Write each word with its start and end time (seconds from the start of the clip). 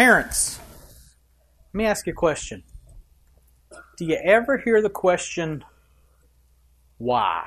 Parents, 0.00 0.58
let 1.74 1.74
me 1.74 1.84
ask 1.84 2.06
you 2.06 2.14
a 2.14 2.16
question. 2.16 2.62
Do 3.98 4.06
you 4.06 4.14
ever 4.14 4.56
hear 4.56 4.80
the 4.80 4.88
question, 4.88 5.62
why? 6.96 7.46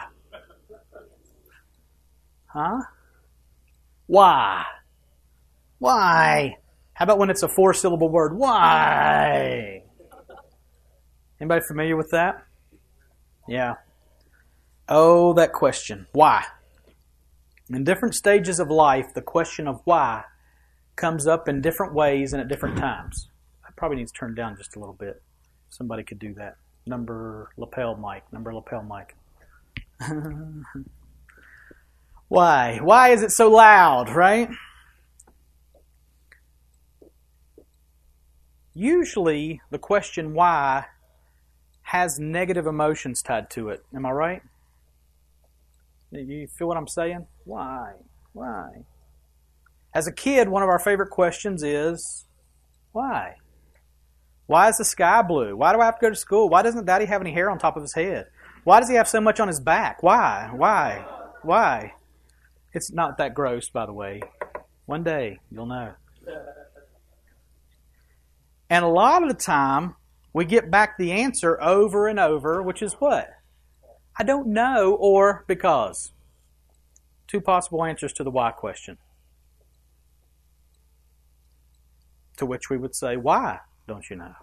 Huh? 2.45 2.81
Why? 4.05 4.65
Why? 5.79 6.57
How 6.93 7.05
about 7.05 7.17
when 7.17 7.31
it's 7.31 7.41
a 7.41 7.49
four 7.49 7.73
syllable 7.73 8.09
word? 8.09 8.37
Why? 8.37 9.81
Anybody 11.41 11.65
familiar 11.67 11.97
with 11.97 12.11
that? 12.11 12.45
Yeah. 13.47 13.77
Oh, 14.87 15.33
that 15.33 15.53
question. 15.53 16.05
Why? 16.11 16.43
In 17.71 17.83
different 17.83 18.13
stages 18.13 18.59
of 18.59 18.69
life, 18.69 19.07
the 19.15 19.23
question 19.23 19.67
of 19.67 19.81
why 19.85 20.25
comes 20.95 21.27
up 21.27 21.47
in 21.47 21.61
different 21.61 21.93
ways 21.93 22.33
and 22.33 22.41
at 22.41 22.47
different 22.47 22.77
times. 22.77 23.29
I 23.65 23.69
probably 23.75 23.97
need 23.97 24.07
to 24.07 24.13
turn 24.13 24.35
down 24.35 24.57
just 24.57 24.75
a 24.75 24.79
little 24.79 24.93
bit. 24.93 25.21
Somebody 25.69 26.03
could 26.03 26.19
do 26.19 26.33
that. 26.35 26.57
Number 26.85 27.49
lapel 27.57 27.95
mic. 27.95 28.23
Number 28.31 28.53
lapel 28.53 28.83
mic. 28.83 29.15
why? 32.27 32.79
Why 32.81 33.09
is 33.09 33.23
it 33.23 33.31
so 33.31 33.49
loud, 33.49 34.09
right? 34.09 34.49
Usually, 38.73 39.61
the 39.69 39.77
question 39.77 40.33
why 40.33 40.85
has 41.93 42.17
negative 42.17 42.65
emotions 42.65 43.21
tied 43.21 43.49
to 43.51 43.69
it. 43.69 43.85
Am 43.95 44.05
I 44.05 44.11
right? 44.11 44.41
You 46.11 46.47
feel 46.47 46.67
what 46.67 46.77
I'm 46.77 46.87
saying? 46.87 47.27
Why? 47.45 47.93
Why? 48.33 48.83
As 49.93 50.07
a 50.07 50.11
kid, 50.11 50.49
one 50.49 50.63
of 50.63 50.69
our 50.69 50.79
favorite 50.79 51.11
questions 51.11 51.63
is 51.63 52.25
why? 52.91 53.35
Why 54.47 54.69
is 54.69 54.77
the 54.77 54.85
sky 54.85 55.21
blue? 55.21 55.55
Why 55.55 55.73
do 55.73 55.79
I 55.79 55.85
have 55.85 55.99
to 55.99 56.01
go 56.01 56.09
to 56.09 56.15
school? 56.15 56.49
Why 56.49 56.61
doesn't 56.61 56.85
daddy 56.85 57.05
have 57.05 57.21
any 57.21 57.31
hair 57.31 57.49
on 57.49 57.59
top 57.59 57.75
of 57.77 57.83
his 57.83 57.93
head? 57.93 58.27
Why 58.63 58.79
does 58.79 58.89
he 58.89 58.95
have 58.95 59.07
so 59.07 59.21
much 59.21 59.39
on 59.39 59.47
his 59.47 59.59
back? 59.59 60.01
Why? 60.01 60.49
Why? 60.53 61.05
Why? 61.43 61.93
It's 62.73 62.91
not 62.91 63.17
that 63.17 63.33
gross, 63.33 63.69
by 63.69 63.85
the 63.85 63.93
way. 63.93 64.21
One 64.85 65.03
day, 65.03 65.39
you'll 65.51 65.67
know. 65.67 65.93
And 68.69 68.83
a 68.83 68.87
lot 68.87 69.21
of 69.21 69.29
the 69.29 69.35
time, 69.35 69.95
we 70.33 70.45
get 70.45 70.71
back 70.71 70.97
the 70.97 71.11
answer 71.11 71.61
over 71.61 72.07
and 72.07 72.19
over, 72.19 72.61
which 72.63 72.81
is 72.81 72.93
what? 72.93 73.29
I 74.17 74.23
don't 74.23 74.47
know 74.47 74.93
or 74.93 75.45
because. 75.47 76.11
Two 77.27 77.41
possible 77.41 77.83
answers 77.83 78.13
to 78.13 78.23
the 78.23 78.31
why 78.31 78.51
question. 78.51 78.97
To 82.37 82.45
which 82.45 82.69
we 82.69 82.77
would 82.77 82.95
say, 82.95 83.17
Why 83.17 83.59
don't 83.87 84.09
you 84.09 84.15
know? 84.15 84.33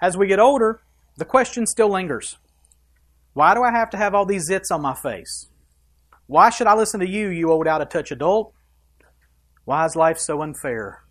As 0.00 0.16
we 0.16 0.26
get 0.26 0.38
older, 0.38 0.80
the 1.16 1.24
question 1.24 1.66
still 1.66 1.88
lingers. 1.88 2.38
Why 3.32 3.54
do 3.54 3.62
I 3.62 3.70
have 3.70 3.90
to 3.90 3.96
have 3.96 4.14
all 4.14 4.24
these 4.24 4.48
zits 4.48 4.70
on 4.70 4.82
my 4.82 4.94
face? 4.94 5.48
Why 6.26 6.50
should 6.50 6.66
I 6.66 6.74
listen 6.74 7.00
to 7.00 7.08
you, 7.08 7.28
you 7.28 7.50
old 7.50 7.66
out 7.66 7.82
of 7.82 7.88
touch 7.88 8.10
adult? 8.10 8.54
Why 9.64 9.84
is 9.84 9.96
life 9.96 10.18
so 10.18 10.42
unfair? 10.42 11.02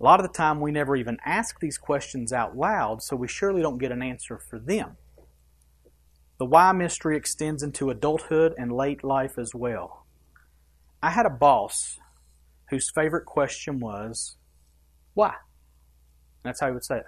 A 0.00 0.04
lot 0.04 0.20
of 0.20 0.26
the 0.26 0.32
time, 0.32 0.60
we 0.60 0.70
never 0.70 0.94
even 0.94 1.18
ask 1.24 1.58
these 1.58 1.76
questions 1.76 2.32
out 2.32 2.56
loud, 2.56 3.02
so 3.02 3.16
we 3.16 3.26
surely 3.26 3.62
don't 3.62 3.78
get 3.78 3.90
an 3.90 4.02
answer 4.02 4.38
for 4.38 4.58
them. 4.58 4.96
The 6.38 6.46
why 6.46 6.70
mystery 6.70 7.16
extends 7.16 7.64
into 7.64 7.90
adulthood 7.90 8.54
and 8.56 8.70
late 8.70 9.02
life 9.02 9.38
as 9.38 9.54
well. 9.54 10.06
I 11.02 11.10
had 11.10 11.26
a 11.26 11.30
boss 11.30 11.98
whose 12.70 12.90
favorite 12.90 13.24
question 13.24 13.80
was, 13.80 14.36
Why? 15.14 15.34
That's 16.44 16.60
how 16.60 16.68
he 16.68 16.72
would 16.72 16.84
say 16.84 16.98
it. 16.98 17.06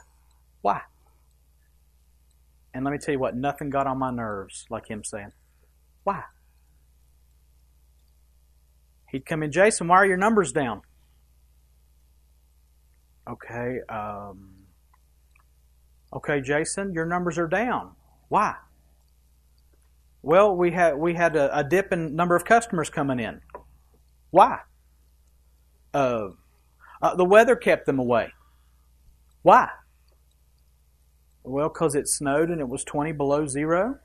Why? 0.62 0.80
And 2.72 2.84
let 2.84 2.92
me 2.92 2.98
tell 2.98 3.12
you 3.12 3.18
what, 3.18 3.36
nothing 3.36 3.70
got 3.70 3.86
on 3.86 3.98
my 3.98 4.10
nerves 4.10 4.66
like 4.70 4.88
him 4.88 5.02
saying, 5.04 5.32
Why? 6.04 6.22
He'd 9.10 9.26
come 9.26 9.42
in, 9.42 9.50
Jason, 9.50 9.88
why 9.88 9.96
are 9.96 10.06
your 10.06 10.16
numbers 10.16 10.52
down? 10.52 10.82
Okay, 13.28 13.80
um, 13.88 14.52
okay, 16.14 16.40
Jason, 16.40 16.94
your 16.94 17.06
numbers 17.06 17.38
are 17.38 17.48
down. 17.48 17.92
Why? 18.28 18.54
Well, 20.22 20.54
we 20.56 20.70
had 20.70 20.96
we 20.96 21.14
had 21.14 21.34
a, 21.34 21.58
a 21.58 21.64
dip 21.64 21.92
in 21.92 22.14
number 22.14 22.36
of 22.36 22.44
customers 22.44 22.90
coming 22.90 23.18
in. 23.18 23.40
Why? 24.30 24.60
Uh, 25.92 26.30
uh, 27.02 27.14
the 27.14 27.24
weather 27.24 27.56
kept 27.56 27.86
them 27.86 27.98
away. 27.98 28.32
Why? 29.42 29.68
Well, 31.42 31.68
because 31.68 31.94
it 31.94 32.08
snowed 32.08 32.50
and 32.50 32.60
it 32.60 32.68
was 32.68 32.84
20 32.84 33.12
below 33.12 33.46
zero, 33.46 33.98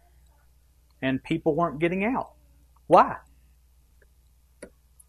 and 1.02 1.24
people 1.24 1.56
weren't 1.56 1.80
getting 1.80 2.04
out. 2.06 2.32
Why? 2.88 3.18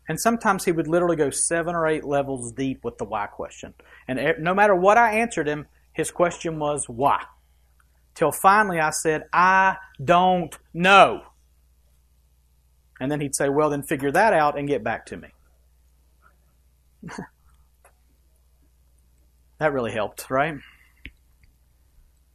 And 0.09 0.21
sometimes 0.21 0.65
he 0.65 0.73
would 0.73 0.87
literally 0.87 1.17
go 1.17 1.31
seven 1.31 1.75
or 1.75 1.87
eight 1.87 2.05
levels 2.05 2.53
deep 2.53 2.85
with 2.85 2.99
the 2.99 3.05
why 3.05 3.27
question. 3.27 3.75
And 4.07 4.37
no 4.39 4.55
matter 4.55 4.75
what 4.75 4.99
I 4.99 5.19
answered 5.19 5.49
him, 5.49 5.67
his 5.93 6.11
question 6.11 6.59
was 6.59 6.89
why. 6.89 7.25
Till 8.15 8.33
finally 8.33 8.79
I 8.79 8.91
said, 8.91 9.25
I 9.33 9.77
don't 10.03 10.57
know. 10.73 11.23
And 13.01 13.11
then 13.11 13.21
he'd 13.21 13.35
say, 13.35 13.49
Well, 13.49 13.71
then 13.71 13.83
figure 13.83 14.13
that 14.13 14.33
out 14.33 14.59
and 14.59 14.69
get 14.69 14.83
back 14.83 15.07
to 15.07 15.17
me. 15.17 15.29
that 19.59 19.73
really 19.73 19.93
helped, 19.93 20.31
right? 20.31 20.57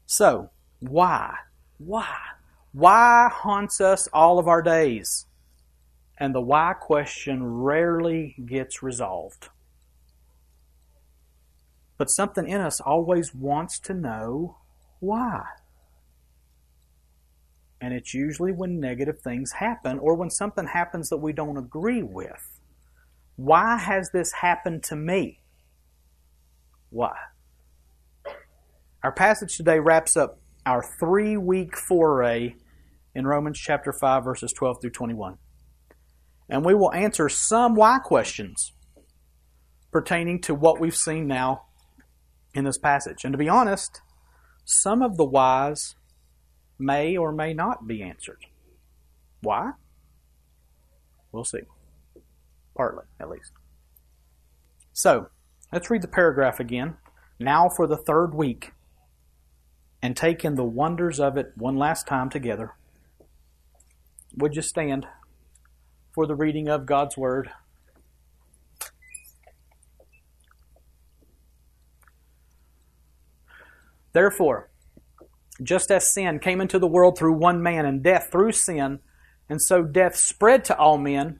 So, 0.06 0.50
why? 0.80 1.36
Why? 1.78 2.18
Why 2.74 3.30
haunts 3.32 3.82
us 3.82 4.08
all 4.14 4.40
of 4.40 4.48
our 4.48 4.62
days? 4.62 5.26
and 6.22 6.36
the 6.36 6.42
why 6.42 6.74
question 6.80 7.44
rarely 7.44 8.36
gets 8.46 8.84
resolved. 8.84 9.50
But 11.98 12.12
something 12.12 12.48
in 12.48 12.62
us 12.62 12.80
always 12.80 13.34
wants 13.34 13.80
to 13.80 13.96
know 13.96 14.58
why. 15.00 15.42
And 17.82 17.92
it's 17.92 18.14
usually 18.14 18.52
when 18.52 18.80
negative 18.80 19.20
things 19.24 19.54
happen 19.54 19.98
or 19.98 20.14
when 20.14 20.30
something 20.30 20.68
happens 20.68 21.10
that 21.10 21.18
we 21.18 21.34
don't 21.34 21.58
agree 21.58 22.04
with. 22.04 22.61
Why 23.44 23.78
has 23.78 24.12
this 24.12 24.32
happened 24.32 24.84
to 24.84 24.96
me? 24.96 25.42
Why? 26.90 27.16
Our 29.04 29.12
passage 29.12 29.58
today 29.58 29.80
wraps 29.80 30.16
up 30.16 30.40
our 30.66 30.84
three 31.00 31.38
week 31.38 31.76
foray 31.76 32.56
in 33.16 33.26
Romans 33.26 33.60
chapter 33.60 33.92
5, 33.92 34.24
verses 34.24 34.54
12 34.54 34.82
through 34.82 34.92
21 34.92 35.38
and 36.52 36.66
we 36.66 36.76
will 36.76 36.94
answer 36.94 37.30
some 37.30 37.76
why 37.76 37.98
questions 37.98 38.74
pertaining 39.90 40.42
to 40.42 40.54
what 40.54 40.82
we've 40.82 40.96
seen 40.96 41.26
now 41.26 41.64
in 42.54 42.66
this 42.66 42.78
passage. 42.78 43.24
And 43.24 43.32
to 43.32 43.38
be 43.38 43.48
honest, 43.48 44.02
some 44.66 45.02
of 45.02 45.16
the 45.16 45.24
whys 45.24 45.96
may 46.78 47.16
or 47.16 47.32
may 47.32 47.54
not 47.54 47.88
be 47.88 48.04
answered. 48.04 48.46
Why? 49.42 49.72
We'll 51.32 51.46
see. 51.46 51.62
Partly, 52.76 53.06
at 53.20 53.30
least. 53.30 53.52
So, 54.94 55.28
let's 55.72 55.90
read 55.90 56.02
the 56.02 56.08
paragraph 56.08 56.60
again. 56.60 56.96
Now 57.40 57.70
for 57.70 57.88
the 57.88 57.98
third 57.98 58.34
week, 58.34 58.72
and 60.02 60.16
take 60.16 60.44
in 60.44 60.56
the 60.56 60.64
wonders 60.64 61.20
of 61.20 61.38
it 61.38 61.54
one 61.56 61.76
last 61.76 62.08
time 62.08 62.30
together. 62.30 62.76
Would 64.36 64.56
you 64.56 64.62
stand? 64.62 65.08
for 66.14 66.28
the 66.28 66.36
reading 66.36 66.68
of 66.68 66.86
God's 66.86 67.18
Word. 67.18 67.50
Therefore, 74.14 74.70
just 75.64 75.90
as 75.90 76.14
sin 76.14 76.40
came 76.40 76.60
into 76.60 76.80
the 76.80 76.88
world 76.88 77.18
through 77.18 77.38
one 77.38 77.64
man 77.64 77.86
and 77.86 78.04
death 78.04 78.28
through 78.30 78.52
sin, 78.52 79.00
and 79.48 79.62
so 79.62 79.84
death 79.84 80.18
spread 80.18 80.66
to 80.66 80.78
all 80.78 80.98
men 80.98 81.40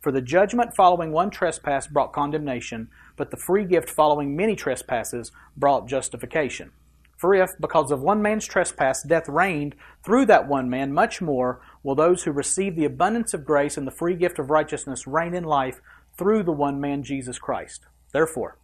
For 0.00 0.10
the 0.10 0.22
judgment 0.22 0.74
following 0.74 1.12
one 1.12 1.28
trespass 1.30 1.86
brought 1.86 2.14
condemnation, 2.14 2.88
but 3.16 3.30
the 3.30 3.36
free 3.36 3.64
gift 3.64 3.90
following 3.90 4.34
many 4.34 4.56
trespasses 4.56 5.30
brought 5.56 5.88
justification. 5.88 6.72
For 7.18 7.34
if, 7.34 7.50
because 7.60 7.90
of 7.90 8.00
one 8.00 8.22
man's 8.22 8.46
trespass, 8.46 9.02
death 9.02 9.28
reigned 9.28 9.74
through 10.02 10.24
that 10.26 10.48
one 10.48 10.70
man, 10.70 10.94
much 10.94 11.20
more 11.20 11.60
will 11.82 11.94
those 11.94 12.22
who 12.22 12.32
receive 12.32 12.76
the 12.76 12.86
abundance 12.86 13.34
of 13.34 13.44
grace 13.44 13.76
and 13.76 13.86
the 13.86 13.90
free 13.90 14.14
gift 14.14 14.38
of 14.38 14.48
righteousness 14.48 15.06
reign 15.06 15.34
in 15.34 15.44
life 15.44 15.82
through 16.16 16.44
the 16.44 16.52
one 16.52 16.80
man, 16.80 17.02
Jesus 17.02 17.38
Christ. 17.38 17.84
Therefore, 18.12 18.56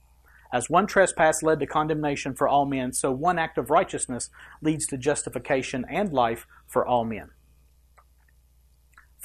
as 0.50 0.70
one 0.70 0.86
trespass 0.86 1.42
led 1.42 1.60
to 1.60 1.66
condemnation 1.66 2.34
for 2.34 2.48
all 2.48 2.64
men, 2.64 2.94
so 2.94 3.12
one 3.12 3.38
act 3.38 3.58
of 3.58 3.68
righteousness 3.68 4.30
leads 4.62 4.86
to 4.86 4.96
justification 4.96 5.84
and 5.90 6.10
life 6.14 6.46
for 6.66 6.86
all 6.86 7.04
men. 7.04 7.32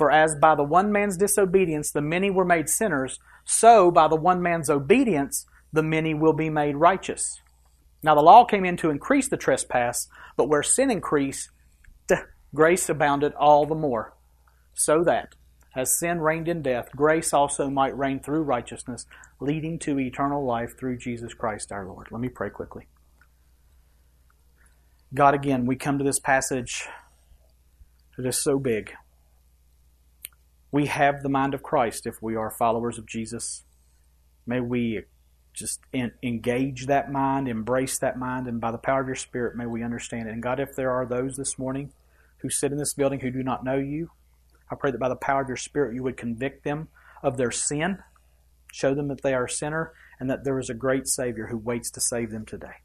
For 0.01 0.09
as 0.09 0.35
by 0.35 0.55
the 0.55 0.63
one 0.63 0.91
man's 0.91 1.15
disobedience 1.15 1.91
the 1.91 2.01
many 2.01 2.31
were 2.31 2.43
made 2.43 2.69
sinners, 2.69 3.19
so 3.45 3.91
by 3.91 4.07
the 4.07 4.15
one 4.15 4.41
man's 4.41 4.67
obedience 4.67 5.45
the 5.71 5.83
many 5.83 6.15
will 6.15 6.33
be 6.33 6.49
made 6.49 6.75
righteous. 6.75 7.39
Now 8.01 8.15
the 8.15 8.23
law 8.23 8.43
came 8.43 8.65
in 8.65 8.77
to 8.77 8.89
increase 8.89 9.29
the 9.29 9.37
trespass, 9.37 10.07
but 10.37 10.49
where 10.49 10.63
sin 10.63 10.89
increased, 10.89 11.51
grace 12.55 12.89
abounded 12.89 13.35
all 13.35 13.67
the 13.67 13.75
more, 13.75 14.15
so 14.73 15.03
that, 15.03 15.35
as 15.75 15.99
sin 15.99 16.19
reigned 16.19 16.47
in 16.47 16.63
death, 16.63 16.89
grace 16.95 17.31
also 17.31 17.69
might 17.69 17.95
reign 17.95 18.19
through 18.19 18.41
righteousness, 18.41 19.05
leading 19.39 19.77
to 19.77 19.99
eternal 19.99 20.43
life 20.43 20.79
through 20.79 20.97
Jesus 20.97 21.35
Christ 21.35 21.71
our 21.71 21.85
Lord. 21.85 22.07
Let 22.09 22.21
me 22.21 22.29
pray 22.29 22.49
quickly. 22.49 22.87
God, 25.13 25.35
again, 25.35 25.67
we 25.67 25.75
come 25.75 25.99
to 25.99 26.03
this 26.03 26.19
passage 26.19 26.87
that 28.17 28.25
is 28.25 28.41
so 28.41 28.57
big. 28.57 28.93
We 30.71 30.85
have 30.85 31.21
the 31.21 31.29
mind 31.29 31.53
of 31.53 31.63
Christ 31.63 32.07
if 32.07 32.21
we 32.21 32.35
are 32.35 32.49
followers 32.49 32.97
of 32.97 33.05
Jesus. 33.05 33.63
May 34.45 34.61
we 34.61 35.03
just 35.53 35.81
engage 36.23 36.85
that 36.87 37.11
mind, 37.11 37.47
embrace 37.47 37.99
that 37.99 38.17
mind, 38.17 38.47
and 38.47 38.61
by 38.61 38.71
the 38.71 38.77
power 38.77 39.01
of 39.01 39.07
your 39.07 39.15
Spirit, 39.15 39.57
may 39.57 39.65
we 39.65 39.83
understand 39.83 40.29
it. 40.29 40.31
And 40.31 40.41
God, 40.41 40.59
if 40.59 40.75
there 40.75 40.91
are 40.91 41.05
those 41.05 41.35
this 41.35 41.59
morning 41.59 41.91
who 42.37 42.49
sit 42.49 42.71
in 42.71 42.77
this 42.77 42.93
building 42.93 43.19
who 43.19 43.31
do 43.31 43.43
not 43.43 43.63
know 43.63 43.77
you, 43.77 44.11
I 44.71 44.75
pray 44.75 44.91
that 44.91 44.99
by 44.99 45.09
the 45.09 45.15
power 45.17 45.41
of 45.41 45.49
your 45.49 45.57
Spirit, 45.57 45.93
you 45.93 46.03
would 46.03 46.15
convict 46.15 46.63
them 46.63 46.87
of 47.21 47.35
their 47.35 47.51
sin, 47.51 47.99
show 48.71 48.95
them 48.95 49.09
that 49.09 49.21
they 49.21 49.33
are 49.33 49.45
a 49.45 49.49
sinner, 49.49 49.91
and 50.19 50.29
that 50.29 50.45
there 50.45 50.57
is 50.57 50.69
a 50.69 50.73
great 50.73 51.07
Savior 51.07 51.47
who 51.47 51.57
waits 51.57 51.91
to 51.91 51.99
save 51.99 52.31
them 52.31 52.45
today. 52.45 52.75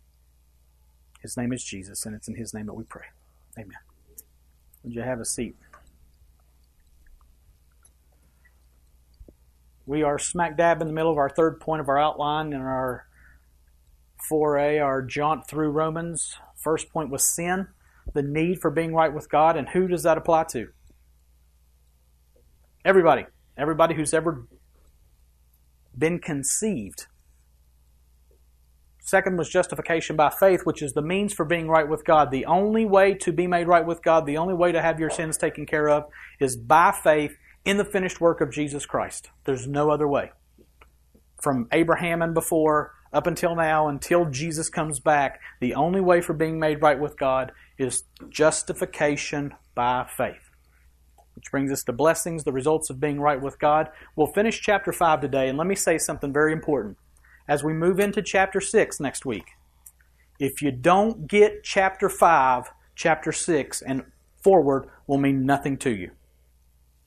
His 1.21 1.37
name 1.37 1.53
is 1.53 1.63
Jesus, 1.63 2.05
and 2.05 2.17
it's 2.17 2.27
in 2.27 2.35
His 2.35 2.53
name 2.53 2.67
that 2.67 2.75
we 2.75 2.85
pray. 2.85 3.07
Amen. 3.57 3.79
Would 4.83 4.95
you 4.95 5.03
have 5.03 5.21
a 5.21 5.25
seat? 5.25 5.57
We 9.87 10.03
are 10.03 10.19
smack 10.19 10.57
dab 10.57 10.83
in 10.83 10.89
the 10.89 10.93
middle 10.93 11.13
of 11.13 11.19
our 11.19 11.31
third 11.31 11.61
point 11.61 11.81
of 11.81 11.89
our 11.89 11.97
outline 11.97 12.53
in 12.53 12.61
our 12.61 13.07
4A, 14.31 14.83
our 14.83 15.01
jaunt 15.01 15.47
through 15.47 15.71
Romans. 15.71 16.35
First 16.57 16.91
point 16.91 17.09
was 17.11 17.35
sin, 17.35 17.69
the 18.13 18.23
need 18.23 18.59
for 18.61 18.71
being 18.71 18.95
right 18.95 19.15
with 19.15 19.31
God, 19.31 19.57
and 19.57 19.69
who 19.69 19.87
does 19.87 20.03
that 20.03 20.19
apply 20.19 20.45
to? 20.51 20.69
Everybody. 22.85 23.27
Everybody 23.57 23.95
who's 23.95 24.13
ever 24.13 24.47
been 25.97 26.19
conceived. 26.19 27.07
Second 29.01 29.37
was 29.37 29.49
justification 29.49 30.17
by 30.17 30.31
faith, 30.31 30.63
which 30.65 30.83
is 30.83 30.95
the 30.95 31.01
means 31.01 31.33
for 31.33 31.45
being 31.45 31.69
right 31.69 31.89
with 31.89 32.05
God. 32.05 32.33
The 32.33 32.45
only 32.45 32.85
way 32.85 33.15
to 33.15 33.33
be 33.33 33.47
made 33.47 33.69
right 33.69 33.87
with 33.87 34.03
God, 34.03 34.27
the 34.27 34.37
only 34.37 34.55
way 34.55 34.73
to 34.73 34.83
have 34.83 34.99
your 34.99 35.11
sins 35.11 35.37
taken 35.37 35.65
care 35.65 35.89
of, 35.89 36.07
is 36.41 36.57
by 36.57 36.91
faith 36.91 37.37
in 37.67 37.77
the 37.77 37.85
finished 37.85 38.21
work 38.21 38.41
of 38.41 38.53
Jesus 38.53 38.87
Christ. 38.87 39.29
There's 39.45 39.67
no 39.67 39.91
other 39.91 40.07
way. 40.07 40.31
From 41.43 41.67
Abraham 41.73 42.23
and 42.23 42.33
before, 42.33 42.93
up 43.13 43.27
until 43.27 43.57
now, 43.57 43.89
until 43.89 44.27
Jesus 44.27 44.69
comes 44.69 45.01
back, 45.01 45.41
the 45.61 45.75
only 45.75 46.01
way 46.01 46.21
for 46.21 46.33
being 46.33 46.61
made 46.61 46.81
right 46.81 46.99
with 46.99 47.19
God 47.19 47.51
is 47.77 48.05
justification 48.31 49.53
by 49.75 50.07
faith. 50.17 50.51
Which 51.35 51.51
brings 51.51 51.73
us 51.73 51.83
to 51.85 51.93
blessings, 51.93 52.45
the 52.45 52.53
results 52.53 52.89
of 52.89 53.01
being 53.01 53.21
right 53.21 53.41
with 53.41 53.59
God. 53.59 53.91
We'll 54.15 54.29
finish 54.29 54.61
chapter 54.61 54.93
5 54.93 55.21
today, 55.21 55.49
and 55.49 55.59
let 55.59 55.67
me 55.67 55.75
say 55.75 55.99
something 55.99 56.33
very 56.33 56.53
important. 56.53 56.97
As 57.49 57.65
we 57.65 57.73
move 57.73 57.99
into 57.99 58.23
chapter 58.23 58.61
6 58.61 59.01
next 59.01 59.27
week, 59.27 59.47
if 60.39 60.63
you 60.63 60.71
don't 60.71 61.27
get 61.27 61.65
chapter 61.65 62.09
5, 62.09 62.71
chapter 62.95 63.33
6, 63.33 63.83
and 63.83 64.05
forward 64.41 64.89
will 65.07 65.19
mean 65.19 65.45
nothing 65.45 65.77
to 65.79 65.91
you. 65.91 66.13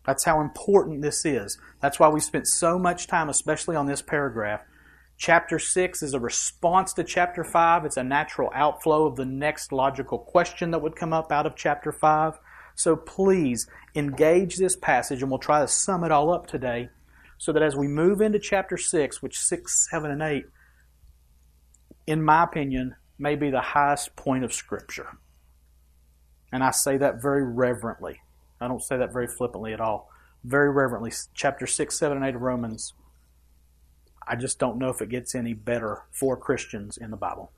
That's 0.10 0.26
how 0.26 0.42
important 0.42 1.04
this 1.04 1.24
is. 1.24 1.60
That's 1.84 2.00
why 2.00 2.10
we 2.10 2.20
spent 2.20 2.48
so 2.48 2.80
much 2.80 3.06
time, 3.06 3.30
especially 3.30 3.76
on 3.76 3.86
this 3.86 4.02
paragraph. 4.02 4.62
Chapter 5.18 5.60
6 5.60 6.02
is 6.02 6.16
a 6.16 6.20
response 6.20 6.94
to 6.94 7.04
chapter 7.04 7.44
5. 7.44 7.86
It's 7.86 7.96
a 7.96 8.04
natural 8.04 8.50
outflow 8.56 9.06
of 9.06 9.18
the 9.18 9.26
next 9.26 9.72
logical 9.72 10.18
question 10.18 10.72
that 10.72 10.82
would 10.82 10.96
come 10.96 11.14
up 11.14 11.32
out 11.32 11.46
of 11.46 11.56
chapter 11.56 11.92
5. 11.92 12.40
So 12.74 12.96
please 12.96 13.68
engage 13.94 14.58
this 14.58 14.76
passage, 14.76 15.22
and 15.22 15.30
we'll 15.30 15.38
try 15.38 15.62
to 15.62 15.68
sum 15.68 16.04
it 16.04 16.12
all 16.12 16.34
up 16.34 16.48
today 16.48 16.90
so 17.38 17.54
that 17.54 17.62
as 17.62 17.76
we 17.76 17.88
move 17.88 18.20
into 18.20 18.40
chapter 18.40 18.78
6, 18.78 19.22
which 19.22 19.38
6, 19.38 19.90
7, 19.92 20.10
and 20.10 20.24
8, 20.24 20.46
in 22.08 22.24
my 22.24 22.46
opinion, 22.46 22.96
may 23.20 23.36
be 23.36 23.52
the 23.52 23.62
highest 23.62 24.16
point 24.16 24.44
of 24.44 24.54
Scripture. 24.54 25.20
And 26.52 26.64
I 26.64 26.72
say 26.72 26.98
that 26.98 27.22
very 27.22 27.44
reverently. 27.44 28.22
I 28.62 28.68
don't 28.68 28.84
say 28.84 28.98
that 28.98 29.14
very 29.14 29.28
flippantly 29.28 29.74
at 29.74 29.82
all. 29.82 30.10
Very 30.44 30.70
reverently, 30.70 31.12
chapter 31.34 31.68
6, 31.68 31.98
7, 31.98 32.18
and 32.18 32.26
8 32.26 32.36
of 32.36 32.42
Romans. 32.42 32.94
I 34.28 34.36
just 34.36 34.60
don't 34.60 34.78
know 34.78 34.90
if 34.90 35.02
it 35.02 35.10
gets 35.10 35.34
any 35.34 35.54
better 35.54 36.04
for 36.12 36.38
Christians 36.38 36.98
in 36.98 37.12
the 37.12 37.18
Bible. 37.18 37.52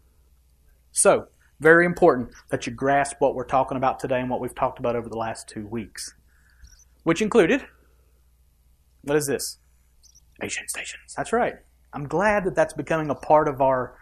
So, 0.92 1.27
very 1.59 1.86
important 1.86 2.30
that 2.50 2.65
you 2.65 2.74
grasp 2.74 3.18
what 3.19 3.36
we're 3.36 3.45
talking 3.45 3.77
about 3.77 4.00
today 4.00 4.19
and 4.19 4.30
what 4.30 4.42
we've 4.42 4.56
talked 4.56 4.80
about 4.80 4.95
over 4.95 5.09
the 5.09 5.18
last 5.18 5.48
two 5.48 5.68
weeks. 5.68 6.15
Which 7.03 7.21
included, 7.21 7.65
what 9.03 9.18
is 9.18 9.27
this? 9.27 9.59
Asian 10.42 10.68
stations. 10.68 11.13
That's 11.15 11.33
right. 11.33 11.56
I'm 11.94 12.07
glad 12.07 12.45
that 12.45 12.56
that's 12.56 12.74
becoming 12.74 13.09
a 13.09 13.15
part 13.15 13.48
of 13.48 13.62
our 13.62 13.95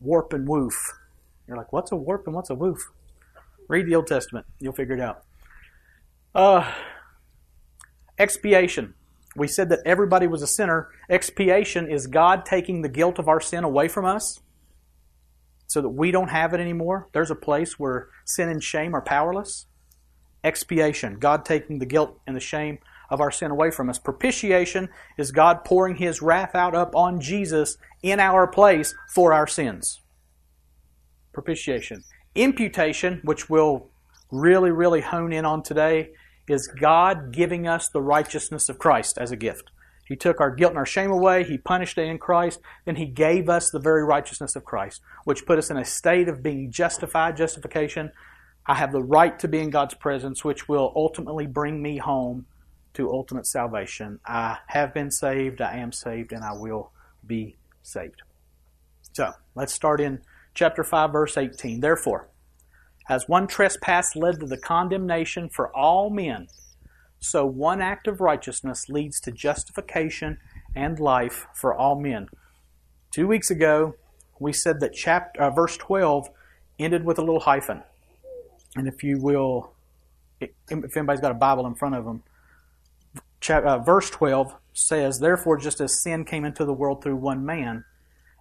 warp 0.00 0.32
and 0.32 0.46
woof. 0.46 0.92
You're 1.48 1.56
like, 1.56 1.72
what's 1.72 1.90
a 1.90 1.96
warp 1.96 2.26
and 2.26 2.34
what's 2.34 2.50
a 2.50 2.54
woof? 2.54 2.92
Read 3.68 3.86
the 3.86 3.94
Old 3.94 4.06
Testament. 4.06 4.46
You'll 4.60 4.72
figure 4.72 4.94
it 4.94 5.00
out. 5.00 5.24
Uh, 6.34 6.70
expiation. 8.18 8.94
We 9.36 9.48
said 9.48 9.68
that 9.70 9.80
everybody 9.84 10.26
was 10.26 10.42
a 10.42 10.46
sinner. 10.46 10.88
Expiation 11.08 11.90
is 11.90 12.06
God 12.06 12.44
taking 12.44 12.82
the 12.82 12.88
guilt 12.88 13.18
of 13.18 13.28
our 13.28 13.40
sin 13.40 13.64
away 13.64 13.88
from 13.88 14.04
us 14.04 14.40
so 15.66 15.80
that 15.80 15.88
we 15.88 16.10
don't 16.10 16.28
have 16.28 16.52
it 16.52 16.60
anymore. 16.60 17.08
There's 17.12 17.30
a 17.30 17.34
place 17.34 17.78
where 17.78 18.08
sin 18.26 18.48
and 18.48 18.62
shame 18.62 18.94
are 18.94 19.02
powerless. 19.02 19.66
Expiation, 20.44 21.18
God 21.18 21.44
taking 21.44 21.78
the 21.78 21.86
guilt 21.86 22.18
and 22.26 22.36
the 22.36 22.40
shame 22.40 22.78
of 23.08 23.20
our 23.20 23.30
sin 23.30 23.50
away 23.50 23.70
from 23.70 23.88
us. 23.88 23.98
Propitiation 23.98 24.88
is 25.16 25.32
God 25.32 25.64
pouring 25.64 25.96
His 25.96 26.20
wrath 26.20 26.54
out 26.54 26.74
up 26.74 26.96
on 26.96 27.20
Jesus 27.20 27.76
in 28.02 28.20
our 28.20 28.46
place 28.46 28.94
for 29.14 29.32
our 29.32 29.46
sins. 29.46 30.00
Propitiation. 31.32 32.04
Imputation, 32.34 33.20
which 33.22 33.48
we'll 33.48 33.90
really, 34.30 34.70
really 34.70 35.02
hone 35.02 35.32
in 35.32 35.44
on 35.44 35.62
today, 35.62 36.10
is 36.48 36.66
God 36.66 37.32
giving 37.32 37.66
us 37.66 37.88
the 37.88 38.02
righteousness 38.02 38.68
of 38.68 38.78
Christ 38.78 39.18
as 39.18 39.30
a 39.30 39.36
gift. 39.36 39.70
He 40.04 40.16
took 40.16 40.40
our 40.40 40.50
guilt 40.50 40.72
and 40.72 40.78
our 40.78 40.86
shame 40.86 41.10
away. 41.10 41.44
He 41.44 41.56
punished 41.56 41.96
it 41.96 42.06
in 42.08 42.18
Christ. 42.18 42.60
Then 42.84 42.96
He 42.96 43.06
gave 43.06 43.48
us 43.48 43.70
the 43.70 43.78
very 43.78 44.04
righteousness 44.04 44.56
of 44.56 44.64
Christ, 44.64 45.00
which 45.24 45.46
put 45.46 45.58
us 45.58 45.70
in 45.70 45.76
a 45.76 45.84
state 45.84 46.28
of 46.28 46.42
being 46.42 46.70
justified, 46.70 47.36
justification. 47.36 48.12
I 48.66 48.74
have 48.74 48.92
the 48.92 49.02
right 49.02 49.38
to 49.38 49.48
be 49.48 49.60
in 49.60 49.70
God's 49.70 49.94
presence, 49.94 50.44
which 50.44 50.68
will 50.68 50.92
ultimately 50.94 51.46
bring 51.46 51.80
me 51.80 51.98
home 51.98 52.46
to 52.94 53.10
ultimate 53.10 53.46
salvation. 53.46 54.20
I 54.26 54.58
have 54.66 54.92
been 54.92 55.10
saved, 55.10 55.60
I 55.60 55.78
am 55.78 55.92
saved, 55.92 56.32
and 56.32 56.44
I 56.44 56.52
will 56.52 56.92
be 57.26 57.56
saved. 57.82 58.22
So, 59.12 59.32
let's 59.54 59.72
start 59.72 60.00
in 60.00 60.20
chapter 60.54 60.84
5, 60.84 61.12
verse 61.12 61.38
18. 61.38 61.80
Therefore, 61.80 62.28
as 63.08 63.28
one 63.28 63.46
trespass 63.46 64.14
led 64.16 64.40
to 64.40 64.46
the 64.46 64.56
condemnation 64.56 65.48
for 65.48 65.74
all 65.76 66.10
men, 66.10 66.48
so 67.18 67.46
one 67.46 67.80
act 67.80 68.08
of 68.08 68.20
righteousness 68.20 68.88
leads 68.88 69.20
to 69.20 69.30
justification 69.30 70.38
and 70.74 70.98
life 70.98 71.46
for 71.54 71.74
all 71.74 72.00
men. 72.00 72.28
Two 73.12 73.28
weeks 73.28 73.50
ago, 73.50 73.94
we 74.40 74.52
said 74.52 74.80
that 74.80 74.92
chapter, 74.92 75.40
uh, 75.40 75.50
verse 75.50 75.76
12 75.76 76.28
ended 76.78 77.04
with 77.04 77.18
a 77.18 77.22
little 77.22 77.40
hyphen. 77.40 77.82
And 78.74 78.88
if 78.88 79.04
you 79.04 79.20
will, 79.20 79.72
if 80.40 80.96
anybody's 80.96 81.20
got 81.20 81.30
a 81.30 81.34
Bible 81.34 81.66
in 81.66 81.74
front 81.74 81.94
of 81.94 82.04
them, 82.04 82.22
uh, 83.48 83.78
verse 83.78 84.10
12 84.10 84.54
says, 84.72 85.18
Therefore, 85.18 85.56
just 85.58 85.80
as 85.80 86.02
sin 86.02 86.24
came 86.24 86.44
into 86.44 86.64
the 86.64 86.72
world 86.72 87.02
through 87.02 87.16
one 87.16 87.44
man, 87.44 87.84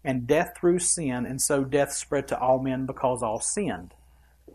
and 0.04 0.26
death 0.26 0.54
through 0.58 0.80
sin, 0.80 1.26
and 1.26 1.40
so 1.40 1.64
death 1.64 1.92
spread 1.92 2.28
to 2.30 2.40
all 2.40 2.60
men 2.60 2.86
because 2.86 3.22
all 3.22 3.40
sinned. 3.40 3.94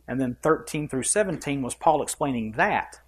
And 0.08 0.20
then 0.20 0.36
13 0.42 0.88
through 0.88 1.02
17 1.02 1.62
was 1.62 1.74
Paul 1.74 2.02
explaining 2.02 2.52
that. 2.52 3.00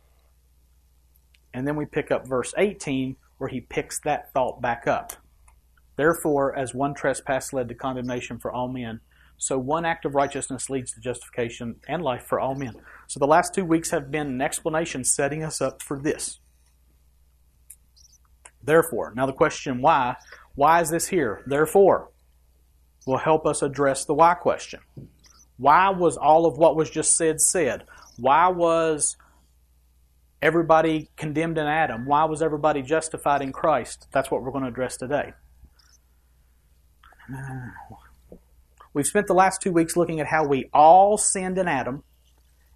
And 1.54 1.66
then 1.66 1.76
we 1.76 1.86
pick 1.86 2.10
up 2.10 2.26
verse 2.26 2.52
18, 2.56 3.16
where 3.38 3.48
he 3.48 3.60
picks 3.60 4.00
that 4.00 4.32
thought 4.32 4.60
back 4.60 4.86
up. 4.86 5.12
Therefore, 5.96 6.56
as 6.56 6.74
one 6.74 6.94
trespass 6.94 7.52
led 7.52 7.68
to 7.68 7.74
condemnation 7.74 8.38
for 8.38 8.52
all 8.52 8.68
men, 8.68 9.00
so 9.36 9.56
one 9.56 9.84
act 9.84 10.04
of 10.04 10.16
righteousness 10.16 10.68
leads 10.68 10.92
to 10.92 11.00
justification 11.00 11.76
and 11.88 12.02
life 12.02 12.24
for 12.24 12.40
all 12.40 12.56
men. 12.56 12.74
So 13.06 13.20
the 13.20 13.26
last 13.26 13.54
two 13.54 13.64
weeks 13.64 13.90
have 13.90 14.10
been 14.10 14.26
an 14.26 14.40
explanation 14.40 15.04
setting 15.04 15.44
us 15.44 15.60
up 15.60 15.80
for 15.80 15.98
this. 16.00 16.40
Therefore, 18.62 19.12
now 19.16 19.26
the 19.26 19.32
question 19.32 19.80
why? 19.80 20.16
Why 20.56 20.80
is 20.80 20.90
this 20.90 21.08
here? 21.08 21.44
Therefore, 21.46 22.10
will 23.06 23.18
help 23.18 23.46
us 23.46 23.62
address 23.62 24.04
the 24.04 24.14
why 24.14 24.34
question. 24.34 24.80
Why 25.58 25.90
was 25.90 26.16
all 26.16 26.46
of 26.46 26.56
what 26.56 26.76
was 26.76 26.88
just 26.88 27.16
said 27.16 27.40
said? 27.40 27.84
Why 28.16 28.48
was 28.48 29.16
everybody 30.40 31.10
condemned 31.16 31.58
in 31.58 31.66
Adam? 31.66 32.06
Why 32.06 32.24
was 32.24 32.40
everybody 32.42 32.82
justified 32.82 33.42
in 33.42 33.52
Christ? 33.52 34.06
That's 34.12 34.30
what 34.30 34.42
we're 34.42 34.52
going 34.52 34.64
to 34.64 34.70
address 34.70 34.96
today. 34.96 35.34
We've 38.94 39.06
spent 39.06 39.26
the 39.26 39.34
last 39.34 39.60
two 39.60 39.72
weeks 39.72 39.96
looking 39.96 40.20
at 40.20 40.26
how 40.26 40.46
we 40.46 40.70
all 40.72 41.18
sinned 41.18 41.58
in 41.58 41.68
Adam 41.68 42.02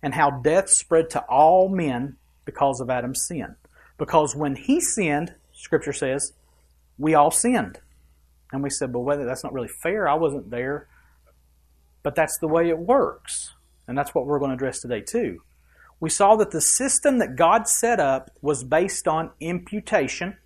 and 0.03 0.15
how 0.15 0.31
death 0.31 0.69
spread 0.69 1.11
to 1.11 1.21
all 1.23 1.69
men 1.69 2.17
because 2.45 2.81
of 2.81 2.91
Adam's 2.91 3.27
sin. 3.27 3.57
Because 3.97 4.37
when 4.37 4.57
he 4.57 4.81
sinned, 4.81 5.35
Scripture 5.53 5.93
says, 5.93 6.33
we 6.99 7.15
all 7.15 7.31
sinned. 7.31 7.81
And 8.53 8.63
we 8.63 8.71
said, 8.71 8.93
well, 8.93 9.05
whether 9.05 9.25
that's 9.25 9.45
not 9.45 9.53
really 9.53 9.71
fair, 9.83 10.09
I 10.09 10.15
wasn't 10.15 10.51
there. 10.51 10.89
But 12.03 12.15
that's 12.15 12.39
the 12.39 12.49
way 12.49 12.69
it 12.69 12.79
works. 12.79 13.55
And 13.87 13.97
that's 13.97 14.15
what 14.15 14.27
we're 14.27 14.39
going 14.39 14.51
to 14.51 14.55
address 14.55 14.81
today, 14.81 15.01
too. 15.01 15.43
We 16.01 16.11
saw 16.11 16.35
that 16.37 16.51
the 16.51 16.61
system 16.61 17.19
that 17.19 17.37
God 17.37 17.69
set 17.69 18.01
up 18.01 18.31
was 18.41 18.65
based 18.65 19.07
on 19.07 19.31
imputation, 19.41 20.37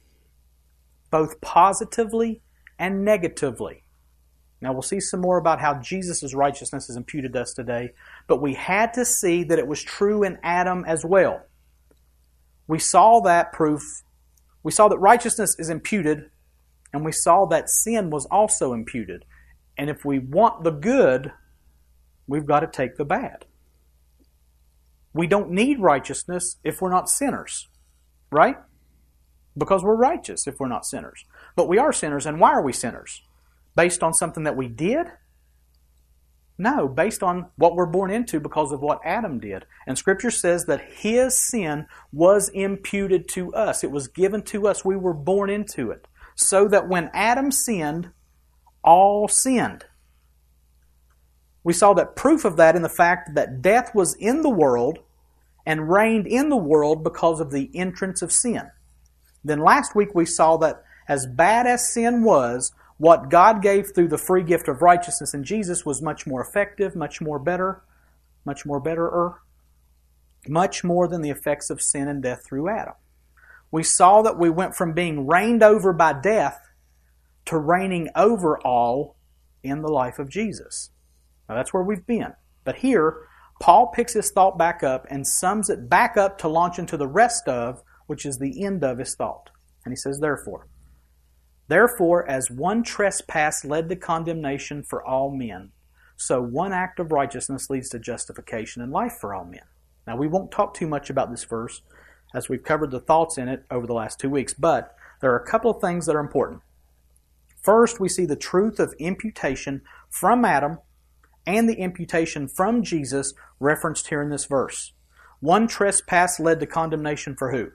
both 1.11 1.41
positively 1.41 2.43
and 2.79 3.05
negatively. 3.05 3.83
Now, 4.61 4.73
we'll 4.73 4.83
see 4.83 5.01
some 5.01 5.21
more 5.21 5.39
about 5.39 5.61
how 5.61 5.81
Jesus' 5.81 6.35
righteousness 6.35 6.89
is 6.89 6.97
imputed 6.97 7.35
to 7.35 7.43
us 7.43 7.53
today, 7.53 7.93
but 8.27 8.41
we 8.41 8.55
had 8.55 8.95
to 8.95 9.05
see 9.05 9.45
that 9.45 9.59
it 9.59 9.67
was 9.67 9.83
true 9.83 10.23
in 10.23 10.39
Adam 10.43 10.85
as 10.87 11.05
well. 11.05 11.43
We 12.67 12.79
saw 12.79 13.21
that 13.21 13.53
proof. 13.53 14.03
We 14.63 14.73
saw 14.73 14.89
that 14.89 14.99
righteousness 14.99 15.57
is 15.59 15.71
imputed, 15.71 16.31
and 16.93 17.05
we 17.05 17.13
saw 17.13 17.47
that 17.47 17.71
sin 17.71 18.11
was 18.11 18.27
also 18.27 18.73
imputed. 18.73 19.25
And 19.79 19.89
if 19.91 20.05
we 20.05 20.19
want 20.19 20.65
the 20.65 20.71
good, 20.71 21.33
we've 22.27 22.47
got 22.47 22.61
to 22.61 22.67
take 22.67 22.97
the 22.97 23.05
bad. 23.05 23.45
We 25.13 25.27
don't 25.27 25.51
need 25.51 25.81
righteousness 25.81 26.57
if 26.63 26.81
we're 26.81 26.91
not 26.91 27.09
sinners, 27.09 27.69
right? 28.31 28.57
Because 29.57 29.83
we're 29.83 29.97
righteous 29.97 30.47
if 30.47 30.57
we're 30.61 30.69
not 30.69 30.85
sinners. 30.85 31.25
But 31.55 31.69
we 31.69 31.79
are 31.79 31.93
sinners, 31.93 32.27
and 32.27 32.39
why 32.39 32.53
are 32.53 32.63
we 32.63 32.73
sinners? 32.73 33.23
Based 33.75 34.03
on 34.03 34.13
something 34.13 34.45
that 34.45 34.57
we 34.57 34.69
did? 34.69 35.07
No, 36.59 36.89
based 36.89 37.23
on 37.23 37.47
what 37.57 37.75
we're 37.75 37.87
born 37.87 38.11
into 38.11 38.41
because 38.41 38.73
of 38.73 38.81
what 38.81 39.01
Adam 39.05 39.39
did. 39.41 39.67
And 39.87 39.99
Scripture 39.99 40.31
says 40.31 40.65
that 40.67 40.81
his 40.81 41.37
sin 41.39 41.87
was 42.13 42.49
imputed 42.51 43.29
to 43.31 43.53
us. 43.53 43.85
It 43.85 43.91
was 43.91 44.09
given 44.09 44.43
to 44.45 44.67
us. 44.67 44.85
We 44.85 44.97
were 44.97 45.13
born 45.13 45.51
into 45.51 45.91
it. 45.91 46.07
So 46.35 46.67
that 46.69 46.89
when 46.89 47.11
Adam 47.13 47.51
sinned, 47.51 48.11
all 48.83 49.29
sinned. 49.29 49.85
We 51.67 51.73
saw 51.73 51.95
that 51.95 52.15
proof 52.15 52.45
of 52.45 52.57
that 52.59 52.77
in 52.77 52.83
the 52.83 52.89
fact 52.89 53.35
that 53.35 53.61
death 53.61 53.93
was 53.93 54.15
in 54.21 54.43
the 54.43 54.49
world 54.49 55.01
and 55.67 55.91
reigned 55.91 56.25
in 56.29 56.49
the 56.49 56.57
world 56.57 57.03
because 57.03 57.41
of 57.41 57.51
the 57.51 57.73
entrance 57.75 58.23
of 58.23 58.31
sin. 58.31 58.71
Then 59.43 59.59
last 59.59 59.93
week 59.93 60.15
we 60.15 60.27
saw 60.27 60.57
that 60.59 60.85
as 61.09 61.27
bad 61.27 61.67
as 61.67 61.93
sin 61.93 62.23
was, 62.23 62.71
what 62.99 63.31
God 63.31 63.63
gave 63.63 63.93
through 63.93 64.07
the 64.07 64.17
free 64.17 64.45
gift 64.45 64.69
of 64.69 64.81
righteousness 64.81 65.35
in 65.35 65.43
Jesus 65.43 65.85
was 65.85 66.01
much 66.01 66.25
more 66.25 66.41
effective, 66.41 66.95
much 66.95 67.21
more 67.21 67.41
better, 67.41 67.83
much 68.45 68.65
more 68.65 68.79
betterer, 68.79 69.43
much 70.47 70.85
more 70.85 71.09
than 71.09 71.21
the 71.21 71.31
effects 71.31 71.69
of 71.69 71.83
sin 71.83 72.07
and 72.07 72.23
death 72.23 72.45
through 72.47 72.69
Adam. 72.69 72.95
We 73.73 73.83
saw 73.83 74.23
that 74.23 74.39
we 74.39 74.51
went 74.51 74.77
from 74.77 74.93
being 74.93 75.27
reigned 75.27 75.65
over 75.65 75.93
by 75.93 76.13
death 76.13 76.61
to 77.47 77.59
reigning 77.59 78.09
over 78.15 78.57
all 78.61 79.17
in 79.65 79.83
the 79.83 79.91
life 79.91 80.21
of 80.21 80.31
Jesus. 80.31 80.91
Now 81.49 81.55
that's 81.55 81.73
where 81.73 81.83
we've 81.83 82.07
been. 82.07 82.35
But 82.65 82.77
here, 82.77 83.29
Paul 83.61 83.89
picks 83.89 84.13
his 84.13 84.31
thought 84.31 84.59
back 84.59 84.83
up 84.83 85.07
and 85.11 85.27
sums 85.27 85.71
it 85.71 85.89
back 85.89 86.17
up 86.17 86.39
to 86.39 86.49
launch 86.49 86.79
into 86.79 86.97
the 86.97 87.07
rest 87.07 87.49
of, 87.49 87.83
which 88.07 88.27
is 88.27 88.39
the 88.39 88.65
end 88.65 88.85
of 88.85 88.99
his 88.99 89.15
thought. 89.15 89.51
And 89.85 89.93
he 89.93 89.97
says, 89.97 90.19
Therefore, 90.21 90.67
therefore, 91.69 92.29
as 92.29 92.51
one 92.51 92.83
trespass 92.83 93.65
led 93.65 93.89
to 93.89 93.97
condemnation 93.97 94.83
for 94.83 95.05
all 95.05 95.31
men, 95.31 95.73
so 96.17 96.41
one 96.43 96.73
act 96.73 96.99
of 96.99 97.13
righteousness 97.13 97.71
leads 97.71 97.89
to 97.91 97.99
justification 97.99 98.83
and 98.83 98.93
life 98.93 99.17
for 99.21 99.35
all 99.35 99.45
men. 99.45 99.63
Now, 100.07 100.17
we 100.17 100.29
won't 100.29 100.51
talk 100.51 100.75
too 100.75 100.87
much 100.87 101.11
about 101.11 101.31
this 101.31 101.45
verse 101.45 101.83
as 102.35 102.49
we've 102.49 102.63
covered 102.63 102.91
the 102.91 103.01
thoughts 103.01 103.39
in 103.39 103.49
it 103.49 103.65
over 103.71 103.87
the 103.87 103.95
last 103.95 104.19
two 104.19 104.31
weeks, 104.31 104.55
but 104.55 104.95
there 105.21 105.33
are 105.33 105.39
a 105.39 105.47
couple 105.47 105.71
of 105.71 105.81
things 105.81 106.07
that 106.07 106.17
are 106.17 106.21
important. 106.21 106.63
First, 107.63 107.99
we 107.99 108.09
see 108.09 108.27
the 108.27 108.37
truth 108.37 108.79
of 108.79 108.95
imputation 108.99 109.83
from 110.09 110.45
Adam 110.45 110.79
and 111.47 111.69
the 111.69 111.79
imputation 111.79 112.49
from 112.49 112.83
Jesus 112.83 113.33
referenced 113.61 114.09
here 114.09 114.23
in 114.23 114.31
this 114.31 114.47
verse. 114.47 114.93
One 115.41 115.69
trespass 115.69 116.41
led 116.41 116.61
to 116.61 116.67
condemnation 116.67 117.37
for 117.37 117.53
who? 117.53 117.71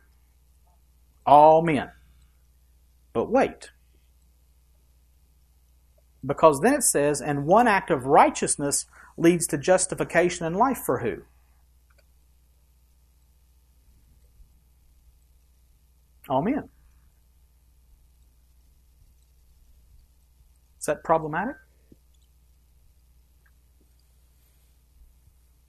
All 1.25 1.61
men. 1.61 1.91
But 3.13 3.31
wait. 3.31 3.71
Because 6.25 6.59
then 6.61 6.73
it 6.73 6.83
says, 6.83 7.21
and 7.21 7.45
one 7.45 7.67
act 7.67 7.89
of 7.89 8.05
righteousness 8.05 8.85
leads 9.17 9.47
to 9.47 9.57
justification 9.57 10.45
and 10.45 10.55
life 10.55 10.79
for 10.79 10.99
who? 10.99 11.23
All 16.29 16.41
men. 16.41 16.69
Is 20.79 20.85
that 20.85 21.03
problematic? 21.03 21.55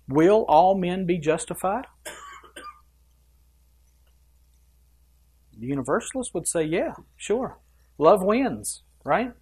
Will 0.09 0.45
all 0.49 0.77
men 0.77 1.07
be 1.07 1.19
justified? 1.19 1.85
The 5.59 5.67
universalist 5.67 6.35
would 6.35 6.49
say, 6.49 6.65
yeah, 6.65 6.95
sure. 7.17 7.59
Love 7.97 8.23
wins, 8.23 8.83
right? 9.05 9.33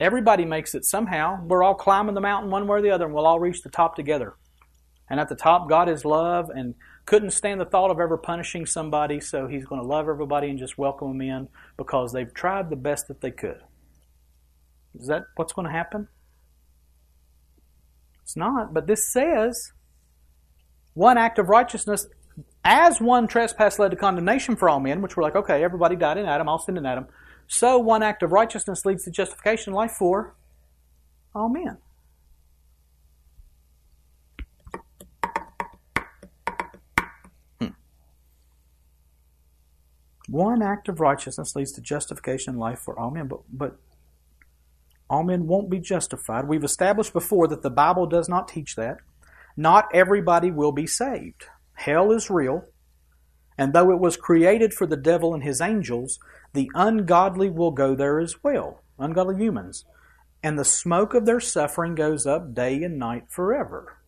Everybody 0.00 0.44
makes 0.44 0.74
it 0.74 0.84
somehow. 0.84 1.38
We're 1.44 1.62
all 1.62 1.76
climbing 1.76 2.14
the 2.14 2.20
mountain 2.20 2.50
one 2.50 2.66
way 2.66 2.78
or 2.78 2.82
the 2.82 2.90
other, 2.90 3.04
and 3.04 3.14
we'll 3.14 3.26
all 3.26 3.38
reach 3.38 3.62
the 3.62 3.70
top 3.70 3.94
together. 3.94 4.34
And 5.08 5.20
at 5.20 5.28
the 5.28 5.36
top, 5.36 5.68
God 5.68 5.88
is 5.88 6.04
love 6.04 6.50
and 6.50 6.74
couldn't 7.06 7.30
stand 7.30 7.60
the 7.60 7.66
thought 7.66 7.90
of 7.90 8.00
ever 8.00 8.16
punishing 8.16 8.66
somebody, 8.66 9.20
so 9.20 9.46
He's 9.46 9.64
going 9.64 9.80
to 9.80 9.86
love 9.86 10.08
everybody 10.08 10.48
and 10.48 10.58
just 10.58 10.76
welcome 10.76 11.18
them 11.18 11.20
in 11.20 11.48
because 11.76 12.12
they've 12.12 12.32
tried 12.34 12.70
the 12.70 12.76
best 12.76 13.06
that 13.08 13.20
they 13.20 13.30
could. 13.30 13.60
Is 14.98 15.06
that 15.06 15.24
what's 15.36 15.52
going 15.52 15.66
to 15.66 15.72
happen? 15.72 16.08
It's 18.24 18.36
not, 18.36 18.72
but 18.72 18.86
this 18.86 19.12
says 19.12 19.72
one 20.94 21.18
act 21.18 21.38
of 21.38 21.50
righteousness 21.50 22.06
as 22.64 23.00
one 23.00 23.26
trespass 23.26 23.78
led 23.78 23.90
to 23.90 23.96
condemnation 23.96 24.56
for 24.56 24.70
all 24.70 24.80
men, 24.80 25.02
which 25.02 25.16
we're 25.16 25.22
like, 25.22 25.36
okay, 25.36 25.62
everybody 25.62 25.94
died 25.94 26.16
in 26.16 26.24
Adam, 26.24 26.48
all 26.48 26.58
sinned 26.58 26.78
in 26.78 26.86
Adam. 26.86 27.06
So 27.46 27.78
one 27.78 28.02
act 28.02 28.22
of 28.22 28.32
righteousness 28.32 28.86
leads 28.86 29.04
to 29.04 29.10
justification 29.10 29.72
and 29.72 29.76
life 29.76 29.92
for 29.92 30.34
all 31.34 31.50
men. 31.50 31.76
Hmm. 37.60 37.68
One 40.28 40.62
act 40.62 40.88
of 40.88 41.00
righteousness 41.00 41.54
leads 41.54 41.72
to 41.72 41.82
justification 41.82 42.52
and 42.52 42.60
life 42.60 42.78
for 42.78 42.98
all 42.98 43.10
men, 43.10 43.28
but 43.28 43.40
but 43.52 43.76
all 45.08 45.22
men 45.22 45.46
won't 45.46 45.70
be 45.70 45.80
justified. 45.80 46.48
We've 46.48 46.64
established 46.64 47.12
before 47.12 47.48
that 47.48 47.62
the 47.62 47.70
Bible 47.70 48.06
does 48.06 48.28
not 48.28 48.48
teach 48.48 48.76
that. 48.76 48.98
Not 49.56 49.88
everybody 49.94 50.50
will 50.50 50.72
be 50.72 50.86
saved. 50.86 51.46
Hell 51.74 52.10
is 52.10 52.30
real, 52.30 52.64
and 53.58 53.72
though 53.72 53.90
it 53.90 54.00
was 54.00 54.16
created 54.16 54.72
for 54.72 54.86
the 54.86 54.96
devil 54.96 55.34
and 55.34 55.42
his 55.42 55.60
angels, 55.60 56.18
the 56.52 56.70
ungodly 56.74 57.50
will 57.50 57.70
go 57.70 57.94
there 57.94 58.18
as 58.18 58.42
well, 58.42 58.82
ungodly 58.98 59.36
humans. 59.36 59.84
And 60.42 60.58
the 60.58 60.64
smoke 60.64 61.14
of 61.14 61.26
their 61.26 61.40
suffering 61.40 61.94
goes 61.94 62.26
up 62.26 62.54
day 62.54 62.82
and 62.82 62.98
night 62.98 63.24
forever. 63.30 63.98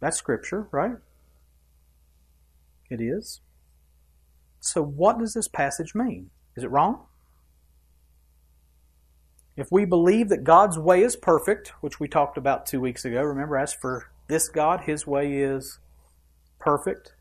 That's 0.00 0.16
Scripture, 0.16 0.68
right? 0.70 0.96
It 2.88 3.00
is. 3.00 3.40
So, 4.60 4.82
what 4.82 5.18
does 5.18 5.34
this 5.34 5.48
passage 5.48 5.94
mean? 5.94 6.30
Is 6.56 6.64
it 6.64 6.70
wrong? 6.70 7.07
If 9.58 9.72
we 9.72 9.84
believe 9.84 10.28
that 10.28 10.44
God's 10.44 10.78
way 10.78 11.02
is 11.02 11.16
perfect, 11.16 11.72
which 11.80 11.98
we 11.98 12.06
talked 12.06 12.38
about 12.38 12.64
two 12.64 12.80
weeks 12.80 13.04
ago, 13.04 13.20
remember, 13.20 13.56
as 13.56 13.74
for 13.74 14.08
this 14.28 14.48
God, 14.48 14.82
His 14.82 15.04
way 15.04 15.32
is 15.32 15.80
perfect. 16.60 17.14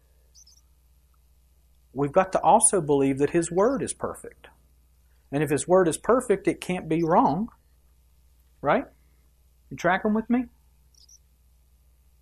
we've 1.94 2.12
got 2.12 2.32
to 2.34 2.41
also 2.41 2.79
believe 2.79 3.17
that 3.17 3.32
His 3.32 3.51
Word 3.51 3.82
is 3.82 3.91
perfect. 3.91 4.50
And 5.32 5.41
if 5.41 5.50
His 5.50 5.67
Word 5.67 5.88
is 5.88 5.98
perfect, 5.98 6.48
it 6.48 6.62
can't 6.62 6.88
be 6.88 7.01
wrong. 7.03 7.50
Right? 8.62 8.86
You 9.72 9.77
tracking 9.77 10.13
with 10.13 10.29
me? 10.29 10.46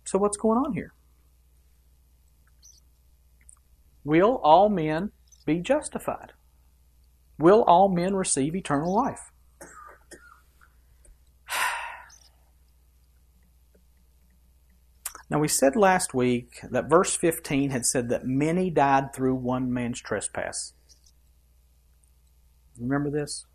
So 0.04 0.18
what's 0.18 0.38
going 0.38 0.56
on 0.56 0.72
here? 0.72 0.94
Will 4.02 4.40
all 4.42 4.70
men 4.70 5.10
be 5.44 5.58
justified? 5.58 6.32
Will 7.38 7.62
all 7.64 7.90
men 7.90 8.16
receive 8.16 8.56
eternal 8.56 8.94
life? 8.94 9.30
Now, 15.28 15.40
we 15.40 15.48
said 15.48 15.74
last 15.74 16.14
week 16.14 16.60
that 16.70 16.88
verse 16.88 17.16
15 17.16 17.70
had 17.70 17.84
said 17.84 18.08
that 18.10 18.26
many 18.26 18.70
died 18.70 19.12
through 19.12 19.34
one 19.34 19.72
man's 19.72 20.00
trespass. 20.00 20.72
Remember 22.78 23.10
this? 23.10 23.46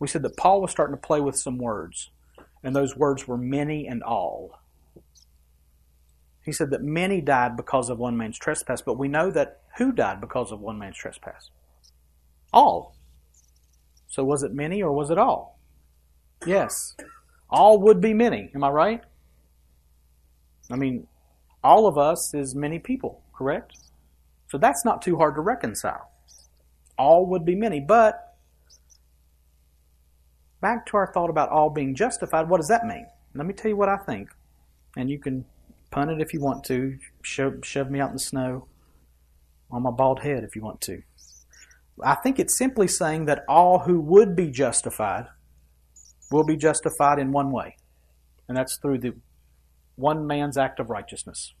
We 0.00 0.08
said 0.08 0.22
that 0.22 0.36
Paul 0.36 0.60
was 0.60 0.70
starting 0.70 0.96
to 0.96 1.00
play 1.00 1.20
with 1.20 1.36
some 1.36 1.58
words, 1.58 2.10
and 2.62 2.76
those 2.76 2.96
words 2.96 3.26
were 3.26 3.38
many 3.38 3.86
and 3.86 4.02
all. 4.02 4.60
He 6.44 6.52
said 6.52 6.70
that 6.70 6.82
many 6.82 7.20
died 7.20 7.56
because 7.56 7.88
of 7.88 7.98
one 7.98 8.16
man's 8.16 8.38
trespass, 8.38 8.82
but 8.82 8.98
we 8.98 9.08
know 9.08 9.30
that 9.30 9.60
who 9.78 9.92
died 9.92 10.20
because 10.20 10.52
of 10.52 10.60
one 10.60 10.78
man's 10.78 10.96
trespass? 10.96 11.50
All. 12.52 12.96
So 14.08 14.24
was 14.24 14.42
it 14.42 14.52
many 14.52 14.82
or 14.82 14.92
was 14.92 15.10
it 15.10 15.18
all? 15.18 15.58
Yes. 16.46 16.96
All 17.50 17.78
would 17.80 18.00
be 18.00 18.14
many. 18.14 18.50
Am 18.54 18.64
I 18.64 18.70
right? 18.70 19.02
I 20.70 20.76
mean, 20.76 21.06
all 21.62 21.86
of 21.86 21.98
us 21.98 22.34
is 22.34 22.54
many 22.54 22.78
people, 22.78 23.22
correct? 23.36 23.76
So 24.50 24.58
that's 24.58 24.84
not 24.84 25.02
too 25.02 25.16
hard 25.16 25.34
to 25.34 25.40
reconcile. 25.40 26.10
All 26.96 27.26
would 27.26 27.44
be 27.44 27.54
many, 27.54 27.80
but 27.80 28.34
back 30.60 30.86
to 30.86 30.96
our 30.96 31.12
thought 31.12 31.30
about 31.30 31.50
all 31.50 31.70
being 31.70 31.94
justified, 31.94 32.48
what 32.48 32.58
does 32.58 32.68
that 32.68 32.86
mean? 32.86 33.06
Let 33.34 33.46
me 33.46 33.54
tell 33.54 33.70
you 33.70 33.76
what 33.76 33.88
I 33.88 33.96
think. 33.98 34.30
And 34.96 35.08
you 35.10 35.18
can 35.18 35.44
pun 35.90 36.10
it 36.10 36.20
if 36.20 36.32
you 36.32 36.40
want 36.40 36.64
to, 36.64 36.98
shove, 37.22 37.54
shove 37.62 37.90
me 37.90 38.00
out 38.00 38.08
in 38.08 38.14
the 38.14 38.20
snow 38.20 38.66
on 39.70 39.82
my 39.82 39.90
bald 39.90 40.20
head 40.20 40.44
if 40.44 40.56
you 40.56 40.62
want 40.62 40.80
to. 40.82 41.02
I 42.02 42.14
think 42.16 42.38
it's 42.38 42.56
simply 42.56 42.88
saying 42.88 43.26
that 43.26 43.44
all 43.48 43.80
who 43.80 44.00
would 44.00 44.36
be 44.36 44.50
justified 44.50 45.26
will 46.30 46.44
be 46.44 46.56
justified 46.56 47.18
in 47.18 47.32
one 47.32 47.50
way, 47.50 47.76
and 48.48 48.56
that's 48.56 48.78
through 48.80 48.98
the 48.98 49.14
one 49.98 50.26
man's 50.26 50.56
act 50.56 50.78
of 50.78 50.90
righteousness. 50.90 51.54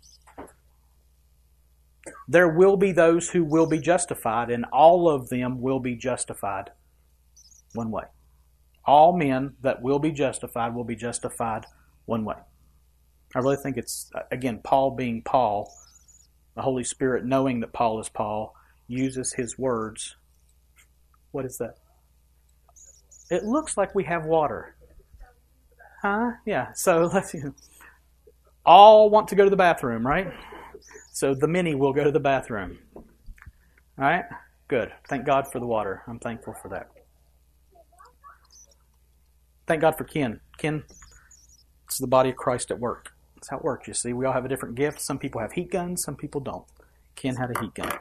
There 2.26 2.48
will 2.48 2.76
be 2.76 2.92
those 2.92 3.30
who 3.30 3.44
will 3.44 3.66
be 3.66 3.80
justified, 3.80 4.50
and 4.50 4.64
all 4.72 5.10
of 5.10 5.28
them 5.28 5.60
will 5.60 5.80
be 5.80 5.96
justified 5.96 6.70
one 7.74 7.90
way. 7.90 8.04
All 8.86 9.16
men 9.16 9.56
that 9.62 9.82
will 9.82 9.98
be 9.98 10.12
justified 10.12 10.74
will 10.74 10.84
be 10.84 10.96
justified 10.96 11.66
one 12.06 12.24
way. 12.24 12.36
I 13.34 13.40
really 13.40 13.56
think 13.56 13.76
it's, 13.76 14.10
again, 14.30 14.60
Paul 14.62 14.92
being 14.92 15.20
Paul, 15.22 15.70
the 16.54 16.62
Holy 16.62 16.84
Spirit 16.84 17.26
knowing 17.26 17.60
that 17.60 17.72
Paul 17.72 18.00
is 18.00 18.08
Paul, 18.08 18.54
uses 18.86 19.34
his 19.34 19.58
words. 19.58 20.16
What 21.32 21.44
is 21.44 21.58
that? 21.58 21.74
It 23.30 23.44
looks 23.44 23.76
like 23.76 23.94
we 23.94 24.04
have 24.04 24.24
water. 24.24 24.76
Huh? 26.00 26.30
Yeah. 26.46 26.72
So 26.72 27.10
let's 27.12 27.32
see 27.32 27.42
all 28.68 29.08
want 29.08 29.28
to 29.28 29.34
go 29.34 29.44
to 29.44 29.50
the 29.50 29.56
bathroom, 29.56 30.06
right? 30.06 30.30
So 31.12 31.34
the 31.34 31.48
many 31.48 31.74
will 31.74 31.94
go 31.94 32.04
to 32.04 32.12
the 32.12 32.20
bathroom. 32.20 32.78
All 32.94 33.04
right? 33.96 34.24
Good. 34.68 34.92
Thank 35.08 35.24
God 35.24 35.50
for 35.50 35.58
the 35.58 35.66
water. 35.66 36.02
I'm 36.06 36.18
thankful 36.18 36.54
for 36.60 36.68
that. 36.68 36.90
Thank 39.66 39.80
God 39.80 39.96
for 39.96 40.04
Ken. 40.04 40.40
Ken, 40.58 40.84
it's 41.86 41.98
the 41.98 42.06
body 42.06 42.28
of 42.28 42.36
Christ 42.36 42.70
at 42.70 42.78
work. 42.78 43.12
That's 43.34 43.48
how 43.48 43.56
it 43.56 43.64
works, 43.64 43.88
you 43.88 43.94
see. 43.94 44.12
We 44.12 44.26
all 44.26 44.34
have 44.34 44.44
a 44.44 44.48
different 44.48 44.74
gift. 44.74 45.00
Some 45.00 45.18
people 45.18 45.40
have 45.40 45.52
heat 45.52 45.70
guns, 45.70 46.02
some 46.04 46.16
people 46.16 46.40
don't. 46.40 46.64
Ken 47.16 47.36
had 47.36 47.50
a 47.56 47.60
heat 47.60 47.74
gun. 47.74 47.92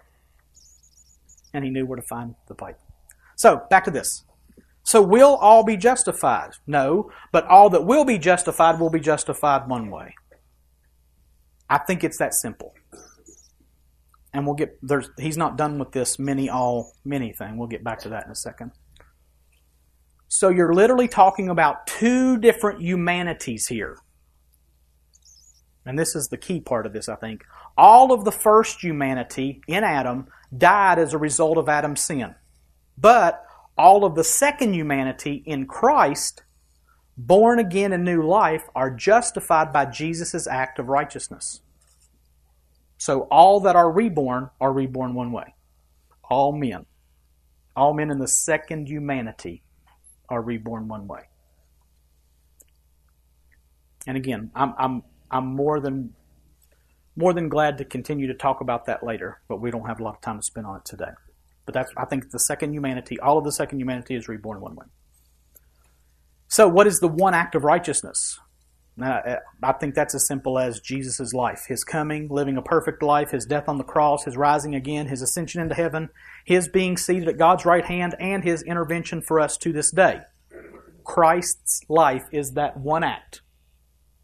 And 1.53 1.63
he 1.63 1.71
knew 1.71 1.86
where 1.86 1.95
to 1.95 2.08
find 2.08 2.36
the 2.47 2.56
pipe. 2.56 2.80
So, 3.38 3.63
back 3.69 3.86
to 3.86 3.91
this. 3.91 4.25
So, 4.84 5.01
we'll 5.01 5.36
all 5.36 5.63
be 5.63 5.77
justified? 5.77 6.51
No, 6.65 7.10
but 7.32 7.45
all 7.47 7.69
that 7.69 7.86
will 7.86 8.06
be 8.06 8.17
justified 8.17 8.80
will 8.80 8.89
be 8.89 8.99
justified 8.99 9.67
one 9.67 9.89
way. 9.89 10.15
I 11.69 11.77
think 11.80 12.03
it's 12.03 12.17
that 12.17 12.34
simple. 12.34 12.73
And 14.34 14.45
we'll 14.45 14.56
get 14.56 14.77
there's 14.82 15.10
he's 15.17 15.38
not 15.38 15.58
done 15.58 15.80
with 15.80 15.91
this 15.91 16.19
many 16.19 16.49
all 16.49 16.93
many 17.03 17.34
thing. 17.34 17.58
We'll 17.58 17.67
get 17.67 17.84
back 17.84 17.99
to 17.99 18.10
that 18.10 18.25
in 18.25 18.32
a 18.32 18.36
second. 18.36 18.71
So 20.27 20.49
you're 20.49 20.73
literally 20.73 21.08
talking 21.08 21.49
about 21.49 21.88
two 21.88 22.38
different 22.38 22.82
humanities 22.82 23.67
here. 23.67 23.97
And 25.86 25.97
this 25.97 26.15
is 26.15 26.27
the 26.27 26.38
key 26.38 26.60
part 26.60 26.86
of 26.86 26.91
this, 26.91 27.08
I 27.08 27.15
think. 27.15 27.45
All 27.77 28.12
of 28.12 28.25
the 28.25 28.32
first 28.32 28.84
humanity 28.84 29.62
in 29.67 29.86
Adam 29.86 30.27
died 30.56 30.99
as 30.99 31.13
a 31.13 31.17
result 31.17 31.58
of 31.58 31.69
Adam's 31.69 32.01
sin. 32.01 32.36
But 32.97 33.41
all 33.77 34.03
of 34.03 34.15
the 34.15 34.23
second 34.23 34.73
humanity 34.73 35.43
in 35.45 35.65
Christ 35.65 36.43
born 37.17 37.60
again 37.60 37.93
in 37.93 38.03
new 38.03 38.21
life, 38.21 38.63
are 38.75 38.91
justified 38.91 39.73
by 39.73 39.86
Jesus' 39.86 40.47
act 40.47 40.80
of 40.80 40.88
righteousness. 40.88 41.62
So 42.97 43.21
all 43.32 43.60
that 43.62 43.75
are 43.75 43.91
reborn 43.91 44.49
are 44.60 44.71
reborn 44.71 45.13
one 45.13 45.32
way. 45.32 45.56
All 46.30 46.51
men. 46.51 46.86
All 47.75 47.93
men 47.93 48.12
in 48.12 48.19
the 48.19 48.27
second 48.27 48.88
humanity 48.88 49.63
are 50.30 50.41
reborn 50.41 50.88
one 50.88 51.08
way. 51.08 51.21
And 54.06 54.17
again, 54.17 54.51
I'm, 54.56 54.73
I'm, 54.77 55.03
I'm 55.30 55.45
more 55.47 55.80
than 55.80 56.13
more 57.17 57.34
than 57.34 57.49
glad 57.49 57.80
to 57.80 57.86
continue 57.86 58.27
to 58.27 58.36
talk 58.36 58.62
about 58.62 58.86
that 58.86 59.03
later, 59.03 59.41
but 59.47 59.60
we 59.60 59.71
don't 59.71 59.88
have 59.88 59.99
a 59.99 60.03
lot 60.03 60.13
of 60.13 60.21
time 60.21 60.38
to 60.38 60.43
spend 60.43 60.67
on 60.67 60.77
it 60.77 60.86
today. 60.86 61.10
But 61.65 61.73
that's 61.73 61.91
I 61.97 62.06
think 62.06 62.30
the 62.30 62.39
second 62.39 62.73
humanity, 62.73 63.19
all 63.19 63.39
of 63.39 63.43
the 63.43 63.51
second 63.51 63.80
humanity 63.80 64.15
is 64.15 64.27
reborn 64.27 64.62
one 64.62 64.75
way. 64.75 64.86
So, 66.47 66.67
what 66.67 66.88
is 66.88 66.99
the 66.99 67.07
one 67.07 67.33
act 67.33 67.55
of 67.55 67.63
righteousness? 67.63 68.39
Now, 68.95 69.17
uh, 69.17 69.39
I 69.62 69.73
think 69.73 69.93
that's 69.93 70.15
as 70.15 70.25
simple 70.25 70.57
as 70.57 70.79
Jesus' 70.79 71.33
life. 71.33 71.65
His 71.67 71.83
coming, 71.83 72.29
living 72.29 72.57
a 72.57 72.63
perfect 72.63 73.03
life, 73.03 73.29
his 73.29 73.45
death 73.45 73.69
on 73.69 73.77
the 73.77 73.83
cross, 73.83 74.23
his 74.23 74.36
rising 74.36 74.73
again, 74.73 75.07
his 75.07 75.21
ascension 75.21 75.62
into 75.62 75.75
heaven, 75.75 76.10
his 76.45 76.67
being 76.67 76.97
seated 76.97 77.29
at 77.29 77.38
God's 77.38 77.63
right 77.63 77.86
hand, 77.86 78.15
and 78.19 78.43
his 78.43 78.63
intervention 78.63 79.21
for 79.21 79.39
us 79.39 79.55
to 79.57 79.71
this 79.71 79.91
day. 79.91 80.21
Christ's 81.03 81.81
life 81.88 82.25
is 82.31 82.53
that 82.53 82.77
one 82.77 83.03
act 83.03 83.41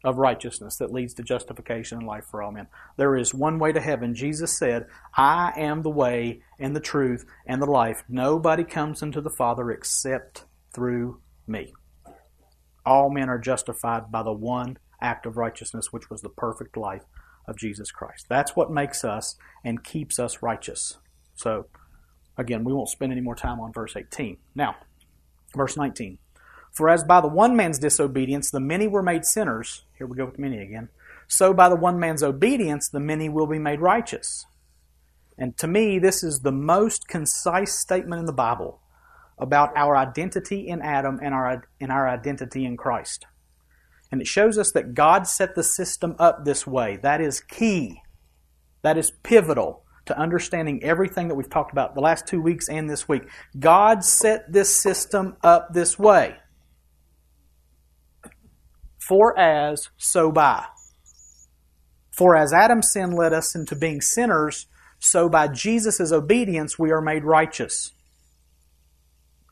of 0.02 0.18
righteousness 0.18 0.76
that 0.76 0.92
leads 0.92 1.14
to 1.14 1.22
justification 1.22 1.98
and 1.98 2.06
life 2.06 2.24
for 2.30 2.42
all 2.42 2.52
men. 2.52 2.66
There 2.96 3.16
is 3.16 3.32
one 3.32 3.58
way 3.58 3.72
to 3.72 3.80
heaven. 3.80 4.14
Jesus 4.14 4.58
said, 4.58 4.86
I 5.16 5.52
am 5.56 5.82
the 5.82 5.90
way 5.90 6.42
and 6.58 6.74
the 6.74 6.80
truth 6.80 7.24
and 7.46 7.62
the 7.62 7.70
life. 7.70 8.02
Nobody 8.08 8.64
comes 8.64 9.02
into 9.02 9.20
the 9.20 9.30
Father 9.30 9.70
except 9.70 10.44
through 10.74 11.20
me 11.46 11.72
all 12.86 13.10
men 13.10 13.28
are 13.28 13.38
justified 13.38 14.10
by 14.10 14.22
the 14.22 14.32
one 14.32 14.78
act 15.00 15.26
of 15.26 15.36
righteousness, 15.36 15.92
which 15.92 16.10
was 16.10 16.22
the 16.22 16.28
perfect 16.28 16.76
life 16.76 17.04
of 17.46 17.56
Jesus 17.56 17.90
Christ. 17.90 18.26
That's 18.28 18.56
what 18.56 18.70
makes 18.70 19.04
us 19.04 19.36
and 19.64 19.84
keeps 19.84 20.18
us 20.18 20.42
righteous. 20.42 20.98
So, 21.34 21.66
again, 22.36 22.64
we 22.64 22.72
won't 22.72 22.88
spend 22.88 23.12
any 23.12 23.20
more 23.20 23.34
time 23.34 23.60
on 23.60 23.72
verse 23.72 23.96
18. 23.96 24.38
Now, 24.54 24.76
verse 25.54 25.76
19. 25.76 26.18
For 26.72 26.88
as 26.88 27.04
by 27.04 27.20
the 27.20 27.28
one 27.28 27.56
man's 27.56 27.78
disobedience 27.78 28.50
the 28.50 28.60
many 28.60 28.88
were 28.88 29.02
made 29.02 29.24
sinners, 29.24 29.84
here 29.96 30.06
we 30.06 30.16
go 30.16 30.24
with 30.24 30.38
many 30.38 30.58
again, 30.58 30.88
so 31.28 31.54
by 31.54 31.68
the 31.68 31.76
one 31.76 31.98
man's 32.00 32.22
obedience 32.22 32.88
the 32.88 33.00
many 33.00 33.28
will 33.28 33.46
be 33.46 33.58
made 33.58 33.80
righteous. 33.80 34.46
And 35.38 35.56
to 35.58 35.66
me, 35.66 35.98
this 35.98 36.22
is 36.22 36.40
the 36.40 36.52
most 36.52 37.08
concise 37.08 37.78
statement 37.78 38.20
in 38.20 38.26
the 38.26 38.32
Bible 38.32 38.80
about 39.38 39.76
our 39.76 39.96
identity 39.96 40.68
in 40.68 40.80
Adam 40.80 41.18
and 41.22 41.34
our, 41.34 41.64
and 41.80 41.90
our 41.90 42.08
identity 42.08 42.64
in 42.64 42.76
Christ. 42.76 43.26
And 44.10 44.20
it 44.20 44.26
shows 44.26 44.58
us 44.58 44.70
that 44.72 44.94
God 44.94 45.26
set 45.26 45.54
the 45.54 45.64
system 45.64 46.14
up 46.18 46.44
this 46.44 46.66
way. 46.66 46.98
That 47.02 47.20
is 47.20 47.40
key. 47.40 48.00
That 48.82 48.96
is 48.96 49.10
pivotal 49.22 49.82
to 50.06 50.18
understanding 50.18 50.82
everything 50.84 51.28
that 51.28 51.34
we've 51.34 51.50
talked 51.50 51.72
about 51.72 51.94
the 51.94 52.00
last 52.00 52.26
two 52.26 52.40
weeks 52.40 52.68
and 52.68 52.88
this 52.88 53.08
week. 53.08 53.22
God 53.58 54.04
set 54.04 54.52
this 54.52 54.72
system 54.74 55.36
up 55.42 55.72
this 55.72 55.98
way. 55.98 56.36
For 58.98 59.38
as, 59.38 59.88
so 59.96 60.30
by. 60.30 60.66
For 62.12 62.36
as 62.36 62.52
Adam's 62.52 62.92
sin 62.92 63.12
led 63.12 63.32
us 63.32 63.54
into 63.54 63.74
being 63.74 64.00
sinners, 64.00 64.66
so 64.98 65.28
by 65.28 65.48
Jesus' 65.48 66.12
obedience 66.12 66.78
we 66.78 66.92
are 66.92 67.00
made 67.00 67.24
righteous 67.24 67.93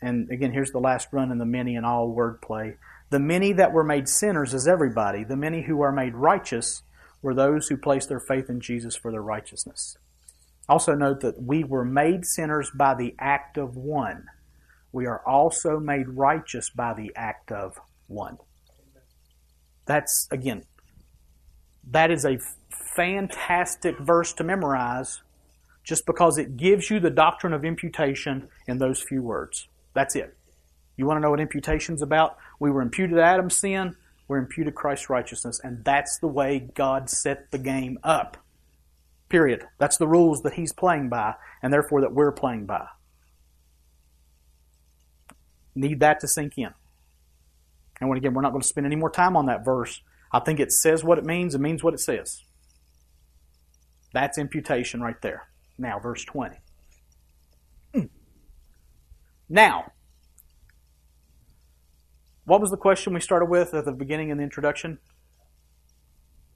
and 0.02 0.30
again, 0.30 0.52
here's 0.52 0.72
the 0.72 0.80
last 0.80 1.08
run 1.12 1.30
in 1.30 1.38
the 1.38 1.46
many 1.46 1.76
and 1.76 1.86
all 1.86 2.14
wordplay. 2.14 2.76
The 3.10 3.20
many 3.20 3.52
that 3.52 3.72
were 3.72 3.84
made 3.84 4.08
sinners 4.08 4.52
is 4.52 4.66
everybody. 4.66 5.22
The 5.24 5.36
many 5.36 5.62
who 5.62 5.80
are 5.80 5.92
made 5.92 6.14
righteous 6.14 6.82
were 7.22 7.34
those 7.34 7.68
who 7.68 7.76
placed 7.76 8.08
their 8.08 8.20
faith 8.20 8.50
in 8.50 8.60
Jesus 8.60 8.96
for 8.96 9.12
their 9.12 9.22
righteousness. 9.22 9.96
Also, 10.68 10.94
note 10.94 11.20
that 11.20 11.42
we 11.42 11.62
were 11.64 11.84
made 11.84 12.24
sinners 12.24 12.70
by 12.74 12.94
the 12.94 13.14
act 13.18 13.58
of 13.58 13.76
one. 13.76 14.26
We 14.90 15.06
are 15.06 15.22
also 15.26 15.78
made 15.78 16.08
righteous 16.08 16.70
by 16.70 16.94
the 16.94 17.12
act 17.14 17.52
of 17.52 17.78
one. 18.06 18.38
That's, 19.86 20.28
again, 20.30 20.64
that 21.90 22.10
is 22.10 22.24
a 22.24 22.38
fantastic 22.94 23.98
verse 23.98 24.32
to 24.34 24.44
memorize 24.44 25.22
just 25.84 26.06
because 26.06 26.38
it 26.38 26.56
gives 26.56 26.90
you 26.90 27.00
the 27.00 27.10
doctrine 27.10 27.52
of 27.52 27.64
imputation 27.64 28.48
in 28.66 28.78
those 28.78 29.02
few 29.02 29.22
words. 29.22 29.68
That's 29.94 30.16
it. 30.16 30.36
You 30.96 31.06
want 31.06 31.18
to 31.18 31.20
know 31.20 31.30
what 31.30 31.40
imputation 31.40 31.94
is 31.94 32.02
about? 32.02 32.36
We 32.58 32.70
were 32.70 32.82
imputed 32.82 33.18
Adam's 33.18 33.56
sin, 33.56 33.96
we're 34.28 34.38
imputed 34.38 34.74
Christ's 34.74 35.10
righteousness, 35.10 35.60
and 35.62 35.84
that's 35.84 36.18
the 36.18 36.28
way 36.28 36.68
God 36.74 37.10
set 37.10 37.50
the 37.50 37.58
game 37.58 37.98
up. 38.02 38.36
Period. 39.28 39.66
That's 39.78 39.96
the 39.96 40.06
rules 40.06 40.42
that 40.42 40.54
He's 40.54 40.72
playing 40.72 41.08
by, 41.08 41.34
and 41.62 41.72
therefore 41.72 42.02
that 42.02 42.14
we're 42.14 42.32
playing 42.32 42.66
by. 42.66 42.86
Need 45.74 46.00
that 46.00 46.20
to 46.20 46.28
sink 46.28 46.58
in. 46.58 46.74
And 48.00 48.16
again, 48.16 48.34
we're 48.34 48.42
not 48.42 48.50
going 48.50 48.62
to 48.62 48.68
spend 48.68 48.86
any 48.86 48.96
more 48.96 49.10
time 49.10 49.36
on 49.36 49.46
that 49.46 49.64
verse. 49.64 50.00
I 50.32 50.40
think 50.40 50.60
it 50.60 50.72
says 50.72 51.04
what 51.04 51.18
it 51.18 51.24
means, 51.24 51.54
it 51.54 51.60
means 51.60 51.82
what 51.82 51.94
it 51.94 52.00
says. 52.00 52.42
That's 54.12 54.38
imputation 54.38 55.00
right 55.00 55.20
there. 55.22 55.48
Now, 55.78 55.98
verse 55.98 56.24
20. 56.24 56.56
Now, 59.48 59.92
what 62.44 62.60
was 62.60 62.70
the 62.70 62.76
question 62.76 63.14
we 63.14 63.20
started 63.20 63.46
with 63.46 63.74
at 63.74 63.84
the 63.84 63.92
beginning 63.92 64.30
in 64.30 64.38
the 64.38 64.42
introduction? 64.42 64.98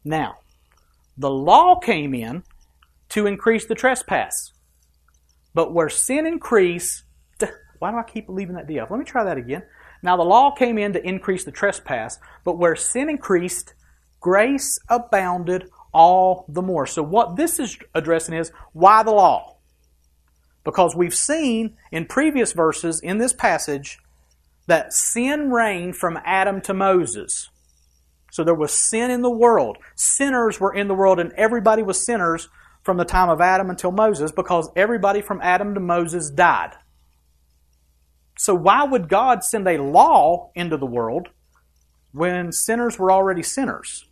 Now, 0.05 0.37
the 1.17 1.31
law 1.31 1.79
came 1.79 2.15
in 2.15 2.43
to 3.11 3.27
increase 3.27 3.67
the 3.67 3.75
trespass. 3.75 4.53
But 5.55 5.73
where 5.73 5.89
sin 5.89 6.27
increased, 6.27 7.05
why 7.79 7.91
do 7.91 7.97
I 7.97 8.03
keep 8.03 8.29
leaving 8.29 8.57
that 8.57 8.67
D 8.67 8.79
off? 8.79 8.91
Let 8.91 8.99
me 8.99 9.05
try 9.05 9.25
that 9.25 9.39
again. 9.39 9.63
Now 10.03 10.17
the 10.17 10.23
law 10.23 10.51
came 10.51 10.79
in 10.79 10.93
to 10.93 11.03
increase 11.03 11.45
the 11.45 11.53
trespass, 11.53 12.19
but 12.45 12.59
where 12.59 12.77
sin 12.77 13.09
increased, 13.09 13.75
grace 14.21 14.79
abounded 14.89 15.69
all 15.93 16.45
the 16.49 16.63
more. 16.63 16.87
So 16.87 17.03
what 17.03 17.37
this 17.37 17.59
is 17.59 17.79
addressing 17.95 18.35
is 18.35 18.53
why 18.73 19.03
the 19.03 19.13
law? 19.13 19.56
Because 20.67 20.95
we've 20.95 21.15
seen 21.15 21.77
in 21.91 22.05
previous 22.05 22.53
verses 22.53 23.01
in 23.01 23.17
this 23.19 23.33
passage 23.33 23.99
that 24.67 24.93
sin 24.93 25.51
reigned 25.51 25.97
from 25.97 26.19
Adam 26.25 26.61
to 26.63 26.75
Moses. 26.75 27.49
So 28.33 28.43
there 28.43 28.53
was 28.53 28.73
sin 28.73 29.13
in 29.13 29.23
the 29.23 29.31
world. 29.31 29.79
Sinners 29.95 30.59
were 30.59 30.75
in 30.75 30.89
the 30.89 30.95
world 30.95 31.21
and 31.21 31.33
everybody 31.35 31.83
was 31.83 32.05
sinners 32.05 32.49
from 32.83 32.97
the 32.97 33.05
time 33.05 33.31
of 33.31 33.41
Adam 33.41 33.71
until 33.71 33.93
Moses 33.93 34.33
because 34.33 34.69
everybody 34.75 35.23
from 35.23 35.41
Adam 35.41 35.73
to 35.75 35.81
Moses 35.81 36.31
died. 36.31 36.73
So 38.37 38.53
why 38.53 38.83
would 38.83 39.09
God 39.09 39.45
send 39.45 39.69
a 39.69 39.81
law 39.81 40.51
into 40.57 40.77
the 40.77 40.85
world 40.85 41.29
when 42.11 42.51
sinners 42.51 42.99
were 42.99 43.13
already 43.13 43.43
sinners? 43.45 44.06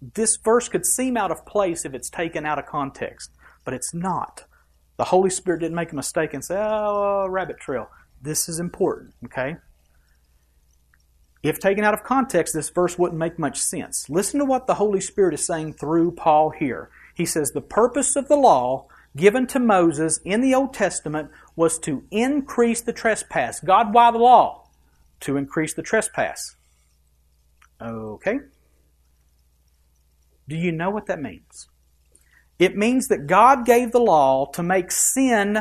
This 0.00 0.36
verse 0.36 0.68
could 0.68 0.84
seem 0.84 1.16
out 1.16 1.30
of 1.30 1.46
place 1.46 1.84
if 1.84 1.94
it's 1.94 2.10
taken 2.10 2.44
out 2.44 2.58
of 2.58 2.66
context, 2.66 3.30
but 3.64 3.74
it's 3.74 3.94
not. 3.94 4.44
The 4.96 5.04
Holy 5.04 5.30
Spirit 5.30 5.60
didn't 5.60 5.74
make 5.74 5.92
a 5.92 5.96
mistake 5.96 6.34
and 6.34 6.44
say, 6.44 6.56
oh, 6.56 6.60
oh, 6.60 7.22
oh, 7.24 7.28
rabbit 7.28 7.58
trail. 7.58 7.90
This 8.20 8.48
is 8.48 8.58
important, 8.58 9.14
okay? 9.24 9.56
If 11.42 11.60
taken 11.60 11.84
out 11.84 11.94
of 11.94 12.02
context, 12.02 12.54
this 12.54 12.70
verse 12.70 12.98
wouldn't 12.98 13.18
make 13.18 13.38
much 13.38 13.58
sense. 13.58 14.08
Listen 14.08 14.40
to 14.40 14.44
what 14.44 14.66
the 14.66 14.74
Holy 14.74 15.00
Spirit 15.00 15.34
is 15.34 15.46
saying 15.46 15.74
through 15.74 16.12
Paul 16.12 16.50
here. 16.50 16.90
He 17.14 17.26
says, 17.26 17.50
The 17.50 17.60
purpose 17.60 18.16
of 18.16 18.28
the 18.28 18.36
law 18.36 18.86
given 19.16 19.46
to 19.48 19.58
Moses 19.58 20.18
in 20.24 20.40
the 20.40 20.54
Old 20.54 20.74
Testament 20.74 21.30
was 21.54 21.78
to 21.80 22.04
increase 22.10 22.80
the 22.80 22.92
trespass. 22.92 23.60
God, 23.60 23.94
why 23.94 24.10
the 24.10 24.18
law? 24.18 24.68
To 25.20 25.36
increase 25.36 25.74
the 25.74 25.82
trespass. 25.82 26.56
Okay. 27.80 28.40
Do 30.48 30.56
you 30.56 30.72
know 30.72 30.90
what 30.90 31.06
that 31.06 31.20
means? 31.20 31.68
It 32.58 32.76
means 32.76 33.08
that 33.08 33.26
God 33.26 33.66
gave 33.66 33.92
the 33.92 34.00
law 34.00 34.46
to 34.52 34.62
make 34.62 34.90
sin 34.90 35.58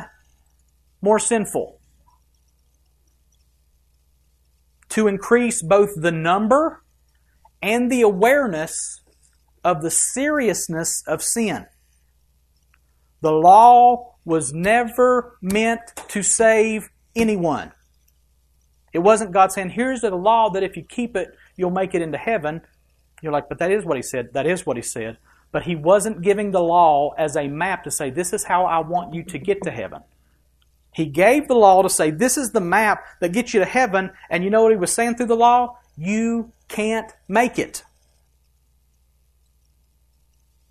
more 1.02 1.20
sinful. 1.20 1.80
to 4.96 5.10
increase 5.10 5.62
both 5.62 5.90
the 5.98 6.12
number 6.12 6.82
and 7.62 7.92
the 7.92 8.02
awareness 8.02 9.02
of 9.62 9.82
the 9.82 9.92
seriousness 9.92 11.04
of 11.06 11.22
sin. 11.22 11.66
The 13.20 13.34
law 13.34 14.16
was 14.24 14.54
never 14.54 15.38
meant 15.42 15.82
to 16.08 16.24
save 16.24 16.88
anyone. 17.14 17.74
It 18.94 19.00
wasn't 19.00 19.34
God 19.34 19.52
saying, 19.52 19.72
here's 19.72 20.00
the 20.00 20.16
law 20.16 20.50
that 20.52 20.64
if 20.64 20.78
you 20.78 20.84
keep 20.88 21.18
it, 21.18 21.28
you'll 21.58 21.72
make 21.72 21.94
it 21.94 22.02
into 22.02 22.18
heaven. 22.18 22.62
You're 23.26 23.34
like, 23.34 23.50
but 23.50 23.58
that 23.58 23.72
is 23.72 23.84
what 23.84 23.98
he 23.98 24.04
said. 24.04 24.34
That 24.34 24.46
is 24.46 24.68
what 24.68 24.78
he 24.78 24.84
said. 24.84 25.18
But 25.52 25.64
he 25.64 25.76
wasn't 25.76 26.22
giving 26.22 26.52
the 26.52 26.62
law 26.62 27.16
as 27.18 27.36
a 27.36 27.48
map 27.48 27.84
to 27.86 27.92
say, 27.92 28.12
this 28.12 28.34
is 28.34 28.44
how 28.44 28.66
I 28.66 28.80
want 28.80 29.16
you 29.16 29.24
to 29.24 29.40
get 29.40 29.64
to 29.64 29.72
heaven. 29.72 30.02
He 30.94 31.08
gave 31.08 31.48
the 31.48 31.56
law 31.56 31.82
to 31.82 31.90
say, 31.90 32.12
this 32.12 32.38
is 32.38 32.52
the 32.52 32.62
map 32.62 33.04
that 33.22 33.34
gets 33.34 33.52
you 33.52 33.62
to 33.62 33.66
heaven. 33.66 34.12
And 34.30 34.44
you 34.44 34.52
know 34.52 34.62
what 34.62 34.74
he 34.74 34.78
was 34.78 34.94
saying 34.94 35.16
through 35.16 35.26
the 35.26 35.36
law? 35.36 35.80
You 35.98 36.52
can't 36.68 37.12
make 37.28 37.58
it. 37.58 37.84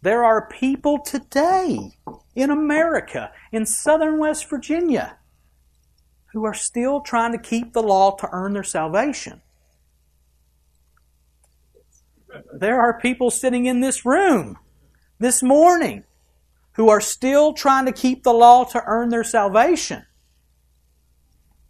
There 0.00 0.22
are 0.22 0.48
people 0.48 1.00
today 1.00 1.90
in 2.36 2.50
America, 2.50 3.32
in 3.50 3.66
southern 3.66 4.20
West 4.20 4.48
Virginia, 4.48 5.16
who 6.32 6.44
are 6.44 6.54
still 6.54 7.00
trying 7.00 7.32
to 7.32 7.38
keep 7.38 7.72
the 7.72 7.82
law 7.82 8.14
to 8.18 8.28
earn 8.30 8.52
their 8.52 8.62
salvation. 8.62 9.40
There 12.52 12.80
are 12.80 12.98
people 12.98 13.30
sitting 13.30 13.66
in 13.66 13.80
this 13.80 14.04
room 14.04 14.58
this 15.18 15.42
morning 15.42 16.04
who 16.72 16.88
are 16.88 17.00
still 17.00 17.52
trying 17.52 17.86
to 17.86 17.92
keep 17.92 18.22
the 18.22 18.32
law 18.32 18.64
to 18.64 18.82
earn 18.84 19.10
their 19.10 19.24
salvation. 19.24 20.04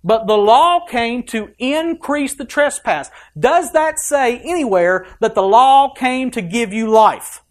But 0.03 0.27
the 0.27 0.37
law 0.37 0.87
came 0.87 1.23
to 1.25 1.51
increase 1.59 2.35
the 2.35 2.45
trespass. 2.45 3.11
Does 3.39 3.73
that 3.73 3.99
say 3.99 4.39
anywhere 4.39 5.07
that 5.21 5.35
the 5.35 5.43
law 5.43 5.95
came 5.95 6.31
to 6.33 6.43
give 6.43 6.73
you 6.73 6.91
life? 6.91 7.43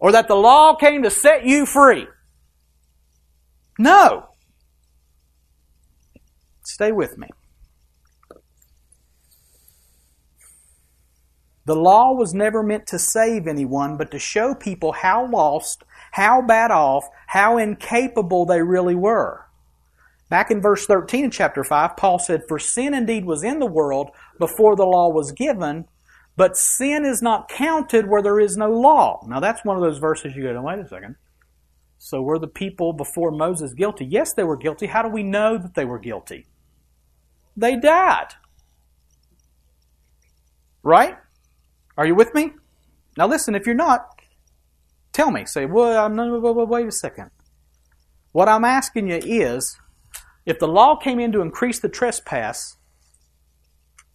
Or 0.00 0.10
that 0.10 0.26
the 0.26 0.34
law 0.34 0.74
came 0.74 1.04
to 1.04 1.10
set 1.10 1.44
you 1.44 1.66
free? 1.66 2.08
No. 3.78 4.26
Stay 6.64 6.90
with 6.90 7.16
me. 7.16 7.28
The 11.64 11.76
law 11.76 12.12
was 12.12 12.34
never 12.34 12.62
meant 12.62 12.86
to 12.88 12.98
save 12.98 13.46
anyone, 13.46 13.96
but 13.96 14.10
to 14.10 14.18
show 14.18 14.54
people 14.54 14.92
how 14.92 15.30
lost, 15.30 15.84
how 16.12 16.42
bad 16.42 16.70
off, 16.70 17.04
how 17.28 17.56
incapable 17.56 18.46
they 18.46 18.62
really 18.62 18.96
were. 18.96 19.46
Back 20.28 20.50
in 20.50 20.60
verse 20.60 20.86
13 20.86 21.26
in 21.26 21.30
chapter 21.30 21.62
5, 21.62 21.96
Paul 21.96 22.18
said, 22.18 22.42
For 22.48 22.58
sin 22.58 22.94
indeed 22.94 23.24
was 23.24 23.44
in 23.44 23.58
the 23.58 23.66
world 23.66 24.10
before 24.38 24.74
the 24.74 24.86
law 24.86 25.10
was 25.10 25.30
given, 25.30 25.84
but 26.36 26.56
sin 26.56 27.04
is 27.04 27.22
not 27.22 27.48
counted 27.48 28.08
where 28.08 28.22
there 28.22 28.40
is 28.40 28.56
no 28.56 28.70
law. 28.70 29.24
Now 29.28 29.40
that's 29.40 29.64
one 29.64 29.76
of 29.76 29.82
those 29.82 29.98
verses 29.98 30.34
you 30.34 30.42
go, 30.42 30.60
wait 30.62 30.78
a 30.78 30.88
second. 30.88 31.16
So 31.98 32.22
were 32.22 32.38
the 32.38 32.48
people 32.48 32.92
before 32.92 33.30
Moses 33.30 33.74
guilty? 33.74 34.06
Yes, 34.06 34.32
they 34.32 34.42
were 34.42 34.56
guilty. 34.56 34.86
How 34.86 35.02
do 35.02 35.08
we 35.08 35.22
know 35.22 35.58
that 35.58 35.74
they 35.74 35.84
were 35.84 36.00
guilty? 36.00 36.46
They 37.56 37.76
died. 37.76 38.28
Right? 40.82 41.16
Are 41.96 42.06
you 42.06 42.14
with 42.14 42.34
me? 42.34 42.52
Now 43.16 43.26
listen, 43.26 43.54
if 43.54 43.66
you're 43.66 43.74
not, 43.74 44.20
tell 45.12 45.30
me. 45.30 45.44
Say, 45.44 45.66
well, 45.66 46.04
I'm 46.04 46.14
not, 46.14 46.28
wait 46.68 46.86
a 46.86 46.92
second. 46.92 47.30
What 48.32 48.48
I'm 48.48 48.64
asking 48.64 49.08
you 49.08 49.20
is, 49.22 49.76
if 50.46 50.58
the 50.58 50.68
law 50.68 50.96
came 50.96 51.20
in 51.20 51.32
to 51.32 51.42
increase 51.42 51.78
the 51.78 51.88
trespass, 51.88 52.76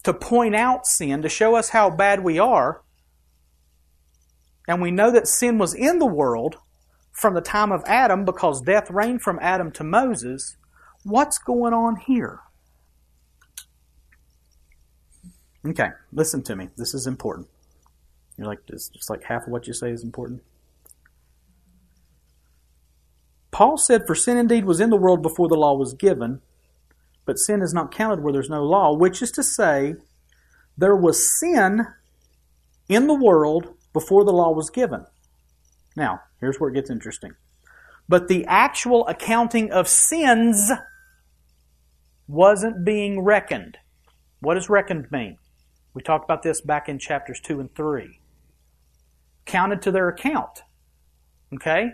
to 0.03 0.13
point 0.13 0.55
out 0.55 0.87
sin, 0.87 1.21
to 1.21 1.29
show 1.29 1.55
us 1.55 1.69
how 1.69 1.89
bad 1.89 2.23
we 2.23 2.39
are, 2.39 2.81
and 4.67 4.81
we 4.81 4.91
know 4.91 5.11
that 5.11 5.27
sin 5.27 5.57
was 5.57 5.73
in 5.73 5.99
the 5.99 6.05
world 6.05 6.57
from 7.11 7.33
the 7.33 7.41
time 7.41 7.71
of 7.71 7.83
Adam 7.85 8.25
because 8.25 8.61
death 8.61 8.89
reigned 8.89 9.21
from 9.21 9.39
Adam 9.41 9.71
to 9.71 9.83
Moses, 9.83 10.57
what's 11.03 11.37
going 11.37 11.73
on 11.73 11.95
here? 11.95 12.41
Okay, 15.65 15.89
listen 16.11 16.43
to 16.43 16.55
me. 16.55 16.69
This 16.77 16.93
is 16.93 17.07
important. 17.07 17.47
You're 18.37 18.47
like, 18.47 18.65
just, 18.69 18.93
just 18.93 19.09
like 19.09 19.23
half 19.23 19.43
of 19.43 19.49
what 19.49 19.67
you 19.67 19.73
say 19.73 19.89
is 19.91 20.03
important. 20.03 20.43
Paul 23.51 23.77
said, 23.77 24.03
For 24.05 24.13
sin 24.13 24.37
indeed 24.37 24.65
was 24.65 24.79
in 24.79 24.91
the 24.91 24.97
world 24.97 25.23
before 25.23 25.47
the 25.47 25.55
law 25.55 25.75
was 25.75 25.93
given, 25.93 26.41
but 27.25 27.39
sin 27.39 27.61
is 27.61 27.73
not 27.73 27.91
counted 27.91 28.21
where 28.21 28.31
there's 28.31 28.49
no 28.49 28.63
law, 28.63 28.95
which 28.95 29.21
is 29.21 29.31
to 29.31 29.43
say, 29.43 29.95
there 30.77 30.95
was 30.95 31.39
sin 31.39 31.87
in 32.87 33.07
the 33.07 33.15
world 33.15 33.73
before 33.93 34.23
the 34.23 34.31
law 34.31 34.51
was 34.51 34.69
given. 34.69 35.05
Now, 35.95 36.21
here's 36.39 36.59
where 36.59 36.69
it 36.69 36.75
gets 36.75 36.91
interesting. 36.91 37.33
But 38.07 38.27
the 38.27 38.45
actual 38.45 39.07
accounting 39.07 39.71
of 39.71 39.87
sins 39.87 40.71
wasn't 42.27 42.85
being 42.85 43.21
reckoned. 43.21 43.77
What 44.39 44.53
does 44.53 44.69
reckoned 44.69 45.11
mean? 45.11 45.37
We 45.93 46.03
talked 46.03 46.25
about 46.25 46.43
this 46.43 46.61
back 46.61 46.87
in 46.87 46.99
chapters 46.99 47.39
2 47.39 47.59
and 47.59 47.75
3. 47.75 48.19
Counted 49.47 49.81
to 49.81 49.91
their 49.91 50.09
account. 50.09 50.61
Okay? 51.53 51.91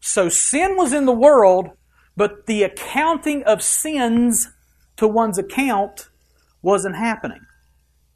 So 0.00 0.28
sin 0.28 0.76
was 0.76 0.92
in 0.92 1.06
the 1.06 1.12
world, 1.12 1.70
but 2.16 2.46
the 2.46 2.62
accounting 2.62 3.42
of 3.44 3.62
sins 3.62 4.50
to 4.96 5.08
one's 5.08 5.38
account 5.38 6.10
wasn't 6.60 6.96
happening. 6.96 7.40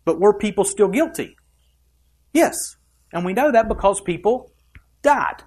But 0.05 0.21
were 0.21 0.35
people 0.35 0.65
still 0.65 0.89
guilty? 0.89 1.37
Yes. 2.33 2.77
And 3.13 3.25
we 3.25 3.33
know 3.33 3.51
that 3.51 3.69
because 3.69 4.01
people 4.01 4.53
died. 5.03 5.43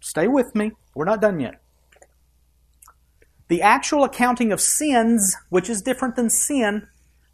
Stay 0.00 0.26
with 0.26 0.54
me. 0.54 0.72
We're 0.94 1.04
not 1.04 1.20
done 1.20 1.38
yet. 1.38 1.62
The 3.48 3.62
actual 3.62 4.04
accounting 4.04 4.50
of 4.52 4.60
sins, 4.60 5.36
which 5.50 5.68
is 5.68 5.82
different 5.82 6.16
than 6.16 6.30
sin, 6.30 6.88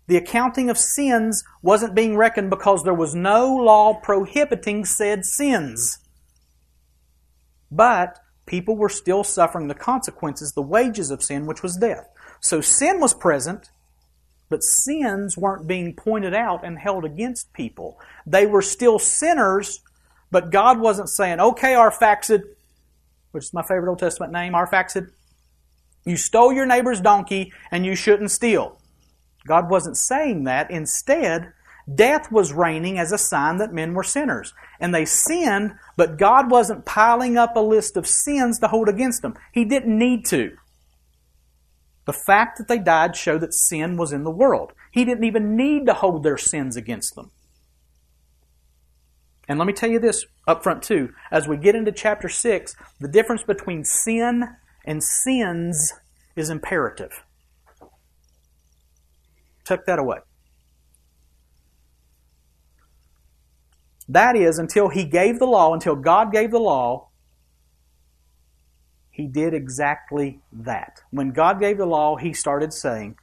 the 0.09 0.17
accounting 0.17 0.71
of 0.71 0.79
sins 0.79 1.45
wasn't 1.63 1.95
being 1.95 2.17
reckoned 2.17 2.51
because 2.51 2.83
there 2.83 2.95
was 2.95 3.15
no 3.15 3.55
law 3.55 3.95
prohibiting 3.95 4.85
said 4.85 5.25
sins. 5.25 5.99
But 7.71 8.19
people 8.47 8.75
were 8.75 8.89
still 8.89 9.23
suffering 9.23 9.69
the 9.69 9.75
consequences, 9.75 10.53
the 10.53 10.63
wages 10.63 11.11
of 11.11 11.23
sin, 11.23 11.45
which 11.45 11.63
was 11.63 11.77
death. 11.77 12.09
So 12.41 12.63
sin 12.63 13.01
was 13.01 13.13
present, 13.13 13.69
but 14.49 14.63
sins 14.63 15.37
weren't 15.37 15.67
being 15.67 15.95
pointed 15.95 16.35
out 16.35 16.65
and 16.65 16.79
held 16.79 17.05
against 17.05 17.53
people. 17.53 18.01
They 18.27 18.47
were 18.47 18.63
still 18.63 18.99
sinners, 18.99 19.83
but 20.31 20.51
God 20.51 20.81
wasn't 20.81 21.11
saying, 21.11 21.39
okay, 21.39 21.75
Arphaxad, 21.75 22.45
which 23.33 23.45
is 23.45 23.53
my 23.53 23.63
favorite 23.63 23.91
Old 23.91 23.99
Testament 23.99 24.33
name, 24.33 24.55
Arphaxad, 24.55 25.11
you 26.07 26.17
stole 26.17 26.51
your 26.51 26.65
neighbor's 26.65 27.03
donkey 27.03 27.53
and 27.71 27.85
you 27.85 27.95
shouldn't 27.95 28.31
steal. 28.31 28.78
God 29.49 29.71
wasn't 29.71 29.97
saying 29.97 30.45
that. 30.45 30.71
Instead, 30.71 31.53
death 31.93 32.31
was 32.31 32.53
reigning 32.53 32.99
as 32.99 33.13
a 33.13 33.19
sign 33.19 33.57
that 33.59 33.73
men 33.73 33.95
were 33.95 34.03
sinners. 34.03 34.53
And 34.79 34.95
they 34.95 35.05
sinned, 35.05 35.73
but 35.97 36.19
God 36.19 36.51
wasn't 36.51 36.85
piling 36.85 37.37
up 37.37 37.57
a 37.57 37.61
list 37.61 37.97
of 37.97 38.07
sins 38.07 38.59
to 38.61 38.69
hold 38.69 38.89
against 38.89 39.23
them. 39.23 39.35
He 39.53 39.65
didn't 39.65 39.97
need 39.97 40.27
to. 40.27 40.57
The 42.05 42.13
fact 42.13 42.59
that 42.59 42.69
they 42.69 42.79
died 42.79 43.17
showed 43.17 43.41
that 43.43 43.55
sin 43.55 43.97
was 43.97 44.13
in 44.13 44.25
the 44.25 44.31
world. 44.31 44.73
He 44.93 45.05
didn't 45.05 45.25
even 45.25 45.57
need 45.57 45.87
to 45.87 45.95
hold 45.95 46.23
their 46.23 46.39
sins 46.39 46.77
against 46.77 47.15
them. 47.15 47.31
And 49.49 49.59
let 49.59 49.67
me 49.67 49.73
tell 49.73 49.91
you 49.91 49.99
this 49.99 50.27
up 50.47 50.63
front 50.63 50.83
too. 50.83 51.15
As 51.31 51.49
we 51.49 51.57
get 51.57 51.75
into 51.75 51.93
chapter 51.93 52.29
6, 52.29 52.77
the 53.01 53.09
difference 53.09 53.43
between 53.43 53.85
sin 53.85 54.45
and 54.85 55.03
sins 55.03 55.95
is 56.37 56.51
imperative. 56.51 57.23
Tuck 59.69 59.85
that 59.85 59.99
away. 59.99 60.17
That 64.09 64.35
is, 64.35 64.59
until 64.59 64.89
he 64.89 65.05
gave 65.05 65.39
the 65.39 65.47
law, 65.47 65.75
until 65.75 65.95
God 65.95 66.33
gave 66.33 66.51
the 66.51 66.59
law, 66.59 67.11
he 69.11 69.27
did 69.27 69.53
exactly 69.53 70.41
that. 70.51 71.03
When 71.11 71.33
God 71.33 71.61
gave 71.61 71.77
the 71.77 71.85
law, 71.85 72.17
he 72.17 72.33
started 72.33 72.73
saying, 72.73 73.19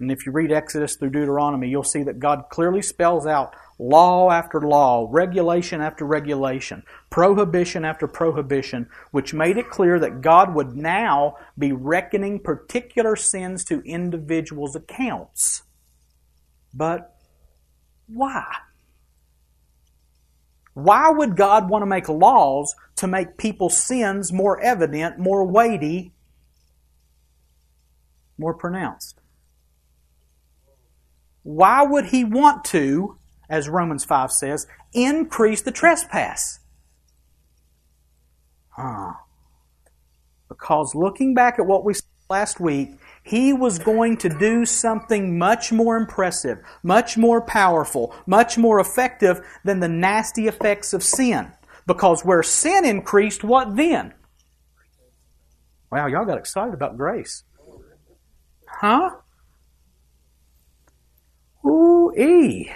and 0.00 0.10
if 0.10 0.26
you 0.26 0.32
read 0.32 0.50
Exodus 0.50 0.96
through 0.96 1.10
Deuteronomy, 1.10 1.68
you'll 1.68 1.84
see 1.84 2.02
that 2.02 2.18
God 2.18 2.46
clearly 2.50 2.82
spells 2.82 3.24
out 3.24 3.54
law 3.78 4.30
after 4.30 4.60
law, 4.60 5.06
regulation 5.10 5.80
after 5.80 6.04
regulation, 6.04 6.82
prohibition 7.10 7.84
after 7.84 8.06
prohibition, 8.06 8.88
which 9.10 9.34
made 9.34 9.56
it 9.56 9.70
clear 9.70 9.98
that 9.98 10.22
God 10.22 10.54
would 10.54 10.76
now 10.76 11.36
be 11.58 11.72
reckoning 11.72 12.40
particular 12.40 13.16
sins 13.16 13.64
to 13.66 13.80
individuals' 13.82 14.76
accounts. 14.76 15.62
But 16.72 17.14
why? 18.06 18.46
Why 20.74 21.10
would 21.10 21.36
God 21.36 21.70
want 21.70 21.82
to 21.82 21.86
make 21.86 22.08
laws 22.08 22.74
to 22.96 23.06
make 23.06 23.38
people's 23.38 23.76
sins 23.76 24.32
more 24.32 24.60
evident, 24.60 25.18
more 25.18 25.44
weighty, 25.44 26.12
more 28.38 28.54
pronounced? 28.54 29.18
Why 31.42 31.82
would 31.82 32.06
he 32.06 32.24
want 32.24 32.64
to, 32.66 33.18
as 33.48 33.68
Romans 33.68 34.04
5 34.04 34.32
says, 34.32 34.66
increase 34.92 35.62
the 35.62 35.72
trespass? 35.72 36.60
Huh. 38.70 39.14
Because 40.48 40.94
looking 40.94 41.34
back 41.34 41.58
at 41.58 41.66
what 41.66 41.84
we 41.84 41.94
saw 41.94 42.04
last 42.28 42.60
week, 42.60 42.90
he 43.22 43.52
was 43.52 43.78
going 43.78 44.16
to 44.18 44.28
do 44.28 44.64
something 44.64 45.38
much 45.38 45.72
more 45.72 45.96
impressive, 45.96 46.58
much 46.82 47.16
more 47.16 47.40
powerful, 47.40 48.14
much 48.26 48.56
more 48.56 48.78
effective 48.78 49.40
than 49.64 49.80
the 49.80 49.88
nasty 49.88 50.46
effects 50.46 50.92
of 50.92 51.02
sin. 51.02 51.52
Because 51.86 52.24
where 52.24 52.42
sin 52.42 52.84
increased, 52.84 53.42
what 53.44 53.76
then? 53.76 54.14
Wow, 55.90 56.06
y'all 56.06 56.24
got 56.24 56.38
excited 56.38 56.74
about 56.74 56.96
grace. 56.96 57.44
Huh? 58.68 59.10
Ooh-ee. 61.64 62.70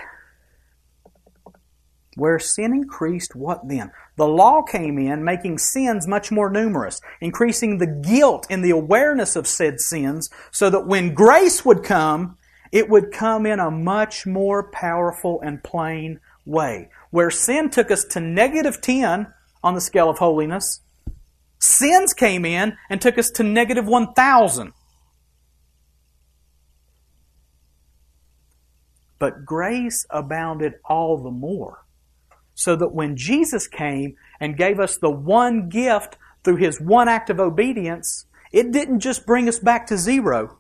Where 2.21 2.39
sin 2.39 2.75
increased, 2.75 3.35
what 3.35 3.67
then? 3.67 3.93
The 4.17 4.29
law 4.29 4.61
came 4.61 4.99
in, 4.99 5.25
making 5.25 5.57
sins 5.57 6.07
much 6.07 6.31
more 6.31 6.51
numerous, 6.51 7.01
increasing 7.23 7.79
the 7.79 7.87
guilt 7.87 8.47
and 8.51 8.63
the 8.63 8.73
awareness 8.73 9.37
of 9.37 9.47
said 9.47 9.81
sins, 9.81 10.29
so 10.51 10.69
that 10.69 10.87
when 10.87 11.15
grace 11.15 11.65
would 11.65 11.83
come, 11.83 12.37
it 12.73 12.91
would 12.91 13.11
come 13.11 13.47
in 13.47 13.59
a 13.59 13.71
much 13.71 14.27
more 14.27 14.71
powerful 14.71 15.41
and 15.41 15.65
plain 15.65 16.21
way. 16.45 16.91
Where 17.09 17.31
sin 17.31 17.71
took 17.71 17.91
us 17.91 18.05
to 18.11 18.21
negative 18.21 18.83
10 18.83 19.27
on 19.65 19.75
the 19.75 19.81
scale 19.81 20.11
of 20.11 20.19
holiness, 20.19 20.83
sins 21.59 22.13
came 22.13 22.45
in 22.45 22.77
and 22.91 23.01
took 23.01 23.17
us 23.17 23.31
to 23.31 23.43
negative 23.43 23.87
1,000 23.87 24.75
But 29.19 29.47
grace 29.47 30.05
abounded 30.11 30.75
all 30.85 31.23
the 31.23 31.31
more. 31.31 31.85
So 32.61 32.77
that 32.77 32.93
when 32.93 33.17
Jesus 33.17 33.67
came 33.67 34.17
and 34.39 34.55
gave 34.55 34.79
us 34.79 34.99
the 34.99 35.11
one 35.11 35.71
gift 35.71 36.19
through 36.45 36.57
his 36.57 36.79
one 36.79 37.09
act 37.09 37.31
of 37.31 37.41
obedience, 37.41 38.27
it 38.53 38.71
didn't 38.71 39.01
just 39.01 39.25
bring 39.25 39.49
us 39.49 39.59
back 39.59 39.87
to 39.87 39.97
zero 39.97 40.59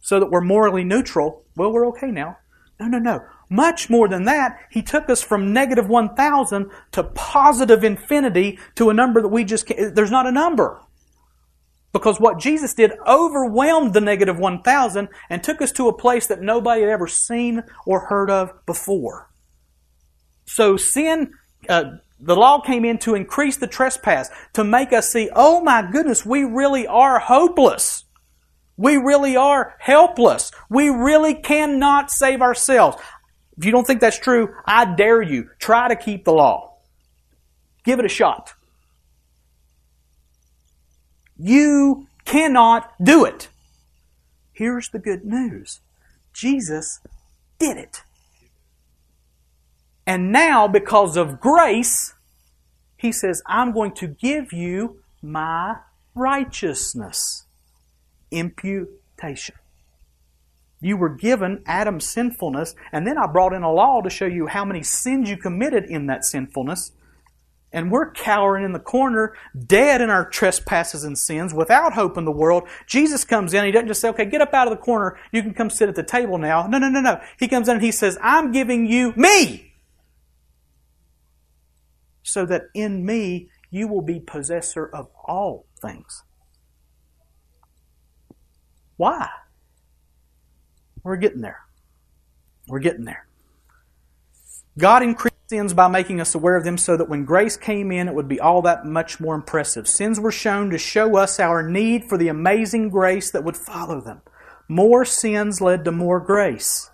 so 0.00 0.18
that 0.18 0.30
we're 0.30 0.40
morally 0.40 0.84
neutral. 0.84 1.44
Well, 1.54 1.70
we're 1.70 1.86
okay 1.88 2.10
now. 2.10 2.38
No, 2.80 2.86
no, 2.86 2.98
no. 2.98 3.20
Much 3.50 3.90
more 3.90 4.08
than 4.08 4.24
that, 4.24 4.58
he 4.70 4.80
took 4.80 5.10
us 5.10 5.20
from 5.22 5.52
negative 5.52 5.86
1,000 5.86 6.70
to 6.92 7.02
positive 7.02 7.84
infinity 7.84 8.58
to 8.76 8.88
a 8.88 8.94
number 8.94 9.20
that 9.20 9.28
we 9.28 9.44
just 9.44 9.66
can't, 9.66 9.94
there's 9.94 10.10
not 10.10 10.26
a 10.26 10.32
number. 10.32 10.80
Because 11.92 12.18
what 12.18 12.40
Jesus 12.40 12.72
did 12.72 12.92
overwhelmed 13.06 13.92
the 13.92 14.00
negative 14.00 14.38
1,000 14.38 15.08
and 15.28 15.44
took 15.44 15.60
us 15.60 15.72
to 15.72 15.88
a 15.88 15.98
place 15.98 16.26
that 16.28 16.40
nobody 16.40 16.80
had 16.80 16.88
ever 16.88 17.06
seen 17.06 17.64
or 17.84 18.06
heard 18.06 18.30
of 18.30 18.64
before. 18.64 19.28
So 20.46 20.76
sin, 20.76 21.32
uh, 21.68 21.84
the 22.18 22.36
law 22.36 22.60
came 22.60 22.84
in 22.84 22.98
to 22.98 23.14
increase 23.14 23.56
the 23.56 23.66
trespass, 23.66 24.30
to 24.54 24.64
make 24.64 24.92
us 24.92 25.10
see, 25.10 25.28
oh 25.34 25.60
my 25.62 25.88
goodness, 25.90 26.24
we 26.24 26.44
really 26.44 26.86
are 26.86 27.18
hopeless. 27.18 28.04
We 28.76 28.96
really 28.96 29.36
are 29.36 29.74
helpless. 29.78 30.50
We 30.68 30.88
really 30.88 31.34
cannot 31.34 32.10
save 32.10 32.42
ourselves. 32.42 32.98
If 33.56 33.64
you 33.64 33.72
don't 33.72 33.86
think 33.86 34.00
that's 34.00 34.18
true, 34.18 34.54
I 34.66 34.94
dare 34.94 35.22
you, 35.22 35.50
try 35.58 35.88
to 35.88 35.96
keep 35.96 36.24
the 36.24 36.32
law. 36.32 36.74
Give 37.84 37.98
it 37.98 38.04
a 38.04 38.08
shot. 38.08 38.52
You 41.38 42.06
cannot 42.24 42.92
do 43.02 43.24
it. 43.24 43.48
Here's 44.52 44.88
the 44.88 44.98
good 44.98 45.24
news 45.24 45.80
Jesus 46.32 47.00
did 47.58 47.76
it. 47.76 48.02
And 50.06 50.30
now, 50.30 50.68
because 50.68 51.16
of 51.16 51.40
grace, 51.40 52.14
he 52.96 53.10
says, 53.12 53.42
I'm 53.46 53.72
going 53.72 53.92
to 53.94 54.06
give 54.06 54.52
you 54.52 55.00
my 55.20 55.76
righteousness. 56.14 57.44
Imputation. 58.30 59.56
You 60.80 60.96
were 60.96 61.08
given 61.08 61.62
Adam's 61.66 62.08
sinfulness, 62.08 62.74
and 62.92 63.06
then 63.06 63.18
I 63.18 63.26
brought 63.26 63.52
in 63.52 63.62
a 63.62 63.72
law 63.72 64.00
to 64.02 64.10
show 64.10 64.26
you 64.26 64.46
how 64.46 64.64
many 64.64 64.82
sins 64.82 65.28
you 65.28 65.36
committed 65.36 65.84
in 65.84 66.06
that 66.06 66.24
sinfulness 66.24 66.92
and 67.72 67.90
we're 67.90 68.10
cowering 68.10 68.64
in 68.64 68.72
the 68.72 68.78
corner, 68.78 69.34
dead 69.66 70.00
in 70.00 70.08
our 70.08 70.28
trespasses 70.28 71.04
and 71.04 71.18
sins, 71.18 71.52
without 71.52 71.92
hope 71.92 72.16
in 72.16 72.24
the 72.24 72.32
world. 72.32 72.66
Jesus 72.86 73.22
comes 73.24 73.52
in, 73.52 73.66
he 73.66 73.70
doesn't 73.70 73.88
just 73.88 74.00
say, 74.00 74.08
okay, 74.08 74.24
get 74.24 74.40
up 74.40 74.54
out 74.54 74.66
of 74.66 74.70
the 74.70 74.82
corner, 74.82 75.18
you 75.30 75.42
can 75.42 75.52
come 75.52 75.68
sit 75.68 75.88
at 75.88 75.94
the 75.94 76.02
table 76.02 76.38
now. 76.38 76.66
No, 76.66 76.78
no, 76.78 76.88
no, 76.88 77.02
no. 77.02 77.20
He 77.38 77.48
comes 77.48 77.68
in 77.68 77.76
and 77.76 77.84
he 77.84 77.92
says, 77.92 78.16
I'm 78.22 78.50
giving 78.50 78.86
you 78.86 79.12
me. 79.14 79.65
So 82.26 82.44
that 82.46 82.64
in 82.74 83.04
me 83.04 83.48
you 83.70 83.88
will 83.88 84.02
be 84.02 84.20
possessor 84.20 84.86
of 84.86 85.08
all 85.24 85.66
things. 85.80 86.22
Why? 88.96 89.28
We're 91.02 91.16
getting 91.16 91.40
there. 91.40 91.60
We're 92.66 92.80
getting 92.80 93.04
there. 93.04 93.26
God 94.78 95.02
increased 95.02 95.36
sins 95.48 95.72
by 95.72 95.88
making 95.88 96.20
us 96.20 96.34
aware 96.34 96.56
of 96.56 96.64
them 96.64 96.76
so 96.76 96.96
that 96.96 97.08
when 97.08 97.24
grace 97.24 97.56
came 97.56 97.92
in, 97.92 98.08
it 98.08 98.14
would 98.14 98.28
be 98.28 98.40
all 98.40 98.62
that 98.62 98.84
much 98.84 99.20
more 99.20 99.34
impressive. 99.34 99.86
Sins 99.86 100.18
were 100.18 100.32
shown 100.32 100.70
to 100.70 100.78
show 100.78 101.16
us 101.16 101.38
our 101.38 101.62
need 101.62 102.04
for 102.04 102.18
the 102.18 102.28
amazing 102.28 102.88
grace 102.88 103.30
that 103.30 103.44
would 103.44 103.56
follow 103.56 104.00
them. 104.00 104.22
More 104.68 105.04
sins 105.04 105.60
led 105.60 105.84
to 105.84 105.92
more 105.92 106.18
grace. 106.18 106.90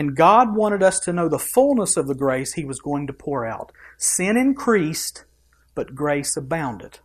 And 0.00 0.16
God 0.16 0.56
wanted 0.56 0.82
us 0.82 0.98
to 1.00 1.12
know 1.12 1.28
the 1.28 1.38
fullness 1.38 1.98
of 1.98 2.06
the 2.06 2.14
grace 2.14 2.54
He 2.54 2.64
was 2.64 2.80
going 2.80 3.06
to 3.08 3.12
pour 3.12 3.44
out. 3.44 3.70
Sin 3.98 4.38
increased, 4.38 5.26
but 5.74 5.94
grace 5.94 6.38
abounded. 6.38 7.00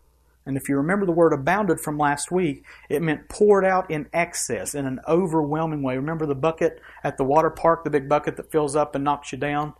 And 0.46 0.56
if 0.56 0.70
you 0.70 0.78
remember 0.78 1.06
the 1.06 1.12
word 1.12 1.34
abounded 1.34 1.82
from 1.82 1.98
last 1.98 2.32
week, 2.32 2.64
it 2.88 3.02
meant 3.02 3.28
poured 3.28 3.66
out 3.66 3.92
in 3.92 4.08
excess, 4.14 4.74
in 4.74 4.86
an 4.86 5.02
overwhelming 5.10 5.84
way. 5.84 5.98
Remember 5.98 6.26
the 6.26 6.36
bucket 6.36 6.80
at 7.04 7.18
the 7.18 7.26
water 7.26 7.50
park, 7.50 7.84
the 7.84 7.90
big 7.90 8.08
bucket 8.08 8.38
that 8.38 8.50
fills 8.50 8.78
up 8.78 8.96
and 8.96 9.04
knocks 9.04 9.34
you 9.34 9.38
down? 9.38 9.74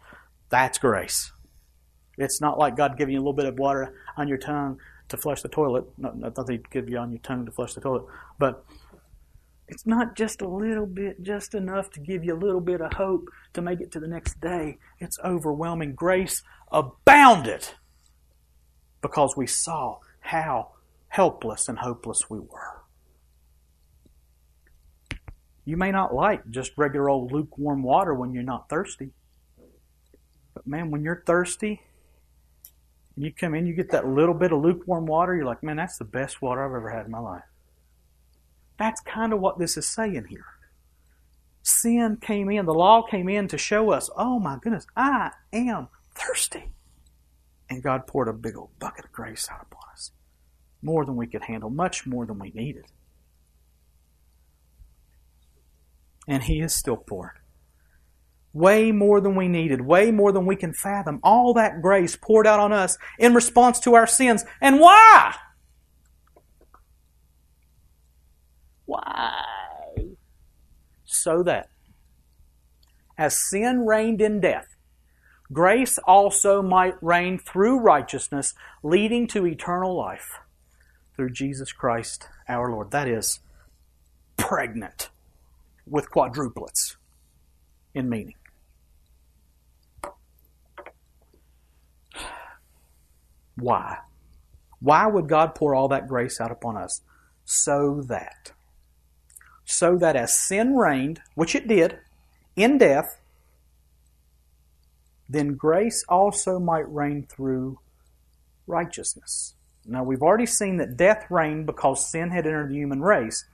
That's 0.50 0.78
grace. 0.78 1.32
It's 2.18 2.42
not 2.42 2.60
like 2.60 2.76
God 2.76 2.98
giving 2.98 3.14
you 3.14 3.20
a 3.20 3.24
little 3.24 3.32
bit 3.32 3.46
of 3.46 3.58
water 3.58 3.96
on 4.18 4.28
your 4.28 4.40
tongue 4.40 4.78
to 5.08 5.16
flush 5.16 5.42
the 5.42 5.48
toilet. 5.48 5.86
No, 5.98 6.12
not 6.12 6.36
that 6.36 6.50
He'd 6.50 6.70
give 6.70 6.90
you 6.90 6.98
on 6.98 7.12
your 7.12 7.22
tongue 7.22 7.46
to 7.46 7.52
flush 7.54 7.76
the 7.76 7.80
toilet. 7.80 8.04
But 8.38 8.66
it's 9.68 9.86
not 9.86 10.16
just 10.16 10.42
a 10.42 10.48
little 10.48 10.86
bit, 10.86 11.24
just 11.24 11.56
enough 11.56 11.90
to 11.92 12.00
give 12.00 12.24
you 12.24 12.36
a 12.36 12.38
little 12.38 12.62
bit 12.62 12.82
of 12.82 12.94
hope 12.94 13.30
to 13.54 13.62
make 13.62 13.82
it 13.82 13.92
to 13.94 14.00
the 14.00 14.08
next 14.08 14.40
day. 14.40 14.78
It's 15.00 15.18
overwhelming. 15.24 15.96
Grace 15.96 16.44
abounded 16.72 17.68
because 19.02 19.36
we 19.36 19.48
saw 19.48 20.00
how 20.20 20.72
helpless 21.08 21.68
and 21.68 21.80
hopeless 21.80 22.30
we 22.30 22.40
were. 22.40 22.84
You 25.64 25.78
may 25.78 25.92
not 25.92 26.14
like 26.14 26.48
just 26.52 26.74
regular 26.78 27.10
old 27.10 27.32
lukewarm 27.32 27.82
water 27.82 28.14
when 28.14 28.34
you're 28.34 28.44
not 28.44 28.70
thirsty. 28.70 29.12
But 30.54 30.68
man, 30.68 30.92
when 30.92 31.04
you're 31.04 31.24
thirsty, 31.26 31.82
and 33.16 33.26
you 33.26 33.34
come 33.34 33.56
in, 33.56 33.66
you 33.66 33.74
get 33.74 33.92
that 33.92 34.08
little 34.08 34.36
bit 34.36 34.52
of 34.52 34.62
lukewarm 34.62 35.06
water, 35.06 35.36
you're 35.36 35.46
like, 35.46 35.64
man, 35.64 35.78
that's 35.78 35.98
the 35.98 36.06
best 36.06 36.42
water 36.42 36.64
I've 36.64 36.76
ever 36.76 36.90
had 36.90 37.06
in 37.06 37.12
my 37.12 37.20
life. 37.20 37.44
That's 38.78 39.02
kind 39.02 39.34
of 39.34 39.40
what 39.40 39.60
this 39.60 39.78
is 39.78 39.88
saying 39.88 40.26
here. 40.30 40.46
Sin 41.64 42.18
came 42.22 42.50
in, 42.50 42.66
the 42.66 42.74
law 42.74 43.02
came 43.02 43.28
in 43.30 43.48
to 43.48 43.58
show 43.58 43.92
us, 43.92 44.10
oh 44.16 44.40
my 44.40 44.58
goodness, 44.62 44.86
I 44.96 45.32
am 45.52 45.88
thirsty. 46.14 46.72
And 47.70 47.82
God 47.82 48.06
poured 48.06 48.28
a 48.28 48.34
big 48.34 48.56
old 48.56 48.78
bucket 48.80 49.06
of 49.06 49.12
grace 49.12 49.48
out 49.52 49.62
upon 49.62 49.82
us. 49.92 50.12
More 50.82 51.06
than 51.06 51.16
we 51.16 51.26
could 51.26 51.44
handle, 51.44 51.70
much 51.70 52.06
more 52.06 52.26
than 52.26 52.38
we 52.38 52.52
needed. 52.52 52.86
And 56.28 56.44
He 56.44 56.60
is 56.60 56.76
still 56.76 56.98
pouring. 56.98 57.32
Way 58.54 58.92
more 58.92 59.20
than 59.20 59.36
we 59.36 59.48
needed, 59.48 59.82
way 59.82 60.12
more 60.12 60.32
than 60.32 60.46
we 60.46 60.56
can 60.56 60.74
fathom. 60.74 61.20
All 61.24 61.54
that 61.56 61.82
grace 61.82 62.16
poured 62.16 62.48
out 62.48 62.60
on 62.60 62.72
us 62.72 62.98
in 63.18 63.34
response 63.34 63.80
to 63.82 63.96
our 63.96 64.08
sins. 64.08 64.46
And 64.62 64.80
why? 64.80 65.36
Why? 68.86 69.44
So 71.06 71.44
that 71.44 71.70
as 73.18 73.50
sin 73.50 73.86
reigned 73.86 74.22
in 74.22 74.40
death, 74.42 74.76
grace 75.52 75.98
also 76.00 76.62
might 76.62 77.02
reign 77.02 77.40
through 77.40 77.80
righteousness, 77.80 78.54
leading 78.84 79.28
to 79.28 79.46
eternal 79.46 79.96
life 79.96 80.40
through 81.16 81.32
Jesus 81.32 81.72
Christ 81.72 82.28
our 82.48 82.70
Lord. 82.72 82.92
That 82.92 83.08
is 83.08 83.40
pregnant 84.38 85.10
with 85.88 86.12
quadruplets 86.12 86.96
in 87.94 88.10
meaning. 88.10 88.36
Why? 93.56 94.00
Why 94.82 95.08
would 95.08 95.30
God 95.30 95.56
pour 95.56 95.74
all 95.74 95.88
that 95.88 96.08
grace 96.08 96.42
out 96.42 96.52
upon 96.52 96.76
us? 96.76 97.02
So 97.46 98.02
that. 98.08 98.52
So 99.66 99.98
that 99.98 100.16
as 100.16 100.38
sin 100.38 100.76
reigned, 100.76 101.22
which 101.34 101.56
it 101.56 101.68
did, 101.68 102.00
in 102.56 102.78
death, 102.78 103.20
then 105.28 105.56
grace 105.56 106.06
also 106.08 106.60
might 106.60 106.92
reign 106.92 107.28
through 107.28 107.80
righteousness. 108.68 109.56
Now, 109.86 110.04
we've 110.04 110.22
already 110.22 110.46
seen 110.46 110.78
that 110.78 110.98
death 110.98 111.26
reigned 111.30 111.66
because 111.66 112.10
sin 112.10 112.30
had 112.30 112.46
entered 112.46 112.70
the 112.70 112.76
human 112.76 113.02
race, 113.02 113.46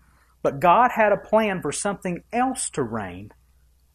but 0.41 0.59
God 0.59 0.91
had 0.91 1.11
a 1.11 1.17
plan 1.17 1.61
for 1.61 1.71
something 1.71 2.23
else 2.31 2.69
to 2.71 2.83
reign, 2.83 3.31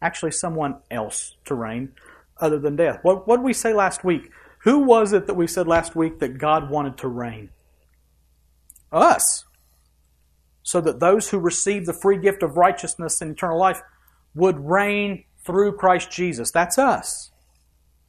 actually, 0.01 0.31
someone 0.31 0.77
else 0.91 1.35
to 1.45 1.55
reign 1.55 1.93
other 2.39 2.59
than 2.59 2.75
death. 2.75 2.99
What, 3.01 3.27
what 3.27 3.37
did 3.37 3.45
we 3.45 3.53
say 3.53 3.73
last 3.73 4.03
week? 4.03 4.29
Who 4.59 4.79
was 4.79 5.13
it 5.13 5.27
that 5.27 5.35
we 5.35 5.47
said 5.47 5.67
last 5.67 5.95
week 5.95 6.19
that 6.19 6.37
God 6.37 6.69
wanted 6.69 6.97
to 6.97 7.07
reign? 7.07 7.49
Us. 8.91 9.45
So 10.67 10.81
that 10.81 10.99
those 10.99 11.29
who 11.29 11.39
receive 11.39 11.85
the 11.85 11.93
free 11.93 12.17
gift 12.17 12.43
of 12.43 12.57
righteousness 12.57 13.21
and 13.21 13.31
eternal 13.31 13.57
life 13.57 13.81
would 14.35 14.59
reign 14.59 15.23
through 15.45 15.77
Christ 15.77 16.11
Jesus. 16.11 16.51
That's 16.51 16.77
us. 16.77 17.31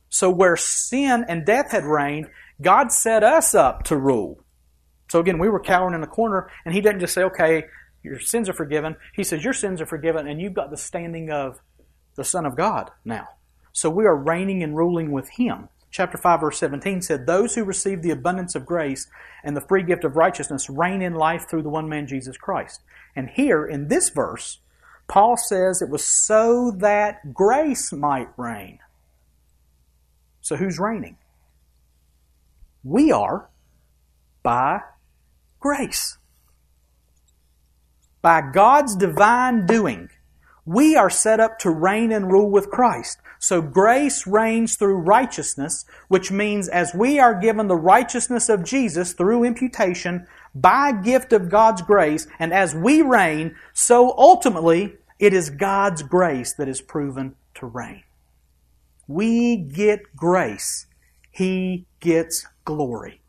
So 0.08 0.28
where 0.28 0.56
sin 0.56 1.24
and 1.28 1.46
death 1.46 1.70
had 1.70 1.84
reigned, 1.84 2.26
God 2.60 2.90
set 2.90 3.22
us 3.22 3.54
up 3.54 3.84
to 3.84 3.96
rule. 3.96 4.42
So 5.08 5.20
again, 5.20 5.38
we 5.38 5.48
were 5.48 5.60
cowering 5.60 5.94
in 5.94 6.00
the 6.00 6.08
corner, 6.08 6.50
and 6.64 6.74
He 6.74 6.80
didn't 6.80 6.98
just 6.98 7.14
say, 7.14 7.22
okay, 7.22 7.66
your 8.02 8.18
sins 8.18 8.48
are 8.48 8.54
forgiven. 8.54 8.96
He 9.14 9.22
says, 9.22 9.44
your 9.44 9.52
sins 9.52 9.80
are 9.80 9.86
forgiven, 9.86 10.26
and 10.26 10.40
you've 10.40 10.54
got 10.54 10.72
the 10.72 10.76
standing 10.76 11.30
of 11.30 11.60
the 12.16 12.24
Son 12.24 12.44
of 12.44 12.56
God 12.56 12.90
now. 13.04 13.28
So 13.72 13.88
we 13.88 14.04
are 14.04 14.16
reigning 14.16 14.64
and 14.64 14.76
ruling 14.76 15.12
with 15.12 15.28
Him. 15.28 15.68
Chapter 15.90 16.18
5, 16.18 16.40
verse 16.40 16.58
17 16.58 17.02
said, 17.02 17.26
Those 17.26 17.54
who 17.54 17.64
receive 17.64 18.02
the 18.02 18.10
abundance 18.10 18.54
of 18.54 18.66
grace 18.66 19.08
and 19.42 19.56
the 19.56 19.62
free 19.62 19.82
gift 19.82 20.04
of 20.04 20.16
righteousness 20.16 20.68
reign 20.68 21.00
in 21.00 21.14
life 21.14 21.48
through 21.48 21.62
the 21.62 21.70
one 21.70 21.88
man, 21.88 22.06
Jesus 22.06 22.36
Christ. 22.36 22.82
And 23.16 23.30
here, 23.30 23.64
in 23.64 23.88
this 23.88 24.10
verse, 24.10 24.60
Paul 25.08 25.36
says 25.36 25.80
it 25.80 25.88
was 25.88 26.04
so 26.04 26.70
that 26.78 27.32
grace 27.32 27.92
might 27.92 28.28
reign. 28.36 28.80
So 30.40 30.56
who's 30.56 30.78
reigning? 30.78 31.16
We 32.84 33.10
are 33.10 33.48
by 34.42 34.80
grace. 35.58 36.18
By 38.20 38.42
God's 38.52 38.94
divine 38.96 39.66
doing, 39.66 40.10
we 40.64 40.96
are 40.96 41.10
set 41.10 41.40
up 41.40 41.58
to 41.60 41.70
reign 41.70 42.12
and 42.12 42.30
rule 42.30 42.50
with 42.50 42.70
Christ. 42.70 43.18
So 43.38 43.62
grace 43.62 44.26
reigns 44.26 44.76
through 44.76 44.96
righteousness, 44.96 45.84
which 46.08 46.30
means 46.30 46.68
as 46.68 46.94
we 46.94 47.18
are 47.18 47.40
given 47.40 47.68
the 47.68 47.76
righteousness 47.76 48.48
of 48.48 48.64
Jesus 48.64 49.12
through 49.12 49.44
imputation 49.44 50.26
by 50.54 50.92
gift 50.92 51.32
of 51.32 51.48
God's 51.48 51.82
grace, 51.82 52.26
and 52.38 52.52
as 52.52 52.74
we 52.74 53.00
reign, 53.02 53.54
so 53.72 54.12
ultimately 54.18 54.96
it 55.18 55.32
is 55.32 55.50
God's 55.50 56.02
grace 56.02 56.52
that 56.54 56.68
is 56.68 56.80
proven 56.80 57.36
to 57.54 57.66
reign. 57.66 58.02
We 59.06 59.56
get 59.56 60.16
grace. 60.16 60.86
He 61.30 61.86
gets 62.00 62.46
glory. 62.64 63.20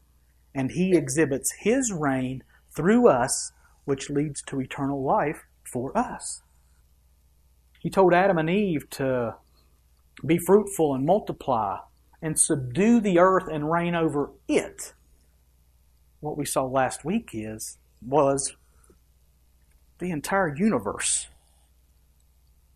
And 0.54 0.72
He 0.72 0.95
exhibits 0.95 1.54
His 1.60 1.91
reign 1.91 2.43
through 2.72 3.08
us, 3.08 3.52
which 3.86 4.10
leads 4.10 4.41
to 4.43 4.60
eternal 4.60 5.04
life 5.04 5.45
for 5.63 5.95
us. 5.98 6.41
He 7.80 7.89
told 7.89 8.13
Adam 8.13 8.38
and 8.38 8.50
Eve 8.50 8.89
to 8.91 9.36
be 10.25 10.38
fruitful 10.38 10.93
and 10.93 11.05
multiply 11.05 11.77
and 12.21 12.39
subdue 12.39 12.99
the 12.99 13.20
earth 13.20 13.47
and 13.51 13.72
reign 13.72 13.95
over 13.95 14.32
it. 14.47 14.93
What 16.20 16.38
we 16.38 16.45
saw 16.45 16.65
last 16.65 17.05
week 17.05 17.30
is 17.34 17.78
was 18.01 18.55
the 19.99 20.11
entire 20.11 20.55
universe. 20.55 21.28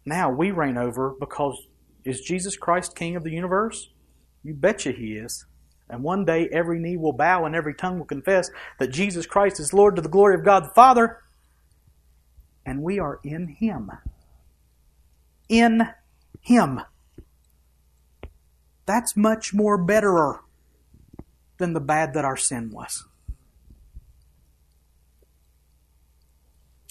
Now 0.06 0.30
we 0.30 0.52
reign 0.52 0.78
over 0.78 1.16
because 1.20 1.68
is 2.04 2.22
Jesus 2.22 2.58
Christ 2.58 2.96
King 2.96 3.16
of 3.16 3.24
the 3.24 3.32
universe? 3.32 3.90
You 4.44 4.54
betcha 4.54 4.92
He 4.92 5.14
is. 5.14 5.46
And 5.90 6.04
one 6.04 6.26
day 6.26 6.50
every 6.52 6.80
knee 6.80 6.98
will 6.98 7.14
bow 7.14 7.46
and 7.46 7.56
every 7.56 7.74
tongue 7.74 8.00
will 8.00 8.06
confess 8.06 8.50
that 8.80 8.92
Jesus 8.92 9.26
Christ 9.26 9.60
is 9.60 9.74
Lord 9.74 9.96
to 9.96 10.02
the 10.02 10.10
glory 10.10 10.36
of 10.36 10.44
God 10.44 10.66
the 10.66 10.74
Father. 10.74 11.20
And 12.66 12.82
we 12.82 13.00
are 13.00 13.20
in 13.24 13.48
Him. 13.48 13.92
In 15.50 15.90
Him. 16.42 16.82
That's 18.86 19.16
much 19.16 19.54
more 19.54 19.78
betterer 19.78 20.42
than 21.58 21.74
the 21.74 21.80
bad 21.80 22.14
that 22.14 22.26
our 22.26 22.38
sin 22.38 22.70
was. 22.72 23.06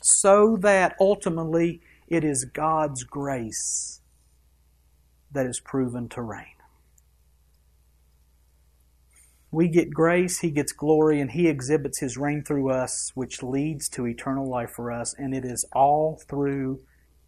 So 0.02 0.56
that 0.58 0.96
ultimately 0.98 1.80
it 2.08 2.24
is 2.24 2.44
God's 2.44 3.04
grace 3.04 4.00
that 5.30 5.46
is 5.46 5.60
proven 5.60 6.08
to 6.10 6.22
reign. 6.22 6.46
We 9.50 9.68
get 9.68 9.92
grace, 9.92 10.40
He 10.40 10.50
gets 10.50 10.72
glory, 10.72 11.20
and 11.20 11.30
He 11.30 11.46
exhibits 11.46 12.00
His 12.00 12.16
reign 12.16 12.42
through 12.42 12.70
us, 12.70 13.12
which 13.14 13.42
leads 13.42 13.88
to 13.90 14.06
eternal 14.06 14.48
life 14.48 14.70
for 14.70 14.90
us, 14.90 15.14
and 15.16 15.34
it 15.34 15.44
is 15.44 15.66
all 15.74 16.20
through 16.26 16.80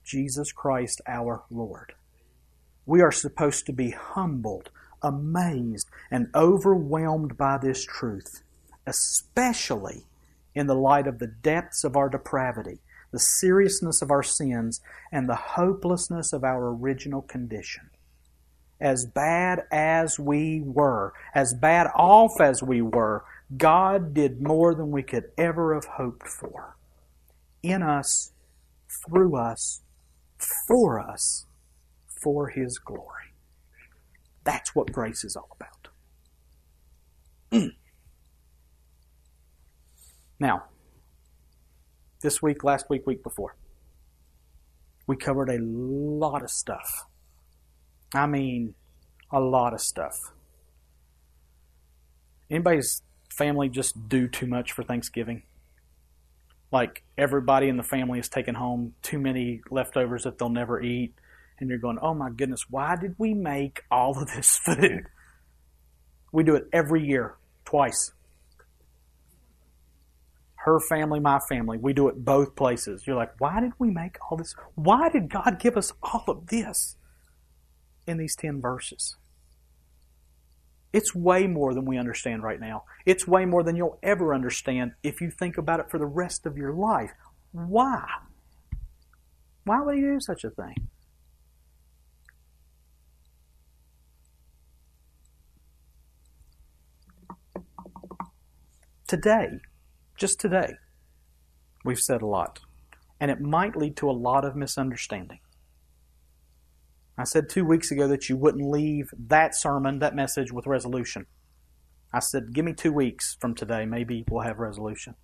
Jesus 0.05 0.51
Christ 0.51 1.03
our 1.07 1.45
Lord. 1.51 1.93
We 2.87 3.01
are 3.01 3.13
supposed 3.13 3.67
to 3.67 3.73
be 3.73 3.91
humbled, 3.91 4.71
amazed, 5.03 5.89
and 6.11 6.29
overwhelmed 6.35 7.37
by 7.37 7.59
this 7.59 7.85
truth, 7.85 8.43
especially 8.87 10.05
in 10.55 10.67
the 10.67 10.75
light 10.75 11.07
of 11.07 11.19
the 11.19 11.27
depths 11.27 11.85
of 11.85 11.97
our 11.97 12.09
depravity, 12.09 12.81
the 13.11 13.19
seriousness 13.19 14.03
of 14.03 14.11
our 14.11 14.23
sins, 14.23 14.81
and 15.11 15.29
the 15.29 15.35
hopelessness 15.35 16.33
of 16.33 16.45
our 16.45 16.69
original 16.69 17.23
condition 17.23 17.91
as 18.81 19.07
bad 19.07 19.63
as 19.71 20.19
we 20.19 20.61
were, 20.61 21.13
as 21.35 21.55
bad 21.55 21.87
off 21.95 22.41
as 22.41 22.63
we 22.63 22.83
were, 22.83 23.25
God 23.57 24.15
did 24.15 24.43
more 24.43 24.75
than 24.75 24.91
we 24.91 25.03
could 25.03 25.31
ever 25.39 25.75
have 25.75 25.87
hoped 25.87 26.29
for. 26.29 26.77
In 27.63 27.83
us, 27.83 28.33
through 29.07 29.37
us, 29.37 29.81
for 30.69 31.01
us, 31.01 31.47
for 32.25 32.49
His 32.49 32.79
glory. 32.79 33.35
That's 34.43 34.75
what 34.75 34.91
grace 34.91 35.23
is 35.25 35.37
all 35.37 35.57
about. 35.61 35.89
now, 40.41 40.65
this 42.23 42.43
week, 42.43 42.65
last 42.65 42.91
week, 42.91 43.07
week 43.07 43.23
before, 43.23 43.55
we 45.07 45.17
covered 45.17 45.51
a 45.51 45.59
lot 45.61 46.43
of 46.43 46.51
stuff 46.51 47.07
I 48.15 48.27
mean, 48.27 48.75
a 49.31 49.41
lot 49.41 49.75
of 49.75 49.81
stuff. 49.81 50.33
Anybody's 52.49 53.03
family 53.29 53.69
just 53.69 54.09
do 54.09 54.29
too 54.29 54.47
much 54.47 54.71
for 54.71 54.85
Thanksgiving? 54.85 55.43
Like 56.71 57.03
everybody 57.19 57.69
in 57.69 57.77
the 57.77 57.83
family 57.83 58.21
is 58.21 58.29
taking 58.29 58.55
home 58.55 58.95
too 59.03 59.19
many 59.19 59.63
leftovers 59.71 60.25
that 60.25 60.39
they'll 60.39 60.49
never 60.49 60.81
eat, 60.81 61.15
and 61.59 61.69
you're 61.69 61.79
going, 61.79 61.99
oh 62.01 62.15
my 62.15 62.31
goodness, 62.31 62.67
why 62.69 62.97
did 62.97 63.15
we 63.19 63.35
make 63.35 63.83
all 63.91 64.21
of 64.21 64.29
this 64.35 64.57
food? 64.65 65.05
We 66.33 66.43
do 66.43 66.55
it 66.55 66.65
every 66.73 67.07
year, 67.07 67.37
twice. 67.65 68.13
Her 70.57 70.81
family, 70.81 71.21
my 71.21 71.39
family, 71.49 71.77
we 71.79 71.93
do 71.93 72.09
it 72.09 72.25
both 72.25 72.57
places. 72.57 73.07
You're 73.07 73.17
like, 73.17 73.39
why 73.39 73.61
did 73.61 73.73
we 73.79 73.91
make 73.91 74.17
all 74.23 74.37
this? 74.37 74.55
Why 74.75 75.11
did 75.11 75.31
God 75.31 75.59
give 75.61 75.77
us 75.77 75.93
all 76.03 76.25
of 76.27 76.47
this? 76.47 76.97
in 78.07 78.19
these 78.19 78.37
10 78.37 78.61
verses. 78.61 79.17
It's 80.93 81.15
way 81.15 81.47
more 81.47 81.75
than 81.75 81.87
we 81.87 81.99
understand 81.99 82.43
right 82.43 82.61
now. 82.61 82.85
It's 83.05 83.27
way 83.27 83.45
more 83.47 83.63
than 83.63 83.75
you'll 83.75 83.99
ever 84.03 84.33
understand 84.33 84.93
if 85.03 85.21
you 85.21 85.31
think 85.31 85.59
about 85.59 85.81
it 85.81 85.91
for 85.91 85.99
the 85.99 86.07
rest 86.07 86.47
of 86.47 86.57
your 86.57 86.73
life. 86.73 87.11
Why? 87.51 88.05
Why 89.65 89.81
would 89.81 89.97
he 89.97 90.03
do 90.03 90.19
such 90.21 90.45
a 90.45 90.51
thing? 90.51 90.89
Today, 99.07 99.59
just 100.17 100.41
today, 100.41 100.75
we've 101.85 101.99
said 101.99 102.23
a 102.23 102.27
lot. 102.27 102.61
And 103.21 103.31
it 103.31 103.41
might 103.41 103.77
lead 103.77 103.97
to 103.99 104.11
a 104.11 104.13
lot 104.13 104.45
of 104.45 104.57
misunderstanding. 104.57 105.41
I 107.17 107.25
said 107.25 107.49
two 107.49 107.65
weeks 107.65 107.91
ago 107.91 108.09
that 108.09 108.29
you 108.29 108.37
wouldn't 108.37 108.69
leave 108.69 109.11
that 109.17 109.55
sermon, 109.55 109.99
that 110.01 110.17
message, 110.17 110.53
with 110.53 110.67
resolution. 110.67 111.27
I 112.13 112.21
said, 112.21 112.53
give 112.53 112.65
me 112.65 112.73
two 112.73 112.93
weeks 112.93 113.37
from 113.41 113.55
today. 113.55 113.85
Maybe 113.85 114.25
we'll 114.29 114.43
have 114.43 114.59
resolution. 114.59 115.15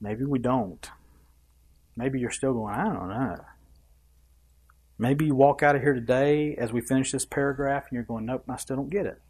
Maybe 0.00 0.24
we 0.24 0.38
don't. 0.38 0.88
Maybe 1.96 2.20
you're 2.20 2.30
still 2.30 2.52
going, 2.52 2.74
I 2.74 2.84
don't 2.84 3.08
know. 3.08 3.36
Maybe 4.98 5.26
you 5.26 5.34
walk 5.34 5.62
out 5.62 5.76
of 5.76 5.82
here 5.82 5.94
today 5.94 6.54
as 6.56 6.72
we 6.72 6.80
finish 6.82 7.10
this 7.10 7.24
paragraph 7.24 7.84
and 7.88 7.92
you're 7.92 8.04
going, 8.04 8.26
nope, 8.26 8.44
I 8.48 8.56
still 8.56 8.76
don't 8.76 8.90
get 8.90 9.06
it. 9.06 9.20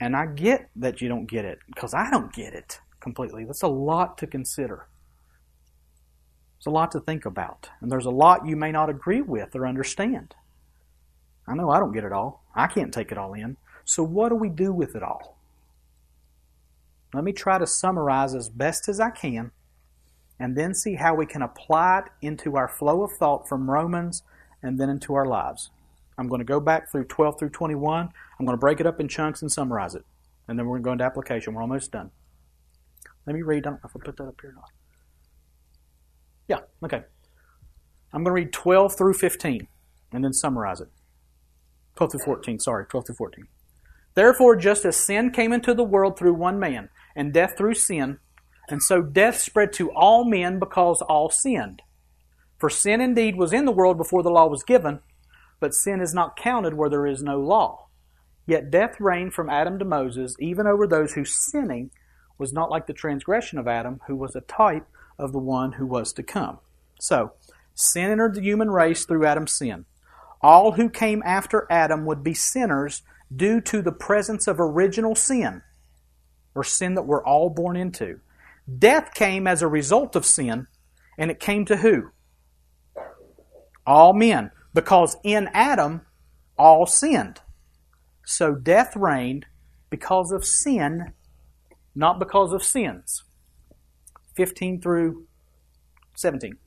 And 0.00 0.14
I 0.14 0.26
get 0.26 0.68
that 0.76 1.00
you 1.00 1.08
don't 1.08 1.26
get 1.26 1.44
it 1.44 1.58
because 1.66 1.94
I 1.94 2.10
don't 2.10 2.32
get 2.32 2.52
it 2.52 2.80
completely. 3.00 3.44
That's 3.44 3.62
a 3.62 3.68
lot 3.68 4.18
to 4.18 4.26
consider. 4.26 4.88
It's 6.58 6.66
a 6.66 6.70
lot 6.70 6.90
to 6.92 7.00
think 7.00 7.24
about, 7.24 7.70
and 7.80 7.92
there's 7.92 8.06
a 8.06 8.10
lot 8.10 8.46
you 8.46 8.56
may 8.56 8.72
not 8.72 8.90
agree 8.90 9.20
with 9.20 9.54
or 9.54 9.66
understand. 9.66 10.34
I 11.46 11.54
know 11.54 11.70
I 11.70 11.78
don't 11.78 11.92
get 11.92 12.04
it 12.04 12.12
all. 12.12 12.44
I 12.54 12.66
can't 12.66 12.92
take 12.92 13.12
it 13.12 13.18
all 13.18 13.34
in. 13.34 13.56
So, 13.84 14.02
what 14.02 14.30
do 14.30 14.34
we 14.34 14.48
do 14.48 14.72
with 14.72 14.96
it 14.96 15.02
all? 15.02 15.38
Let 17.14 17.24
me 17.24 17.32
try 17.32 17.58
to 17.58 17.66
summarize 17.66 18.34
as 18.34 18.48
best 18.48 18.88
as 18.88 18.98
I 18.98 19.10
can 19.10 19.52
and 20.38 20.56
then 20.56 20.74
see 20.74 20.96
how 20.96 21.14
we 21.14 21.24
can 21.24 21.42
apply 21.42 22.00
it 22.00 22.04
into 22.20 22.56
our 22.56 22.68
flow 22.68 23.02
of 23.02 23.12
thought 23.12 23.48
from 23.48 23.70
Romans 23.70 24.22
and 24.62 24.78
then 24.78 24.90
into 24.90 25.14
our 25.14 25.24
lives. 25.24 25.70
I'm 26.18 26.28
going 26.28 26.40
to 26.40 26.44
go 26.44 26.60
back 26.60 26.90
through 26.90 27.04
12 27.04 27.38
through 27.38 27.50
21. 27.50 28.08
I'm 28.38 28.46
going 28.46 28.56
to 28.56 28.60
break 28.60 28.80
it 28.80 28.86
up 28.86 29.00
in 29.00 29.08
chunks 29.08 29.42
and 29.42 29.52
summarize 29.52 29.94
it. 29.94 30.04
And 30.48 30.58
then 30.58 30.66
we're 30.66 30.78
going 30.78 30.82
to 30.82 30.86
go 30.86 30.92
into 30.92 31.04
application. 31.04 31.54
We're 31.54 31.62
almost 31.62 31.92
done. 31.92 32.10
Let 33.26 33.34
me 33.34 33.42
read. 33.42 33.66
I 33.66 33.70
don't 33.70 33.74
know 33.74 33.88
if 33.88 33.96
I 33.96 34.04
put 34.04 34.16
that 34.16 34.24
up 34.24 34.40
here 34.40 34.50
or 34.50 34.54
not. 34.54 34.70
Yeah, 36.48 36.60
okay. 36.84 37.04
I'm 38.12 38.22
going 38.22 38.36
to 38.36 38.44
read 38.44 38.52
12 38.52 38.96
through 38.96 39.14
15 39.14 39.66
and 40.12 40.24
then 40.24 40.32
summarize 40.32 40.80
it. 40.80 40.88
12 41.96 42.12
through 42.12 42.20
14, 42.20 42.60
sorry, 42.60 42.86
12 42.86 43.06
through 43.06 43.14
14. 43.16 43.48
Therefore, 44.14 44.56
just 44.56 44.84
as 44.84 44.96
sin 44.96 45.30
came 45.30 45.52
into 45.52 45.74
the 45.74 45.84
world 45.84 46.18
through 46.18 46.34
one 46.34 46.58
man, 46.58 46.88
and 47.14 47.32
death 47.32 47.54
through 47.56 47.74
sin, 47.74 48.18
and 48.68 48.82
so 48.82 49.02
death 49.02 49.38
spread 49.38 49.72
to 49.74 49.90
all 49.92 50.24
men 50.24 50.58
because 50.58 51.02
all 51.02 51.30
sinned. 51.30 51.82
For 52.58 52.70
sin 52.70 53.00
indeed 53.00 53.36
was 53.36 53.52
in 53.52 53.64
the 53.64 53.72
world 53.72 53.98
before 53.98 54.22
the 54.22 54.30
law 54.30 54.46
was 54.46 54.62
given, 54.62 55.00
but 55.60 55.74
sin 55.74 56.00
is 56.00 56.14
not 56.14 56.36
counted 56.36 56.74
where 56.74 56.90
there 56.90 57.06
is 57.06 57.22
no 57.22 57.40
law. 57.40 57.86
Yet 58.46 58.70
death 58.70 59.00
reigned 59.00 59.34
from 59.34 59.50
Adam 59.50 59.78
to 59.78 59.84
Moses, 59.84 60.34
even 60.38 60.66
over 60.66 60.86
those 60.86 61.12
whose 61.12 61.36
sinning 61.50 61.90
was 62.38 62.52
not 62.52 62.70
like 62.70 62.86
the 62.86 62.92
transgression 62.92 63.58
of 63.58 63.66
Adam, 63.66 64.00
who 64.06 64.14
was 64.14 64.36
a 64.36 64.40
type 64.42 64.86
of 65.18 65.32
the 65.32 65.38
one 65.38 65.72
who 65.72 65.86
was 65.86 66.12
to 66.12 66.22
come. 66.22 66.58
So, 67.00 67.32
sin 67.74 68.10
entered 68.10 68.34
the 68.34 68.42
human 68.42 68.70
race 68.70 69.04
through 69.04 69.26
Adam's 69.26 69.52
sin. 69.52 69.86
All 70.42 70.72
who 70.72 70.88
came 70.88 71.22
after 71.24 71.66
Adam 71.70 72.04
would 72.04 72.22
be 72.22 72.34
sinners 72.34 73.02
due 73.34 73.60
to 73.62 73.82
the 73.82 73.92
presence 73.92 74.46
of 74.46 74.60
original 74.60 75.14
sin, 75.14 75.62
or 76.54 76.62
sin 76.62 76.94
that 76.94 77.06
we're 77.06 77.24
all 77.24 77.50
born 77.50 77.76
into. 77.76 78.20
Death 78.78 79.14
came 79.14 79.46
as 79.46 79.62
a 79.62 79.68
result 79.68 80.14
of 80.14 80.26
sin, 80.26 80.66
and 81.18 81.30
it 81.30 81.40
came 81.40 81.64
to 81.64 81.78
who? 81.78 82.10
All 83.86 84.12
men. 84.12 84.50
Because 84.76 85.16
in 85.24 85.48
Adam, 85.54 86.02
all 86.58 86.84
sinned. 86.84 87.40
So 88.26 88.54
death 88.54 88.94
reigned 88.94 89.46
because 89.88 90.30
of 90.32 90.44
sin, 90.44 91.14
not 91.94 92.18
because 92.18 92.52
of 92.52 92.62
sins. 92.62 93.24
15 94.36 94.82
through 94.82 95.26
17. 96.16 96.58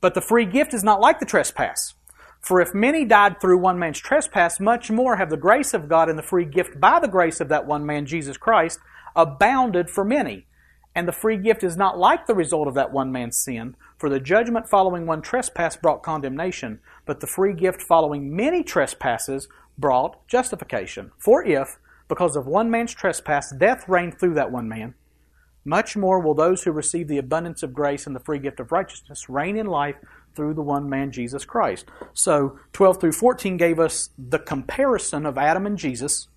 But 0.00 0.14
the 0.14 0.20
free 0.20 0.44
gift 0.44 0.74
is 0.74 0.82
not 0.82 1.00
like 1.00 1.20
the 1.20 1.24
trespass. 1.24 1.94
For 2.40 2.60
if 2.60 2.74
many 2.74 3.04
died 3.04 3.40
through 3.40 3.58
one 3.58 3.78
man's 3.78 4.00
trespass, 4.00 4.58
much 4.58 4.90
more 4.90 5.14
have 5.14 5.30
the 5.30 5.36
grace 5.36 5.72
of 5.72 5.88
God 5.88 6.08
and 6.08 6.18
the 6.18 6.24
free 6.24 6.44
gift 6.44 6.80
by 6.80 6.98
the 6.98 7.06
grace 7.06 7.40
of 7.40 7.48
that 7.50 7.64
one 7.64 7.86
man, 7.86 8.06
Jesus 8.06 8.38
Christ, 8.38 8.80
abounded 9.14 9.88
for 9.88 10.04
many. 10.04 10.48
And 11.00 11.08
the 11.08 11.12
free 11.12 11.38
gift 11.38 11.64
is 11.64 11.78
not 11.78 11.98
like 11.98 12.26
the 12.26 12.34
result 12.34 12.68
of 12.68 12.74
that 12.74 12.92
one 12.92 13.10
man's 13.10 13.38
sin, 13.38 13.74
for 13.96 14.10
the 14.10 14.20
judgment 14.20 14.68
following 14.68 15.06
one 15.06 15.22
trespass 15.22 15.74
brought 15.74 16.02
condemnation, 16.02 16.78
but 17.06 17.20
the 17.20 17.26
free 17.26 17.54
gift 17.54 17.80
following 17.80 18.36
many 18.36 18.62
trespasses 18.62 19.48
brought 19.78 20.28
justification. 20.28 21.10
For 21.16 21.42
if, 21.42 21.78
because 22.06 22.36
of 22.36 22.46
one 22.46 22.70
man's 22.70 22.92
trespass, 22.92 23.50
death 23.50 23.88
reigned 23.88 24.20
through 24.20 24.34
that 24.34 24.52
one 24.52 24.68
man, 24.68 24.92
much 25.64 25.96
more 25.96 26.20
will 26.20 26.34
those 26.34 26.64
who 26.64 26.70
receive 26.70 27.08
the 27.08 27.16
abundance 27.16 27.62
of 27.62 27.72
grace 27.72 28.06
and 28.06 28.14
the 28.14 28.20
free 28.20 28.38
gift 28.38 28.60
of 28.60 28.70
righteousness 28.70 29.30
reign 29.30 29.56
in 29.56 29.64
life 29.64 29.96
through 30.36 30.52
the 30.52 30.60
one 30.60 30.86
man, 30.86 31.12
Jesus 31.12 31.46
Christ. 31.46 31.86
So, 32.12 32.58
12 32.74 33.00
through 33.00 33.12
14 33.12 33.56
gave 33.56 33.80
us 33.80 34.10
the 34.18 34.38
comparison 34.38 35.24
of 35.24 35.38
Adam 35.38 35.64
and 35.64 35.78
Jesus 35.78 36.28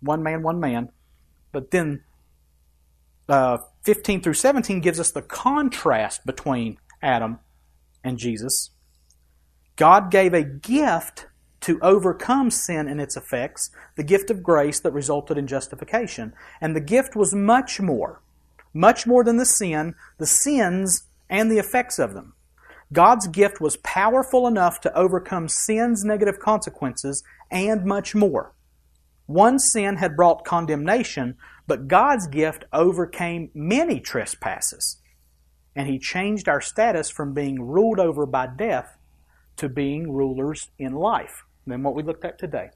one 0.00 0.22
man, 0.22 0.42
one 0.42 0.60
man. 0.60 0.88
But 1.52 1.72
then 1.72 2.04
uh, 3.28 3.58
15 3.82 4.22
through 4.22 4.34
17 4.34 4.80
gives 4.80 5.00
us 5.00 5.10
the 5.10 5.22
contrast 5.22 6.24
between 6.26 6.78
Adam 7.02 7.38
and 8.02 8.18
Jesus. 8.18 8.70
God 9.76 10.10
gave 10.10 10.34
a 10.34 10.42
gift 10.42 11.26
to 11.64 11.78
overcome 11.80 12.50
sin 12.50 12.86
and 12.88 13.00
its 13.00 13.16
effects, 13.16 13.70
the 13.96 14.02
gift 14.02 14.30
of 14.30 14.42
grace 14.42 14.80
that 14.80 14.92
resulted 14.92 15.38
in 15.38 15.46
justification. 15.46 16.34
And 16.60 16.76
the 16.76 16.80
gift 16.80 17.16
was 17.16 17.34
much 17.34 17.80
more, 17.80 18.20
much 18.74 19.06
more 19.06 19.24
than 19.24 19.38
the 19.38 19.46
sin, 19.46 19.94
the 20.18 20.26
sins, 20.26 21.04
and 21.30 21.50
the 21.50 21.58
effects 21.58 21.98
of 21.98 22.12
them. 22.12 22.34
God's 22.92 23.26
gift 23.28 23.60
was 23.60 23.78
powerful 23.78 24.46
enough 24.46 24.80
to 24.82 24.94
overcome 24.96 25.48
sin's 25.48 26.04
negative 26.04 26.38
consequences 26.38 27.24
and 27.50 27.84
much 27.84 28.14
more. 28.14 28.52
One 29.26 29.58
sin 29.58 29.96
had 29.96 30.16
brought 30.16 30.44
condemnation, 30.44 31.36
but 31.66 31.88
God's 31.88 32.26
gift 32.26 32.64
overcame 32.72 33.50
many 33.54 34.00
trespasses. 34.00 35.00
And 35.74 35.88
He 35.88 35.98
changed 35.98 36.48
our 36.48 36.60
status 36.60 37.10
from 37.10 37.34
being 37.34 37.60
ruled 37.60 37.98
over 37.98 38.26
by 38.26 38.46
death 38.46 38.96
to 39.56 39.68
being 39.68 40.12
rulers 40.12 40.68
in 40.78 40.92
life. 40.92 41.44
Than 41.66 41.82
what 41.82 41.94
we 41.94 42.02
looked 42.02 42.26
at 42.26 42.38
today. 42.38 42.70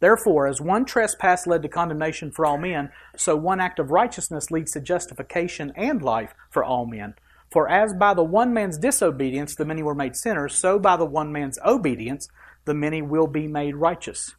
Therefore, 0.00 0.46
as 0.46 0.60
one 0.60 0.84
trespass 0.84 1.46
led 1.46 1.62
to 1.62 1.68
condemnation 1.68 2.30
for 2.32 2.44
all 2.44 2.58
men, 2.58 2.90
so 3.16 3.36
one 3.36 3.60
act 3.60 3.78
of 3.78 3.90
righteousness 3.90 4.50
leads 4.50 4.72
to 4.72 4.80
justification 4.80 5.72
and 5.76 6.02
life 6.02 6.34
for 6.50 6.64
all 6.64 6.86
men. 6.86 7.14
For 7.50 7.68
as 7.68 7.92
by 7.94 8.14
the 8.14 8.24
one 8.24 8.54
man's 8.54 8.78
disobedience 8.78 9.54
the 9.54 9.64
many 9.64 9.82
were 9.82 9.94
made 9.94 10.16
sinners, 10.16 10.54
so 10.54 10.78
by 10.78 10.96
the 10.96 11.04
one 11.04 11.32
man's 11.32 11.58
obedience 11.64 12.28
the 12.64 12.74
many 12.74 13.02
will 13.02 13.26
be 13.26 13.46
made 13.46 13.76
righteous. 13.76 14.34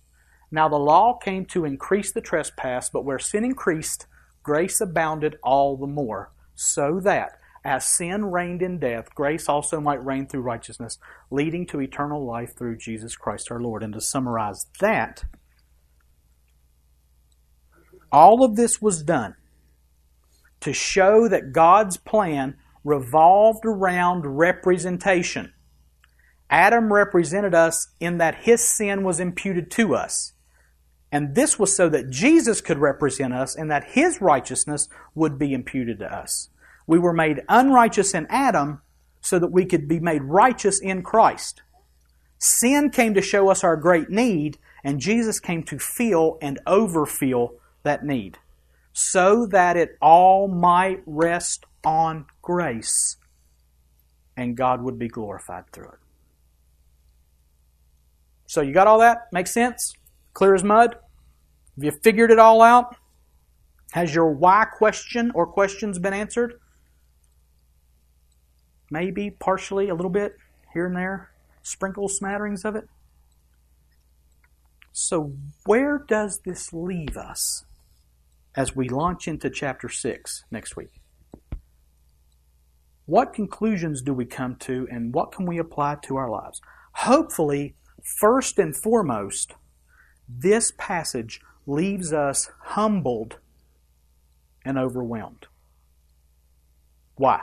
Now 0.52 0.68
the 0.68 0.78
law 0.78 1.18
came 1.18 1.45
to 1.47 1.66
increase 1.66 2.12
the 2.12 2.22
trespass, 2.22 2.89
but 2.89 3.06
where 3.06 3.20
sin 3.20 3.45
increased, 3.45 4.06
grace 4.43 4.82
abounded 4.82 5.38
all 5.43 5.78
the 5.78 5.88
more, 5.88 6.32
so 6.56 6.99
that 7.04 7.39
as 7.64 7.86
sin 7.86 8.26
reigned 8.26 8.62
in 8.62 8.80
death, 8.80 9.14
grace 9.16 9.47
also 9.47 9.80
might 9.80 10.04
reign 10.04 10.28
through 10.28 10.41
righteousness, 10.41 10.97
leading 11.30 11.66
to 11.68 11.80
eternal 11.80 12.26
life 12.26 12.56
through 12.58 12.78
Jesus 12.78 13.16
Christ 13.16 13.52
our 13.52 13.62
Lord. 13.62 13.84
And 13.84 13.93
to 13.93 14.02
summarize 14.02 14.66
that, 14.80 15.24
all 18.12 18.43
of 18.43 18.56
this 18.56 18.82
was 18.82 19.04
done 19.04 19.36
to 20.60 20.74
show 20.74 21.28
that 21.28 21.54
God's 21.54 21.97
plan 21.97 22.56
revolved 22.84 23.64
around 23.66 24.26
representation. 24.26 25.54
Adam 26.49 26.91
represented 26.91 27.56
us 27.56 27.88
in 27.99 28.18
that 28.18 28.43
his 28.43 28.68
sin 28.68 29.04
was 29.04 29.20
imputed 29.20 29.72
to 29.72 29.95
us. 29.95 30.34
And 31.12 31.36
this 31.36 31.59
was 31.59 31.76
so 31.76 31.89
that 31.89 32.09
Jesus 32.09 32.62
could 32.62 32.78
represent 32.78 33.34
us 33.34 33.55
and 33.55 33.70
that 33.70 33.91
his 33.91 34.22
righteousness 34.22 34.88
would 35.14 35.38
be 35.38 35.53
imputed 35.53 35.99
to 35.99 36.14
us. 36.14 36.49
We 36.88 36.99
were 36.99 37.14
made 37.14 37.43
unrighteous 37.49 38.14
in 38.14 38.28
Adam 38.30 38.82
so 39.20 39.38
that 39.38 39.51
we 39.51 39.66
could 39.66 39.88
be 39.88 39.99
made 39.99 40.24
righteous 40.24 40.80
in 40.80 41.03
Christ. 41.03 41.62
Sin 42.38 42.89
came 42.89 43.14
to 43.14 43.22
show 43.22 43.49
us 43.49 43.64
our 43.64 43.76
great 43.76 44.09
need, 44.09 44.57
and 44.84 44.99
Jesus 44.99 45.39
came 45.39 45.64
to 45.64 45.78
feel 45.78 46.38
and 46.41 46.59
overfeel 46.66 47.51
that 47.84 48.03
need 48.03 48.39
so 48.93 49.45
that 49.47 49.78
it 49.78 49.97
all 50.01 50.47
might 50.47 51.01
rest 51.05 51.66
on 51.84 52.26
grace 52.41 53.18
and 54.36 54.55
God 54.55 54.82
would 54.82 54.97
be 54.97 55.07
glorified 55.07 55.66
through 55.72 55.89
it. 55.89 55.99
So 58.47 58.62
you 58.62 58.74
got 58.74 58.88
all 58.88 58.99
that? 58.99 59.28
Make 59.32 59.47
sense? 59.47 59.93
Clear 60.34 60.55
as 60.55 60.63
mud? 60.63 60.95
Have 61.75 61.84
you 61.84 61.91
figured 62.03 62.32
it 62.32 62.39
all 62.39 62.61
out? 62.61 62.95
Has 63.91 64.15
your 64.15 64.32
why 64.32 64.65
question 64.65 65.32
or 65.36 65.45
questions 65.45 65.99
been 65.99 66.13
answered? 66.13 66.59
Maybe 68.89 69.32
partially, 69.32 69.89
a 69.89 69.95
little 69.95 70.11
bit 70.11 70.36
here 70.73 70.86
and 70.88 70.95
there, 70.95 71.32
sprinkle 71.61 72.07
smatterings 72.07 72.65
of 72.65 72.75
it. 72.75 72.88
So, 74.91 75.34
where 75.65 76.03
does 76.07 76.41
this 76.45 76.73
leave 76.73 77.15
us? 77.15 77.65
as 78.55 78.75
we 78.75 78.89
launch 78.89 79.27
into 79.27 79.49
chapter 79.49 79.88
6 79.88 80.43
next 80.51 80.75
week. 80.75 80.91
What 83.05 83.34
conclusions 83.34 84.01
do 84.01 84.13
we 84.13 84.25
come 84.25 84.55
to 84.57 84.88
and 84.91 85.13
what 85.13 85.32
can 85.32 85.45
we 85.45 85.57
apply 85.57 85.97
to 86.03 86.17
our 86.17 86.29
lives? 86.29 86.61
Hopefully, 86.93 87.75
first 88.03 88.59
and 88.59 88.75
foremost, 88.75 89.53
this 90.39 90.71
passage 90.77 91.41
leaves 91.65 92.13
us 92.13 92.49
humbled 92.59 93.38
and 94.65 94.77
overwhelmed. 94.77 95.47
Why? 97.15 97.41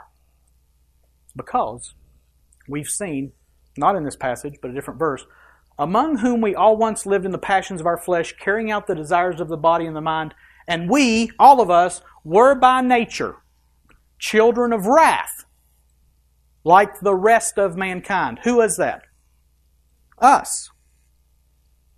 Because 1.37 1.95
we've 2.69 2.89
seen, 2.89 3.33
not 3.77 3.97
in 3.97 4.05
this 4.05 4.17
passage, 4.17 4.59
but 4.61 4.71
a 4.71 4.75
different 4.75 4.99
verse, 4.99 5.25
among 5.79 6.19
whom 6.19 6.41
we 6.41 6.55
all 6.55 6.77
once 6.77 7.07
lived 7.07 7.25
in 7.25 7.33
the 7.33 7.39
passions 7.39 7.81
of 7.81 7.87
our 7.87 7.99
flesh, 7.99 8.35
carrying 8.41 8.71
out 8.71 8.87
the 8.87 8.95
desires 8.95 9.41
of 9.41 9.49
the 9.49 9.57
body 9.57 9.87
and 9.87 9.95
the 9.95 10.01
mind, 10.01 10.35
and 10.67 10.91
we, 10.91 11.31
all 11.39 11.61
of 11.61 11.71
us, 11.71 12.03
were 12.25 12.55
by 12.55 12.81
nature 12.81 13.37
children 14.19 14.73
of 14.73 14.87
wrath, 14.87 15.45
like 16.65 17.01
the 17.01 17.15
rest 17.15 17.59
of 17.59 17.77
mankind. 17.77 18.41
Who 18.45 18.61
is 18.61 18.77
that? 18.77 19.03
Us. 20.19 20.71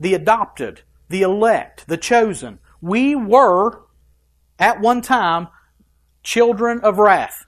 The 0.01 0.15
adopted, 0.15 0.81
the 1.09 1.23
elect, 1.23 1.87
the 1.87 1.99
chosen. 1.99 2.59
We 2.81 3.15
were, 3.15 3.83
at 4.59 4.81
one 4.81 5.03
time, 5.03 5.49
children 6.23 6.81
of 6.81 6.99
wrath. 6.99 7.47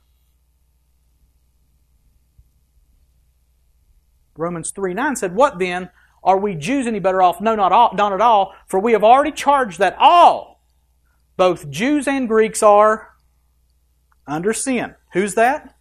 Romans 4.37 4.71
3 4.71 4.95
9 4.95 5.17
said, 5.17 5.35
What 5.35 5.59
then? 5.59 5.91
Are 6.25 6.39
we 6.39 6.55
Jews 6.55 6.87
any 6.87 7.01
better 7.01 7.21
off? 7.21 7.41
No, 7.41 7.57
not, 7.57 7.73
all, 7.73 7.95
not 7.95 8.13
at 8.13 8.21
all, 8.21 8.55
for 8.69 8.79
we 8.79 8.93
have 8.93 9.03
already 9.03 9.33
charged 9.33 9.81
that 9.81 9.97
all 9.99 10.63
both 11.37 11.69
Jews 11.71 12.07
and 12.07 12.29
Greeks 12.29 12.63
are 12.63 13.17
under 14.27 14.53
sin. 14.53 14.95
Who's 15.13 15.35
that? 15.35 15.75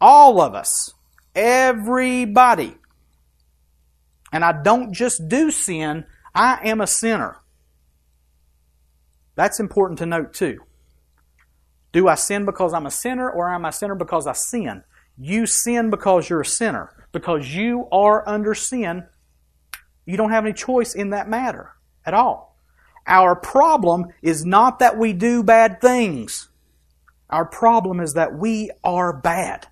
All 0.00 0.40
of 0.40 0.54
us. 0.54 0.92
Everybody. 1.34 2.76
And 4.32 4.44
I 4.44 4.52
don't 4.62 4.92
just 4.92 5.28
do 5.28 5.50
sin, 5.50 6.04
I 6.34 6.58
am 6.64 6.80
a 6.80 6.86
sinner. 6.86 7.36
That's 9.34 9.60
important 9.60 9.98
to 9.98 10.06
note 10.06 10.32
too. 10.32 10.60
Do 11.92 12.08
I 12.08 12.14
sin 12.14 12.46
because 12.46 12.72
I'm 12.72 12.86
a 12.86 12.90
sinner 12.90 13.30
or 13.30 13.50
am 13.50 13.66
I 13.66 13.68
a 13.68 13.72
sinner 13.72 13.94
because 13.94 14.26
I 14.26 14.32
sin? 14.32 14.82
You 15.18 15.46
sin 15.46 15.90
because 15.90 16.30
you're 16.30 16.40
a 16.40 16.46
sinner. 16.46 16.90
Because 17.12 17.54
you 17.54 17.86
are 17.92 18.26
under 18.26 18.54
sin, 18.54 19.04
you 20.06 20.16
don't 20.16 20.30
have 20.30 20.44
any 20.44 20.54
choice 20.54 20.94
in 20.94 21.10
that 21.10 21.28
matter 21.28 21.72
at 22.06 22.14
all. 22.14 22.56
Our 23.06 23.36
problem 23.36 24.06
is 24.22 24.46
not 24.46 24.78
that 24.78 24.96
we 24.96 25.12
do 25.12 25.42
bad 25.42 25.80
things. 25.80 26.48
Our 27.28 27.44
problem 27.44 28.00
is 28.00 28.14
that 28.14 28.34
we 28.34 28.70
are 28.82 29.12
bad. 29.12 29.66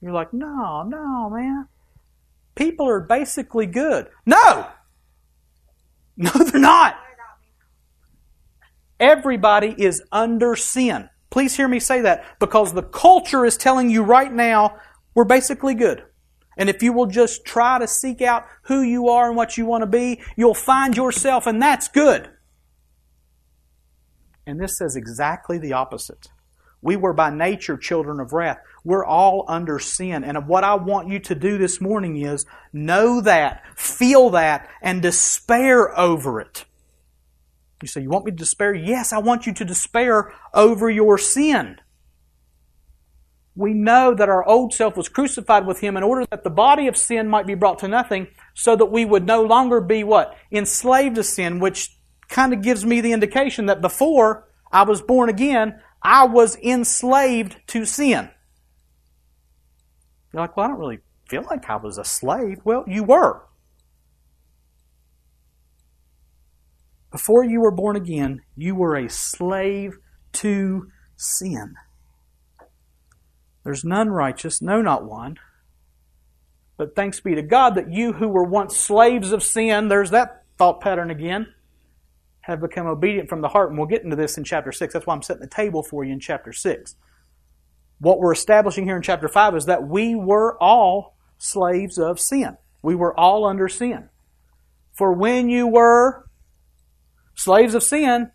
You're 0.00 0.12
like, 0.12 0.32
no, 0.32 0.84
no, 0.84 1.30
man. 1.30 1.66
People 2.58 2.88
are 2.88 3.00
basically 3.00 3.66
good. 3.66 4.08
No! 4.26 4.66
No, 6.16 6.30
they're 6.44 6.60
not. 6.60 6.98
Everybody 8.98 9.76
is 9.78 10.02
under 10.10 10.56
sin. 10.56 11.08
Please 11.30 11.56
hear 11.56 11.68
me 11.68 11.78
say 11.78 12.00
that 12.00 12.24
because 12.40 12.72
the 12.72 12.82
culture 12.82 13.44
is 13.44 13.56
telling 13.56 13.90
you 13.90 14.02
right 14.02 14.32
now 14.32 14.76
we're 15.14 15.22
basically 15.22 15.74
good. 15.74 16.02
And 16.56 16.68
if 16.68 16.82
you 16.82 16.92
will 16.92 17.06
just 17.06 17.44
try 17.44 17.78
to 17.78 17.86
seek 17.86 18.20
out 18.20 18.44
who 18.62 18.82
you 18.82 19.08
are 19.08 19.28
and 19.28 19.36
what 19.36 19.56
you 19.56 19.64
want 19.64 19.82
to 19.82 19.86
be, 19.86 20.20
you'll 20.36 20.52
find 20.52 20.96
yourself, 20.96 21.46
and 21.46 21.62
that's 21.62 21.86
good. 21.86 22.28
And 24.44 24.60
this 24.60 24.76
says 24.76 24.96
exactly 24.96 25.58
the 25.58 25.74
opposite. 25.74 26.26
We 26.80 26.96
were 26.96 27.12
by 27.12 27.30
nature 27.30 27.76
children 27.76 28.20
of 28.20 28.32
wrath. 28.32 28.58
We're 28.84 29.04
all 29.04 29.44
under 29.48 29.78
sin. 29.78 30.24
And 30.24 30.46
what 30.46 30.64
I 30.64 30.74
want 30.76 31.08
you 31.08 31.18
to 31.20 31.34
do 31.34 31.58
this 31.58 31.80
morning 31.80 32.16
is 32.16 32.46
know 32.72 33.20
that, 33.20 33.62
feel 33.76 34.30
that, 34.30 34.68
and 34.80 35.02
despair 35.02 35.98
over 35.98 36.40
it. 36.40 36.64
You 37.82 37.88
say, 37.88 38.02
You 38.02 38.10
want 38.10 38.24
me 38.24 38.30
to 38.32 38.36
despair? 38.36 38.74
Yes, 38.74 39.12
I 39.12 39.18
want 39.18 39.46
you 39.46 39.54
to 39.54 39.64
despair 39.64 40.32
over 40.54 40.88
your 40.88 41.18
sin 41.18 41.80
we 43.58 43.74
know 43.74 44.14
that 44.14 44.28
our 44.28 44.46
old 44.46 44.72
self 44.72 44.96
was 44.96 45.08
crucified 45.08 45.66
with 45.66 45.80
him 45.80 45.96
in 45.96 46.04
order 46.04 46.24
that 46.30 46.44
the 46.44 46.50
body 46.50 46.86
of 46.86 46.96
sin 46.96 47.28
might 47.28 47.46
be 47.46 47.56
brought 47.56 47.80
to 47.80 47.88
nothing, 47.88 48.28
so 48.54 48.76
that 48.76 48.86
we 48.86 49.04
would 49.04 49.26
no 49.26 49.42
longer 49.42 49.80
be 49.80 50.04
what? 50.04 50.36
Enslaved 50.52 51.16
to 51.16 51.24
sin, 51.24 51.58
which 51.58 51.98
kind 52.28 52.52
of 52.52 52.62
gives 52.62 52.86
me 52.86 53.00
the 53.00 53.12
indication 53.12 53.66
that 53.66 53.80
before 53.80 54.48
I 54.70 54.84
was 54.84 55.02
born 55.02 55.28
again, 55.28 55.80
I 56.02 56.26
was 56.26 56.56
enslaved 56.56 57.56
to 57.68 57.84
sin. 57.84 58.30
You're 60.32 60.42
like, 60.42 60.56
well, 60.56 60.66
I 60.66 60.68
don't 60.68 60.78
really 60.78 61.00
feel 61.28 61.44
like 61.50 61.68
I 61.68 61.76
was 61.76 61.98
a 61.98 62.04
slave. 62.04 62.58
Well, 62.64 62.84
you 62.86 63.04
were. 63.04 63.42
Before 67.10 67.42
you 67.42 67.60
were 67.60 67.70
born 67.70 67.96
again, 67.96 68.42
you 68.54 68.74
were 68.74 68.96
a 68.96 69.08
slave 69.08 69.96
to 70.34 70.90
sin. 71.16 71.74
There's 73.64 73.84
none 73.84 74.10
righteous, 74.10 74.62
no, 74.62 74.82
not 74.82 75.04
one. 75.04 75.38
But 76.76 76.94
thanks 76.94 77.20
be 77.20 77.34
to 77.34 77.42
God 77.42 77.74
that 77.74 77.92
you 77.92 78.12
who 78.14 78.28
were 78.28 78.44
once 78.44 78.76
slaves 78.76 79.32
of 79.32 79.42
sin, 79.42 79.88
there's 79.88 80.10
that 80.10 80.44
thought 80.56 80.80
pattern 80.80 81.10
again, 81.10 81.54
have 82.48 82.60
become 82.60 82.86
obedient 82.86 83.28
from 83.28 83.42
the 83.42 83.48
heart. 83.48 83.68
And 83.68 83.78
we'll 83.78 83.86
get 83.86 84.02
into 84.02 84.16
this 84.16 84.38
in 84.38 84.42
chapter 84.42 84.72
6. 84.72 84.92
That's 84.92 85.06
why 85.06 85.14
I'm 85.14 85.22
setting 85.22 85.42
the 85.42 85.46
table 85.46 85.82
for 85.82 86.02
you 86.02 86.12
in 86.14 86.18
chapter 86.18 86.52
6. 86.52 86.96
What 88.00 88.18
we're 88.18 88.32
establishing 88.32 88.84
here 88.84 88.96
in 88.96 89.02
chapter 89.02 89.28
5 89.28 89.54
is 89.54 89.66
that 89.66 89.86
we 89.86 90.14
were 90.14 90.60
all 90.62 91.16
slaves 91.36 91.98
of 91.98 92.18
sin. 92.18 92.56
We 92.82 92.94
were 92.94 93.18
all 93.18 93.44
under 93.44 93.68
sin. 93.68 94.08
For 94.92 95.12
when 95.12 95.48
you 95.48 95.66
were 95.66 96.28
slaves 97.34 97.74
of 97.74 97.82
sin, 97.82 98.30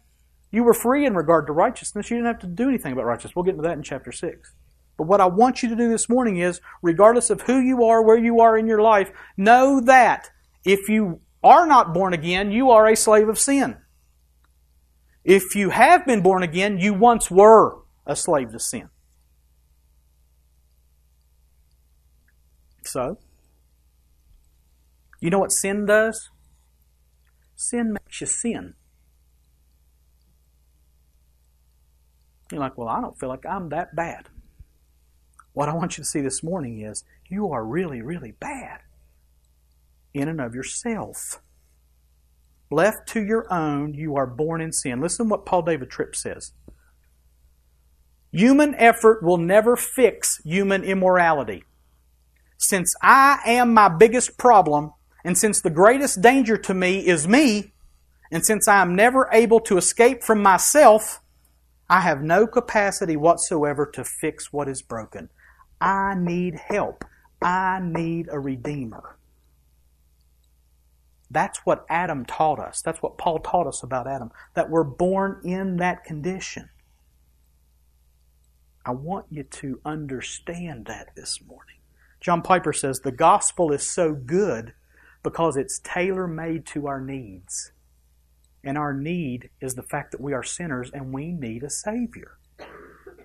you 0.52 0.64
were 0.64 0.74
free 0.76 1.06
in 1.06 1.16
regard 1.16 1.48
to 1.48 1.54
righteousness. 1.54 2.12
You 2.12 2.18
didn't 2.18 2.28
have 2.28 2.40
to 2.42 2.48
do 2.48 2.70
anything 2.70 2.94
about 2.94 3.06
righteousness. 3.06 3.36
We'll 3.36 3.44
get 3.44 3.56
into 3.56 3.64
that 3.64 3.78
in 3.78 3.84
chapter 3.84 4.12
6. 4.12 4.54
But 4.96 5.08
what 5.08 5.22
I 5.22 5.26
want 5.26 5.64
you 5.64 5.70
to 5.70 5.76
do 5.76 5.90
this 5.90 6.08
morning 6.08 6.38
is, 6.38 6.62
regardless 6.84 7.32
of 7.32 7.42
who 7.42 7.60
you 7.60 7.84
are, 7.86 8.04
where 8.04 8.18
you 8.18 8.42
are 8.42 8.56
in 8.58 8.68
your 8.68 8.82
life, 8.82 9.12
know 9.36 9.82
that 9.82 10.30
if 10.64 10.88
you 10.88 11.22
are 11.44 11.66
not 11.66 11.96
born 11.96 12.14
again, 12.14 12.52
you 12.52 12.70
are 12.70 12.88
a 12.88 12.96
slave 12.96 13.28
of 13.28 13.40
sin. 13.40 13.78
If 15.24 15.56
you 15.56 15.70
have 15.70 16.06
been 16.06 16.22
born 16.22 16.44
again, 16.44 16.78
you 16.78 16.94
once 16.94 17.32
were 17.32 17.78
a 18.06 18.16
slave 18.16 18.52
to 18.52 18.60
sin. 18.60 18.90
So, 22.84 23.18
you 25.22 25.30
know 25.30 25.40
what 25.40 25.54
sin 25.54 25.86
does? 25.86 26.30
Sin 27.56 27.94
makes 27.94 28.20
you 28.20 28.28
sin. 28.28 28.74
You're 32.52 32.60
like, 32.60 32.78
well, 32.78 32.90
I 32.90 33.00
don't 33.00 33.18
feel 33.18 33.30
like 33.30 33.46
I'm 33.46 33.70
that 33.70 33.96
bad. 33.96 34.28
What 35.54 35.70
I 35.70 35.74
want 35.74 35.98
you 35.98 36.04
to 36.04 36.10
see 36.10 36.22
this 36.22 36.44
morning 36.44 36.82
is 36.82 37.04
you 37.30 37.52
are 37.52 37.64
really, 37.64 38.02
really 38.02 38.34
bad 38.34 38.82
in 40.14 40.28
and 40.28 40.42
of 40.42 40.54
yourself. 40.54 41.42
Left 42.74 43.08
to 43.10 43.24
your 43.24 43.46
own, 43.54 43.94
you 43.94 44.16
are 44.16 44.26
born 44.26 44.60
in 44.60 44.74
sin. 44.74 45.00
Listen 45.00 45.28
to 45.28 45.32
what 45.32 45.46
Paul 45.46 45.62
David 45.62 45.92
Tripp 45.92 46.16
says. 46.16 46.54
Human 48.32 48.74
effort 48.76 49.22
will 49.22 49.38
never 49.38 49.76
fix 49.76 50.42
human 50.44 50.84
immorality. 50.84 51.66
Since 52.58 52.96
I 53.04 53.40
am 53.46 53.76
my 53.76 53.90
biggest 53.90 54.40
problem, 54.40 54.92
and 55.24 55.38
since 55.38 55.62
the 55.62 55.70
greatest 55.70 56.22
danger 56.22 56.58
to 56.58 56.74
me 56.74 57.06
is 57.06 57.28
me, 57.28 57.74
and 58.32 58.44
since 58.44 58.68
I 58.68 58.82
am 58.82 58.96
never 58.96 59.30
able 59.32 59.60
to 59.62 59.78
escape 59.78 60.24
from 60.24 60.42
myself, 60.42 61.22
I 61.88 62.00
have 62.00 62.24
no 62.24 62.48
capacity 62.48 63.16
whatsoever 63.16 63.86
to 63.94 64.04
fix 64.04 64.52
what 64.52 64.68
is 64.68 64.82
broken. 64.82 65.30
I 65.80 66.16
need 66.18 66.56
help. 66.56 67.06
I 67.40 67.82
need 67.84 68.30
a 68.32 68.40
redeemer. 68.40 69.18
That's 71.34 71.60
what 71.66 71.86
Adam 71.90 72.26
taught 72.26 72.60
us. 72.60 72.82
That's 72.82 73.02
what 73.02 73.18
Paul 73.18 73.40
taught 73.40 73.66
us 73.66 73.82
about 73.82 74.08
Adam, 74.08 74.30
that 74.54 74.70
we're 74.70 74.84
born 74.84 75.42
in 75.44 75.78
that 75.78 76.04
condition. 76.04 76.70
I 78.86 78.92
want 78.92 79.26
you 79.32 79.44
to 79.44 79.82
understand 79.84 80.86
that 80.86 81.16
this 81.16 81.40
morning. 81.42 81.78
John 82.22 82.44
Piper 82.44 82.72
says 82.72 83.00
the 83.00 83.12
gospel 83.12 83.72
is 83.72 83.90
so 83.90 84.14
good 84.14 84.74
because 85.24 85.58
it's 85.58 85.80
tailor 85.84 86.28
made 86.28 86.68
to 86.68 86.86
our 86.86 87.02
needs. 87.02 87.72
And 88.64 88.78
our 88.78 88.94
need 88.94 89.50
is 89.60 89.74
the 89.74 89.84
fact 89.84 90.12
that 90.12 90.22
we 90.22 90.34
are 90.34 90.44
sinners 90.44 90.92
and 90.94 91.12
we 91.12 91.32
need 91.32 91.64
a 91.64 91.70
Savior. 91.70 92.38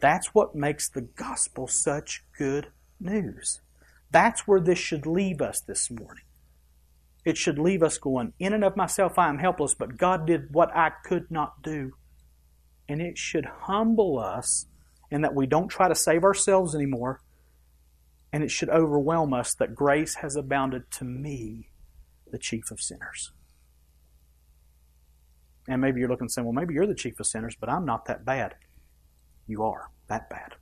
That's 0.01 0.29
what 0.29 0.55
makes 0.55 0.89
the 0.89 1.03
gospel 1.03 1.69
such 1.69 2.25
good 2.39 2.69
news. 2.99 3.61
That's 4.11 4.49
where 4.49 4.61
this 4.61 4.79
should 4.79 5.07
leave 5.07 5.43
us 5.43 5.61
this 5.61 5.91
morning. 5.91 6.25
It 7.29 7.37
should 7.37 7.59
leave 7.59 7.83
us 7.83 7.99
going, 7.99 8.33
In 8.39 8.55
and 8.55 8.65
of 8.65 8.75
myself 8.75 9.19
I 9.19 9.29
am 9.29 9.37
helpless, 9.37 9.75
but 9.75 9.99
God 9.99 10.27
did 10.27 10.55
what 10.55 10.75
I 10.75 10.93
could 11.05 11.31
not 11.31 11.63
do. 11.63 11.93
And 12.89 13.03
it 13.03 13.19
should 13.19 13.45
humble 13.45 14.19
us 14.19 14.65
in 15.11 15.21
that 15.21 15.35
we 15.35 15.47
don't 15.47 15.69
try 15.69 15.89
to 15.89 15.95
save 15.95 16.25
ourselves 16.25 16.75
anymore. 16.75 17.21
And 18.33 18.43
it 18.43 18.51
should 18.51 18.71
overwhelm 18.71 19.35
us 19.35 19.53
that 19.57 19.75
grace 19.75 20.15
has 20.23 20.37
abounded 20.37 20.91
to 20.93 21.05
me, 21.05 21.69
the 22.31 22.39
chief 22.39 22.71
of 22.71 22.81
sinners. 22.81 23.33
And 25.69 25.83
maybe 25.83 26.01
you're 26.01 26.09
looking 26.09 26.25
and 26.25 26.33
saying, 26.33 26.47
well, 26.47 26.55
maybe 26.55 26.73
you're 26.73 26.87
the 26.87 26.95
chief 26.95 27.21
of 27.21 27.27
sinners, 27.27 27.57
but 27.61 27.69
I'm 27.69 27.85
not 27.85 28.07
that 28.07 28.25
bad. 28.25 28.55
You 29.47 29.65
are 29.65 29.91
that 30.09 30.31
bad 30.31 30.55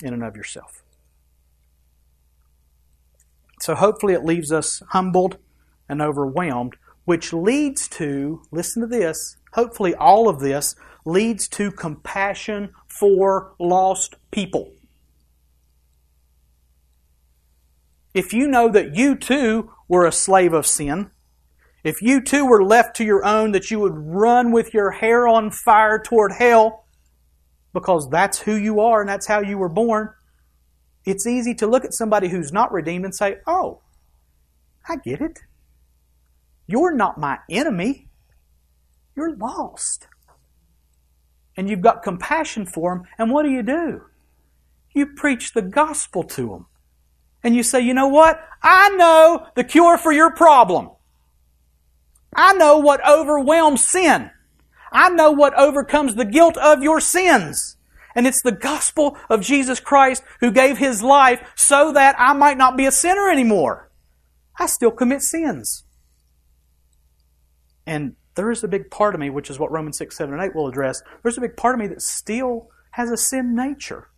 in 0.00 0.14
and 0.14 0.22
of 0.22 0.36
yourself. 0.36 0.81
So 3.62 3.76
hopefully 3.76 4.12
it 4.12 4.24
leaves 4.24 4.50
us 4.50 4.82
humbled 4.88 5.38
and 5.88 6.02
overwhelmed, 6.02 6.74
which 7.04 7.32
leads 7.32 7.86
to, 7.90 8.42
listen 8.50 8.82
to 8.82 8.88
this, 8.88 9.36
hopefully 9.52 9.94
all 9.94 10.28
of 10.28 10.40
this 10.40 10.74
leads 11.04 11.46
to 11.50 11.70
compassion 11.70 12.74
for 12.88 13.54
lost 13.60 14.16
people. 14.32 14.72
If 18.12 18.32
you 18.32 18.48
know 18.48 18.68
that 18.68 18.96
you 18.96 19.14
too 19.14 19.70
were 19.86 20.06
a 20.06 20.12
slave 20.12 20.52
of 20.52 20.66
sin, 20.66 21.12
if 21.84 22.02
you 22.02 22.20
too 22.20 22.44
were 22.44 22.64
left 22.64 22.96
to 22.96 23.04
your 23.04 23.24
own, 23.24 23.52
that 23.52 23.70
you 23.70 23.78
would 23.78 23.94
run 23.96 24.50
with 24.50 24.74
your 24.74 24.90
hair 24.90 25.28
on 25.28 25.52
fire 25.52 26.00
toward 26.00 26.32
hell, 26.32 26.88
because 27.72 28.10
that's 28.10 28.40
who 28.40 28.56
you 28.56 28.80
are 28.80 29.02
and 29.02 29.08
that's 29.08 29.28
how 29.28 29.38
you 29.40 29.56
were 29.56 29.68
born, 29.68 30.12
it's 31.04 31.26
easy 31.26 31.54
to 31.56 31.66
look 31.66 31.84
at 31.84 31.94
somebody 31.94 32.28
who's 32.28 32.52
not 32.52 32.72
redeemed 32.72 33.04
and 33.04 33.14
say, 33.14 33.38
Oh, 33.46 33.80
I 34.88 34.96
get 34.96 35.20
it. 35.20 35.40
You're 36.66 36.94
not 36.94 37.18
my 37.18 37.38
enemy. 37.50 38.08
You're 39.16 39.36
lost. 39.36 40.06
And 41.56 41.68
you've 41.68 41.82
got 41.82 42.02
compassion 42.02 42.66
for 42.66 42.94
them. 42.94 43.04
And 43.18 43.30
what 43.30 43.42
do 43.42 43.50
you 43.50 43.62
do? 43.62 44.02
You 44.94 45.06
preach 45.06 45.52
the 45.52 45.62
gospel 45.62 46.22
to 46.24 46.48
them. 46.48 46.66
And 47.42 47.56
you 47.56 47.62
say, 47.62 47.80
you 47.80 47.94
know 47.94 48.08
what? 48.08 48.40
I 48.62 48.90
know 48.90 49.46
the 49.54 49.64
cure 49.64 49.98
for 49.98 50.12
your 50.12 50.32
problem. 50.32 50.90
I 52.34 52.54
know 52.54 52.78
what 52.78 53.06
overwhelms 53.06 53.86
sin. 53.86 54.30
I 54.92 55.08
know 55.10 55.32
what 55.32 55.54
overcomes 55.58 56.14
the 56.14 56.24
guilt 56.24 56.56
of 56.56 56.82
your 56.82 57.00
sins. 57.00 57.76
And 58.14 58.26
it's 58.26 58.42
the 58.42 58.52
gospel 58.52 59.16
of 59.28 59.40
Jesus 59.40 59.80
Christ 59.80 60.22
who 60.40 60.50
gave 60.50 60.78
his 60.78 61.02
life 61.02 61.42
so 61.56 61.92
that 61.92 62.14
I 62.18 62.32
might 62.32 62.58
not 62.58 62.76
be 62.76 62.86
a 62.86 62.92
sinner 62.92 63.30
anymore. 63.30 63.90
I 64.58 64.66
still 64.66 64.90
commit 64.90 65.22
sins. 65.22 65.84
And 67.86 68.16
there 68.34 68.50
is 68.50 68.62
a 68.62 68.68
big 68.68 68.90
part 68.90 69.14
of 69.14 69.20
me, 69.20 69.30
which 69.30 69.50
is 69.50 69.58
what 69.58 69.72
Romans 69.72 69.98
6, 69.98 70.16
7, 70.16 70.32
and 70.32 70.42
8 70.42 70.54
will 70.54 70.68
address. 70.68 71.02
There's 71.22 71.38
a 71.38 71.42
big 71.42 71.56
part 71.56 71.74
of 71.74 71.80
me 71.80 71.86
that 71.88 72.02
still 72.02 72.68
has 72.92 73.10
a 73.10 73.16
sin 73.16 73.54
nature. 73.54 74.08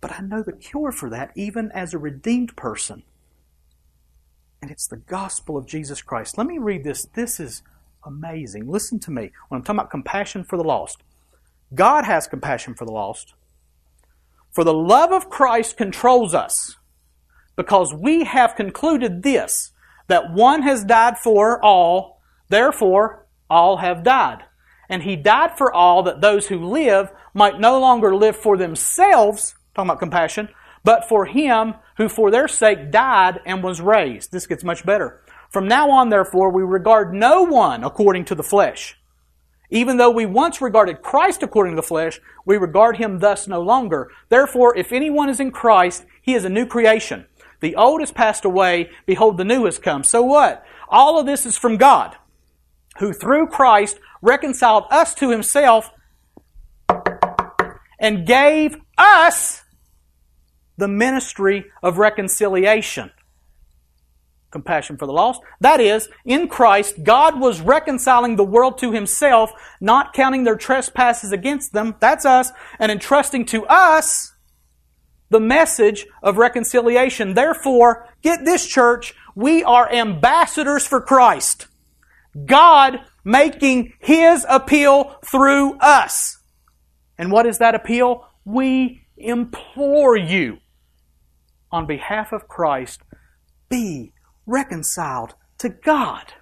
But 0.00 0.12
I 0.12 0.20
know 0.20 0.42
the 0.42 0.52
cure 0.52 0.92
for 0.92 1.10
that 1.10 1.32
even 1.34 1.70
as 1.72 1.92
a 1.92 1.98
redeemed 1.98 2.56
person. 2.56 3.02
And 4.62 4.70
it's 4.70 4.86
the 4.86 4.96
gospel 4.96 5.56
of 5.56 5.66
Jesus 5.66 6.02
Christ. 6.02 6.36
Let 6.36 6.46
me 6.46 6.58
read 6.58 6.84
this. 6.84 7.04
This 7.14 7.40
is 7.40 7.62
amazing. 8.04 8.68
Listen 8.68 8.98
to 9.00 9.10
me. 9.10 9.30
When 9.48 9.58
I'm 9.58 9.64
talking 9.64 9.78
about 9.78 9.90
compassion 9.90 10.44
for 10.44 10.56
the 10.56 10.64
lost, 10.64 11.02
God 11.74 12.04
has 12.04 12.26
compassion 12.26 12.74
for 12.74 12.84
the 12.84 12.92
lost. 12.92 13.34
For 14.52 14.64
the 14.64 14.74
love 14.74 15.12
of 15.12 15.30
Christ 15.30 15.76
controls 15.76 16.34
us 16.34 16.76
because 17.56 17.94
we 17.94 18.24
have 18.24 18.56
concluded 18.56 19.22
this 19.22 19.72
that 20.08 20.32
one 20.32 20.62
has 20.62 20.84
died 20.84 21.18
for 21.18 21.64
all, 21.64 22.20
therefore 22.48 23.26
all 23.48 23.76
have 23.76 24.02
died. 24.02 24.44
And 24.88 25.04
he 25.04 25.14
died 25.14 25.56
for 25.56 25.72
all 25.72 26.02
that 26.02 26.20
those 26.20 26.48
who 26.48 26.66
live 26.66 27.10
might 27.32 27.60
no 27.60 27.78
longer 27.78 28.14
live 28.14 28.34
for 28.34 28.56
themselves, 28.56 29.54
talking 29.74 29.88
about 29.88 30.00
compassion, 30.00 30.48
but 30.82 31.08
for 31.08 31.26
him 31.26 31.74
who 31.96 32.08
for 32.08 32.30
their 32.30 32.48
sake 32.48 32.90
died 32.90 33.40
and 33.46 33.62
was 33.62 33.80
raised. 33.80 34.32
This 34.32 34.48
gets 34.48 34.64
much 34.64 34.84
better. 34.84 35.22
From 35.50 35.68
now 35.68 35.90
on, 35.90 36.08
therefore, 36.08 36.50
we 36.50 36.62
regard 36.62 37.14
no 37.14 37.42
one 37.42 37.84
according 37.84 38.24
to 38.26 38.34
the 38.34 38.42
flesh. 38.42 38.99
Even 39.70 39.96
though 39.96 40.10
we 40.10 40.26
once 40.26 40.60
regarded 40.60 41.00
Christ 41.00 41.42
according 41.42 41.72
to 41.72 41.76
the 41.76 41.86
flesh, 41.86 42.20
we 42.44 42.56
regard 42.56 42.96
him 42.96 43.20
thus 43.20 43.46
no 43.46 43.60
longer. 43.60 44.10
Therefore, 44.28 44.76
if 44.76 44.92
anyone 44.92 45.28
is 45.28 45.38
in 45.38 45.52
Christ, 45.52 46.04
he 46.20 46.34
is 46.34 46.44
a 46.44 46.50
new 46.50 46.66
creation. 46.66 47.26
The 47.60 47.76
old 47.76 48.00
has 48.00 48.10
passed 48.10 48.44
away, 48.44 48.90
behold, 49.06 49.36
the 49.36 49.44
new 49.44 49.64
has 49.66 49.78
come. 49.78 50.02
So 50.02 50.22
what? 50.22 50.64
All 50.88 51.20
of 51.20 51.26
this 51.26 51.46
is 51.46 51.56
from 51.56 51.76
God, 51.76 52.16
who 52.98 53.12
through 53.12 53.46
Christ 53.46 54.00
reconciled 54.20 54.84
us 54.90 55.14
to 55.14 55.30
himself 55.30 55.90
and 57.98 58.26
gave 58.26 58.76
us 58.98 59.62
the 60.76 60.88
ministry 60.88 61.66
of 61.82 61.98
reconciliation 61.98 63.12
compassion 64.50 64.96
for 64.96 65.06
the 65.06 65.12
lost. 65.12 65.40
That 65.60 65.80
is, 65.80 66.08
in 66.24 66.48
Christ, 66.48 67.02
God 67.02 67.40
was 67.40 67.60
reconciling 67.60 68.36
the 68.36 68.44
world 68.44 68.78
to 68.78 68.92
himself, 68.92 69.52
not 69.80 70.12
counting 70.12 70.44
their 70.44 70.56
trespasses 70.56 71.32
against 71.32 71.72
them. 71.72 71.94
That's 72.00 72.24
us. 72.24 72.50
And 72.78 72.90
entrusting 72.90 73.46
to 73.46 73.66
us 73.66 74.32
the 75.30 75.40
message 75.40 76.06
of 76.22 76.36
reconciliation. 76.36 77.34
Therefore, 77.34 78.08
get 78.22 78.44
this 78.44 78.66
church, 78.66 79.14
we 79.34 79.62
are 79.62 79.90
ambassadors 79.90 80.86
for 80.86 81.00
Christ. 81.00 81.68
God 82.44 83.00
making 83.24 83.92
his 84.00 84.44
appeal 84.48 85.16
through 85.24 85.78
us. 85.78 86.38
And 87.18 87.30
what 87.30 87.46
is 87.46 87.58
that 87.58 87.74
appeal? 87.74 88.26
We 88.44 89.06
implore 89.16 90.16
you 90.16 90.58
on 91.70 91.86
behalf 91.86 92.32
of 92.32 92.48
Christ 92.48 93.00
be 93.68 94.12
reconciled 94.46 95.34
to 95.58 95.68
God. 95.68 96.34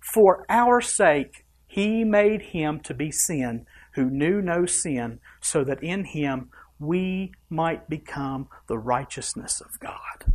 For 0.00 0.44
our 0.48 0.80
sake, 0.80 1.44
he 1.66 2.04
made 2.04 2.42
him 2.42 2.80
to 2.80 2.94
be 2.94 3.10
sin 3.10 3.66
who 3.94 4.10
knew 4.10 4.40
no 4.40 4.64
sin, 4.64 5.18
so 5.40 5.64
that 5.64 5.82
in 5.82 6.04
him 6.04 6.50
we 6.78 7.32
might 7.50 7.88
become 7.88 8.48
the 8.68 8.78
righteousness 8.78 9.60
of 9.60 9.78
God. 9.80 10.34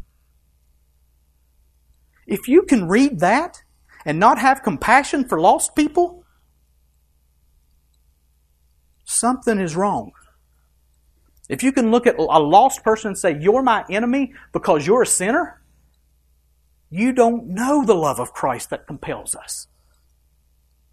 If 2.28 2.48
you 2.48 2.64
can 2.64 2.88
read 2.88 3.20
that 3.22 3.64
and 4.06 4.20
not 4.20 4.38
have 4.40 4.64
compassion 4.64 5.28
for 5.28 5.40
lost 5.40 5.76
people, 5.76 6.26
something 9.06 9.60
is 9.60 9.76
wrong. 9.76 10.12
If 11.48 11.64
you 11.64 11.72
can 11.72 11.92
look 11.92 12.08
at 12.08 12.18
a 12.18 12.22
lost 12.22 12.84
person 12.84 13.10
and 13.10 13.18
say, 13.18 13.38
You're 13.40 13.64
my 13.64 13.86
enemy 13.90 14.34
because 14.52 14.88
you're 14.88 15.04
a 15.04 15.08
sinner, 15.08 15.62
you 16.94 17.12
don't 17.12 17.48
know 17.48 17.84
the 17.84 17.96
love 17.96 18.20
of 18.20 18.34
Christ 18.34 18.70
that 18.70 18.86
compels 18.86 19.34
us. 19.34 19.68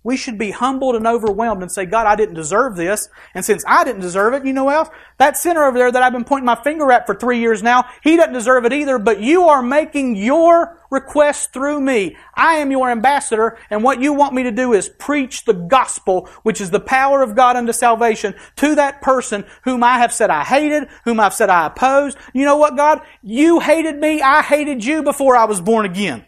We 0.02 0.16
should 0.16 0.38
be 0.38 0.50
humbled 0.50 0.96
and 0.96 1.06
overwhelmed 1.06 1.60
and 1.60 1.70
say, 1.70 1.84
God, 1.84 2.06
I 2.06 2.16
didn't 2.16 2.34
deserve 2.34 2.74
this. 2.74 3.08
And 3.34 3.44
since 3.44 3.62
I 3.66 3.84
didn't 3.84 4.00
deserve 4.00 4.32
it, 4.32 4.46
you 4.46 4.52
know 4.54 4.70
else? 4.70 4.88
That 5.18 5.36
sinner 5.36 5.62
over 5.64 5.76
there 5.76 5.92
that 5.92 6.02
I've 6.02 6.12
been 6.12 6.24
pointing 6.24 6.46
my 6.46 6.62
finger 6.62 6.90
at 6.90 7.04
for 7.04 7.14
three 7.14 7.38
years 7.38 7.62
now, 7.62 7.84
he 8.02 8.16
doesn't 8.16 8.32
deserve 8.32 8.64
it 8.64 8.72
either, 8.72 8.98
but 8.98 9.20
you 9.20 9.44
are 9.44 9.62
making 9.62 10.16
your 10.16 10.78
request 10.90 11.52
through 11.52 11.80
me. 11.80 12.16
I 12.34 12.54
am 12.54 12.70
your 12.70 12.90
ambassador, 12.90 13.58
and 13.68 13.84
what 13.84 14.00
you 14.00 14.14
want 14.14 14.34
me 14.34 14.42
to 14.44 14.50
do 14.50 14.72
is 14.72 14.88
preach 14.88 15.44
the 15.44 15.52
gospel, 15.52 16.28
which 16.42 16.62
is 16.62 16.70
the 16.70 16.80
power 16.80 17.22
of 17.22 17.36
God 17.36 17.56
unto 17.56 17.72
salvation, 17.72 18.34
to 18.56 18.74
that 18.76 19.02
person 19.02 19.44
whom 19.64 19.84
I 19.84 19.98
have 19.98 20.12
said 20.12 20.30
I 20.30 20.44
hated, 20.44 20.88
whom 21.04 21.20
I've 21.20 21.34
said 21.34 21.50
I 21.50 21.66
opposed. 21.66 22.16
You 22.32 22.46
know 22.46 22.56
what, 22.56 22.76
God? 22.76 23.02
You 23.22 23.60
hated 23.60 23.98
me, 23.98 24.22
I 24.22 24.42
hated 24.42 24.84
you 24.84 25.02
before 25.02 25.36
I 25.36 25.44
was 25.44 25.60
born 25.60 25.84
again. 25.84 26.24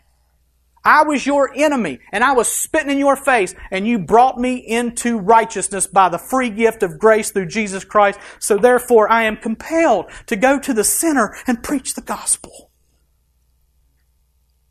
I 0.84 1.04
was 1.04 1.24
your 1.24 1.52
enemy 1.54 2.00
and 2.10 2.24
I 2.24 2.32
was 2.32 2.48
spitting 2.48 2.90
in 2.90 2.98
your 2.98 3.16
face 3.16 3.54
and 3.70 3.86
you 3.86 3.98
brought 3.98 4.38
me 4.38 4.56
into 4.56 5.18
righteousness 5.18 5.86
by 5.86 6.08
the 6.08 6.18
free 6.18 6.50
gift 6.50 6.82
of 6.82 6.98
grace 6.98 7.30
through 7.30 7.46
Jesus 7.46 7.84
Christ. 7.84 8.18
So 8.40 8.58
therefore 8.58 9.10
I 9.10 9.22
am 9.24 9.36
compelled 9.36 10.10
to 10.26 10.36
go 10.36 10.58
to 10.58 10.74
the 10.74 10.84
sinner 10.84 11.36
and 11.46 11.62
preach 11.62 11.94
the 11.94 12.02
gospel. 12.02 12.70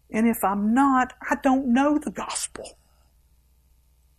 And 0.10 0.28
if 0.28 0.44
I'm 0.44 0.74
not, 0.74 1.14
I 1.30 1.36
don't 1.42 1.74
know 1.74 1.98
the 1.98 2.12
gospel. 2.12 2.78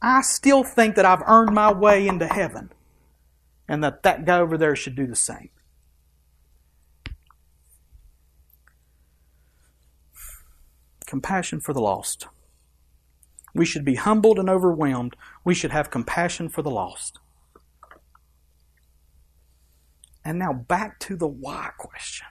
I 0.01 0.23
still 0.23 0.65
think 0.65 0.97
that 0.97 1.05
I've 1.05 1.23
earned 1.27 1.55
my 1.55 1.73
way 1.73 2.09
into 2.09 2.27
heaven 2.27 2.73
and 3.69 3.85
that 3.85 4.03
that 4.03 4.25
guy 4.25 4.39
over 4.39 4.57
there 4.57 4.75
should 4.75 4.97
do 4.97 5.07
the 5.07 5.15
same. 5.15 5.51
Compassion 11.13 11.61
for 11.61 11.75
the 11.75 11.81
lost. 11.83 12.27
We 13.55 13.67
should 13.67 13.85
be 13.85 13.97
humbled 13.97 14.39
and 14.39 14.49
overwhelmed. 14.49 15.15
We 15.45 15.53
should 15.53 15.71
have 15.71 15.91
compassion 15.91 16.49
for 16.49 16.63
the 16.63 16.71
lost. 16.71 17.19
And 20.25 20.39
now 20.39 20.55
back 20.55 20.99
to 21.01 21.15
the 21.15 21.27
why 21.27 21.69
question. 21.77 22.29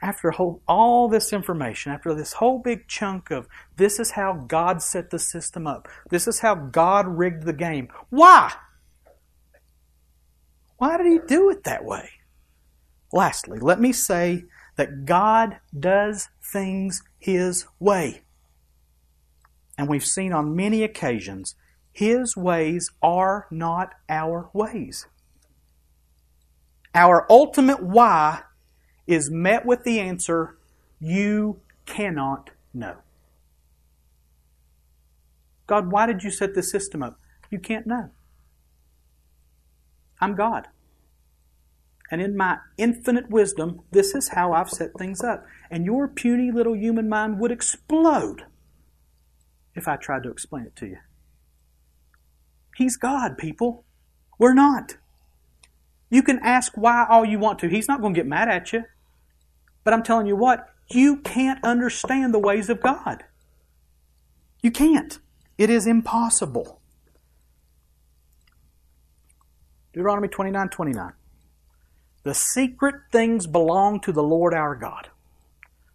After 0.00 0.30
whole, 0.30 0.62
all 0.68 1.08
this 1.08 1.32
information, 1.32 1.90
after 1.90 2.14
this 2.14 2.34
whole 2.34 2.60
big 2.60 2.86
chunk 2.86 3.32
of 3.32 3.48
this 3.76 3.98
is 3.98 4.12
how 4.12 4.44
God 4.46 4.80
set 4.80 5.10
the 5.10 5.18
system 5.18 5.66
up, 5.66 5.88
this 6.08 6.28
is 6.28 6.38
how 6.38 6.54
God 6.54 7.08
rigged 7.08 7.46
the 7.46 7.52
game, 7.52 7.88
why? 8.10 8.52
Why 10.76 10.98
did 10.98 11.06
He 11.08 11.18
do 11.26 11.50
it 11.50 11.64
that 11.64 11.84
way? 11.84 12.10
Lastly, 13.12 13.58
let 13.58 13.80
me 13.80 13.92
say 13.92 14.44
that 14.76 15.04
God 15.04 15.58
does 15.78 16.28
things 16.52 17.02
His 17.18 17.66
way. 17.78 18.22
And 19.78 19.88
we've 19.88 20.04
seen 20.04 20.32
on 20.32 20.54
many 20.54 20.82
occasions, 20.82 21.54
His 21.92 22.36
ways 22.36 22.90
are 23.02 23.46
not 23.50 23.94
our 24.08 24.50
ways. 24.52 25.06
Our 26.94 27.26
ultimate 27.30 27.82
why 27.82 28.42
is 29.06 29.30
met 29.30 29.64
with 29.64 29.84
the 29.84 30.00
answer, 30.00 30.58
You 30.98 31.60
cannot 31.86 32.50
know. 32.74 32.96
God, 35.66 35.92
why 35.92 36.06
did 36.06 36.24
you 36.24 36.30
set 36.30 36.54
this 36.54 36.70
system 36.70 37.02
up? 37.02 37.18
You 37.50 37.58
can't 37.58 37.86
know. 37.86 38.10
I'm 40.20 40.34
God. 40.34 40.66
And 42.10 42.20
in 42.20 42.36
my 42.36 42.58
infinite 42.76 43.30
wisdom, 43.30 43.82
this 43.92 44.14
is 44.14 44.28
how 44.28 44.52
I've 44.52 44.70
set 44.70 44.90
things 44.98 45.22
up. 45.22 45.46
And 45.70 45.84
your 45.84 46.08
puny 46.08 46.50
little 46.50 46.74
human 46.74 47.08
mind 47.08 47.38
would 47.38 47.52
explode 47.52 48.44
if 49.74 49.86
I 49.86 49.96
tried 49.96 50.24
to 50.24 50.30
explain 50.30 50.64
it 50.64 50.76
to 50.76 50.86
you. 50.86 50.98
He's 52.76 52.96
God, 52.96 53.38
people. 53.38 53.84
We're 54.38 54.54
not. 54.54 54.96
You 56.08 56.22
can 56.22 56.40
ask 56.42 56.72
why 56.76 57.06
all 57.08 57.24
you 57.24 57.38
want 57.38 57.60
to. 57.60 57.68
He's 57.68 57.86
not 57.86 58.00
going 58.00 58.14
to 58.14 58.18
get 58.18 58.26
mad 58.26 58.48
at 58.48 58.72
you. 58.72 58.84
But 59.84 59.94
I'm 59.94 60.02
telling 60.02 60.26
you 60.26 60.36
what, 60.36 60.68
you 60.88 61.18
can't 61.18 61.62
understand 61.62 62.34
the 62.34 62.38
ways 62.38 62.68
of 62.68 62.80
God. 62.80 63.22
You 64.60 64.70
can't. 64.70 65.18
It 65.56 65.70
is 65.70 65.86
impossible. 65.86 66.80
Deuteronomy 69.92 70.28
29 70.28 70.68
29. 70.68 71.12
The 72.22 72.34
secret 72.34 72.96
things 73.10 73.46
belong 73.46 74.00
to 74.00 74.12
the 74.12 74.22
Lord 74.22 74.54
our 74.54 74.74
God. 74.74 75.08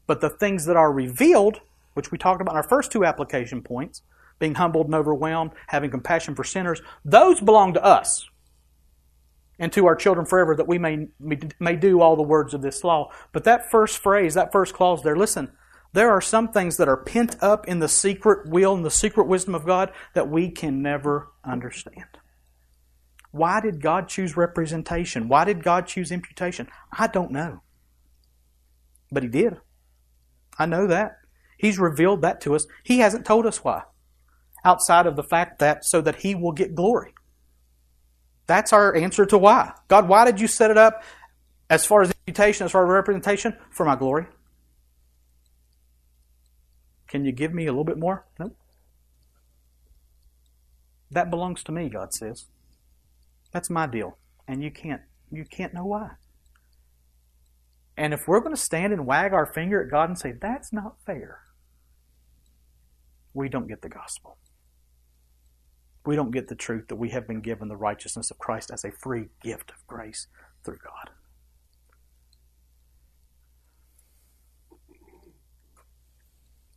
But 0.07 0.21
the 0.21 0.30
things 0.30 0.65
that 0.65 0.76
are 0.76 0.91
revealed, 0.91 1.61
which 1.93 2.11
we 2.11 2.17
talked 2.17 2.41
about 2.41 2.53
in 2.53 2.57
our 2.57 2.63
first 2.63 2.91
two 2.91 3.05
application 3.05 3.61
points, 3.61 4.01
being 4.39 4.55
humbled 4.55 4.88
and 4.88 4.95
overwhelmed, 4.95 5.51
having 5.67 5.89
compassion 5.89 6.36
for 6.36 6.43
sinners, 6.43 6.82
those 7.03 7.39
belong 7.39 7.73
to 7.73 7.84
us 7.84 8.28
and 9.57 9.71
to 9.71 9.86
our 9.86 9.95
children 9.95 10.26
forever 10.26 10.55
that 10.55 10.67
we 10.67 10.78
may, 10.78 11.07
may 11.59 11.76
do 11.76 12.01
all 12.01 12.15
the 12.15 12.21
words 12.21 12.53
of 12.53 12.61
this 12.61 12.84
law. 12.84 13.11
But 13.32 13.45
that 13.45 13.71
first 13.71 13.99
phrase, 13.99 14.34
that 14.34 14.51
first 14.51 14.73
clause 14.73 15.03
there, 15.03 15.15
listen, 15.15 15.51
there 15.93 16.11
are 16.11 16.21
some 16.21 16.49
things 16.49 16.76
that 16.78 16.89
are 16.89 16.97
pent 16.97 17.41
up 17.41 17.67
in 17.67 17.80
the 17.80 17.88
secret 17.88 18.49
will 18.49 18.76
and 18.76 18.84
the 18.84 18.91
secret 18.91 19.28
wisdom 19.28 19.55
of 19.55 19.65
God 19.65 19.93
that 20.13 20.30
we 20.30 20.49
can 20.49 20.82
never 20.82 21.30
understand. 21.43 22.17
Why 23.36 23.59
did 23.59 23.81
God 23.81 24.07
choose 24.07 24.38
representation? 24.38 25.27
Why 25.27 25.43
did 25.43 25.61
God 25.61 25.88
choose 25.88 26.09
imputation? 26.09 26.69
I 26.97 27.07
don't 27.07 27.31
know. 27.31 27.63
But 29.11 29.23
He 29.23 29.29
did. 29.29 29.57
I 30.57 30.65
know 30.65 30.88
that. 30.88 31.17
He's 31.57 31.77
revealed 31.77 32.21
that 32.21 32.39
to 32.41 32.55
us. 32.55 32.65
He 32.81 32.99
hasn't 32.99 33.25
told 33.25 33.45
us 33.45 33.61
why, 33.61 33.83
outside 34.63 35.05
of 35.05 35.17
the 35.17 35.23
fact 35.23 35.59
that 35.59 35.83
so 35.83 35.99
that 35.99 36.15
He 36.15 36.33
will 36.33 36.53
get 36.53 36.75
glory. 36.75 37.13
That's 38.47 38.71
our 38.71 38.95
answer 38.95 39.25
to 39.25 39.38
why. 39.38 39.73
God, 39.89 40.07
why 40.07 40.23
did 40.23 40.39
you 40.39 40.47
set 40.47 40.71
it 40.71 40.77
up 40.77 41.03
as 41.69 41.86
far 41.86 42.03
as 42.03 42.13
imputation, 42.25 42.63
as 42.63 42.71
far 42.71 42.86
as 42.86 42.89
representation? 42.89 43.57
For 43.69 43.86
my 43.86 43.97
glory. 43.97 44.27
Can 47.09 47.25
you 47.25 47.33
give 47.33 47.53
me 47.53 47.65
a 47.65 47.71
little 47.71 47.83
bit 47.83 47.99
more? 47.99 48.25
No. 48.39 48.53
That 51.11 51.29
belongs 51.29 51.63
to 51.63 51.73
me, 51.73 51.89
God 51.89 52.13
says. 52.13 52.45
That's 53.55 53.69
my 53.69 53.87
deal. 53.87 54.17
And 54.49 54.61
you 54.61 54.69
can't 54.69 54.99
you 55.31 55.45
can't 55.45 55.73
know 55.73 55.85
why. 55.85 56.09
And 57.95 58.13
if 58.13 58.27
we're 58.27 58.41
going 58.41 58.53
to 58.53 58.61
stand 58.61 58.91
and 58.91 59.07
wag 59.07 59.31
our 59.31 59.45
finger 59.45 59.81
at 59.81 59.89
God 59.89 60.09
and 60.09 60.19
say, 60.19 60.33
that's 60.33 60.73
not 60.73 60.97
fair, 61.05 61.39
we 63.33 63.47
don't 63.47 63.69
get 63.69 63.81
the 63.81 63.87
gospel. 63.87 64.37
We 66.05 66.17
don't 66.17 66.31
get 66.31 66.49
the 66.49 66.55
truth 66.55 66.89
that 66.89 66.97
we 66.97 67.11
have 67.11 67.29
been 67.29 67.39
given 67.39 67.69
the 67.69 67.77
righteousness 67.77 68.29
of 68.29 68.39
Christ 68.39 68.71
as 68.73 68.83
a 68.83 68.91
free 68.91 69.29
gift 69.41 69.71
of 69.71 69.87
grace 69.87 70.27
through 70.65 70.79
God. 70.83 71.11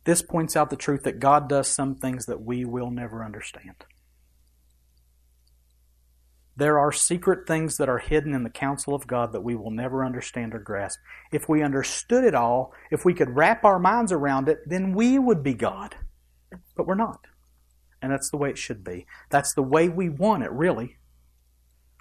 This 0.05 0.21
points 0.21 0.55
out 0.55 0.69
the 0.69 0.77
truth 0.77 1.03
that 1.03 1.19
God 1.19 1.49
does 1.49 1.67
some 1.67 1.95
things 1.95 2.25
that 2.27 2.41
we 2.41 2.63
will 2.63 2.89
never 2.89 3.25
understand. 3.25 3.83
There 6.59 6.77
are 6.77 6.91
secret 6.91 7.47
things 7.47 7.77
that 7.77 7.87
are 7.87 7.99
hidden 7.99 8.33
in 8.33 8.43
the 8.43 8.49
counsel 8.49 8.93
of 8.93 9.07
God 9.07 9.31
that 9.31 9.45
we 9.45 9.55
will 9.55 9.71
never 9.71 10.03
understand 10.03 10.53
or 10.53 10.59
grasp. 10.59 10.99
If 11.31 11.47
we 11.47 11.63
understood 11.63 12.25
it 12.25 12.35
all, 12.35 12.73
if 12.91 13.05
we 13.05 13.13
could 13.13 13.37
wrap 13.37 13.63
our 13.63 13.79
minds 13.79 14.11
around 14.11 14.49
it, 14.49 14.57
then 14.65 14.93
we 14.93 15.17
would 15.17 15.41
be 15.41 15.53
God. 15.53 15.95
But 16.75 16.85
we're 16.85 16.95
not. 16.95 17.27
And 18.01 18.11
that's 18.11 18.29
the 18.29 18.35
way 18.35 18.49
it 18.49 18.57
should 18.57 18.83
be. 18.83 19.05
That's 19.29 19.53
the 19.53 19.63
way 19.63 19.87
we 19.87 20.09
want 20.09 20.43
it, 20.43 20.51
really. 20.51 20.97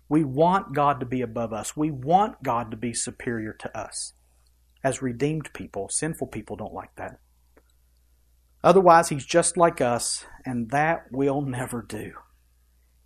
We 0.09 0.25
want 0.25 0.75
God 0.75 0.99
to 0.99 1.07
be 1.07 1.21
above 1.21 1.53
us. 1.53 1.77
We 1.77 1.93
want 1.93 2.43
God 2.43 2.73
to 2.73 2.77
be 2.77 2.93
superior 2.93 3.53
to 3.61 3.79
us. 3.79 4.15
As 4.83 5.01
redeemed 5.01 5.53
people, 5.53 5.89
sinful 5.89 6.27
people 6.29 6.57
don't 6.57 6.75
like 6.75 6.97
that. 6.97 7.21
Otherwise, 8.65 9.09
He's 9.09 9.25
just 9.25 9.57
like 9.57 9.81
us, 9.81 10.27
and 10.45 10.73
that 10.73 11.13
will 11.13 11.43
never 11.43 11.81
do. 11.81 12.15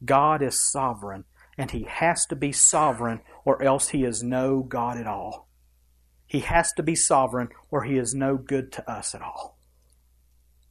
God 0.03 0.42
is 0.42 0.70
sovereign 0.72 1.24
and 1.59 1.70
he 1.70 1.84
has 1.88 2.26
to 2.26 2.36
be 2.36 2.53
sovereign 2.53 3.20
or 3.44 3.62
else 3.62 3.90
he 3.90 4.05
is 4.05 4.22
no 4.22 4.62
God 4.62 4.96
at 4.98 5.07
all. 5.07 5.48
He 6.26 6.40
has 6.40 6.72
to 6.74 6.82
be 6.82 6.94
sovereign 6.94 7.48
or 7.70 7.84
he 7.84 7.98
is 7.98 8.14
no 8.14 8.36
good 8.36 8.72
to 8.72 8.90
us 8.90 9.14
at 9.14 9.22
all. 9.22 9.59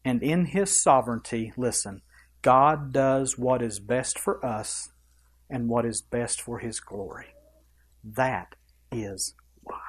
And 0.03 0.23
in 0.23 0.45
his 0.45 0.82
sovereignty, 0.82 1.53
listen, 1.55 2.01
God 2.41 2.91
does 2.91 3.38
what 3.38 3.61
is 3.61 3.79
best 3.79 4.17
for 4.17 4.43
us 4.43 4.89
and 5.49 5.69
what 5.69 5.86
is 5.86 6.01
best 6.01 6.41
for 6.41 6.59
his 6.59 6.79
glory. 6.79 7.27
That 8.03 8.55
is 8.91 9.36
why. 9.61 9.79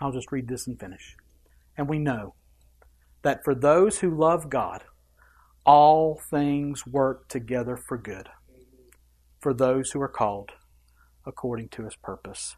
I'll 0.00 0.12
just 0.12 0.30
read 0.30 0.46
this 0.46 0.66
and 0.66 0.78
finish. 0.78 1.16
And 1.76 1.88
we 1.88 1.98
know 1.98 2.34
that 3.22 3.44
for 3.44 3.54
those 3.54 3.98
who 3.98 4.16
love 4.16 4.48
God, 4.48 4.84
all 5.64 6.20
things 6.30 6.86
work 6.86 7.28
together 7.28 7.76
for 7.76 7.98
good, 7.98 8.28
for 9.40 9.52
those 9.52 9.90
who 9.92 10.00
are 10.00 10.08
called 10.08 10.52
according 11.26 11.68
to 11.68 11.84
his 11.84 11.96
purpose. 11.96 12.56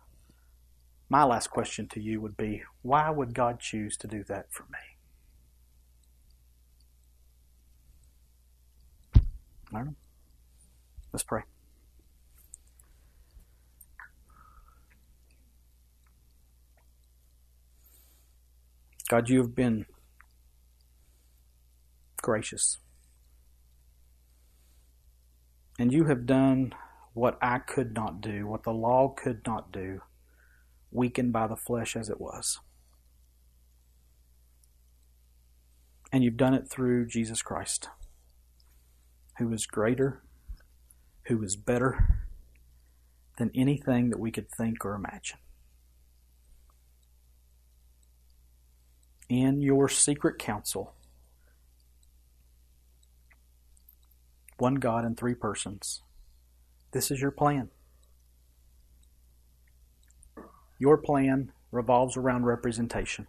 My 1.09 1.25
last 1.25 1.51
question 1.51 1.89
to 1.89 2.01
you 2.01 2.21
would 2.21 2.37
be 2.37 2.63
why 2.83 3.11
would 3.11 3.35
God 3.35 3.61
choose 3.61 3.97
to 3.99 4.07
do 4.07 4.25
that 4.25 4.47
for 4.51 4.65
me? 4.65 4.79
I 9.75 9.79
don't 9.79 9.87
know. 9.87 9.95
Let's 11.13 11.23
pray. 11.23 11.43
God, 19.09 19.29
you 19.29 19.41
have 19.43 19.55
been 19.55 19.85
gracious. 22.23 22.79
And 25.83 25.93
you 25.93 26.05
have 26.05 26.27
done 26.27 26.75
what 27.13 27.37
I 27.43 27.59
could 27.59 27.93
not 27.93 28.21
do, 28.21 28.47
what 28.47 28.63
the 28.63 28.71
law 28.71 29.09
could 29.09 29.45
not 29.45 29.73
do, 29.73 30.03
weakened 30.93 31.33
by 31.33 31.49
the 31.49 31.57
flesh 31.57 31.97
as 31.97 32.09
it 32.09 32.21
was. 32.21 32.61
And 36.13 36.23
you've 36.23 36.37
done 36.37 36.55
it 36.55 36.71
through 36.71 37.07
Jesus 37.07 37.43
Christ, 37.43 37.89
who 39.39 39.53
is 39.53 39.67
greater, 39.67 40.23
who 41.27 41.43
is 41.43 41.57
better 41.57 42.29
than 43.37 43.51
anything 43.53 44.11
that 44.11 44.21
we 44.21 44.31
could 44.31 44.49
think 44.57 44.85
or 44.85 44.95
imagine. 44.95 45.39
In 49.29 49.61
your 49.61 49.89
secret 49.89 50.39
counsel, 50.39 50.95
one 54.63 54.77
God 54.77 55.05
in 55.05 55.17
three 55.17 55.35
persons. 55.35 56.03
This 56.93 57.11
is 57.11 57.21
your 57.21 57.33
plan. 57.33 57.71
Your 60.79 60.97
plan 60.99 61.51
revolves 61.73 62.17
around 62.17 62.45
representation. 62.45 63.27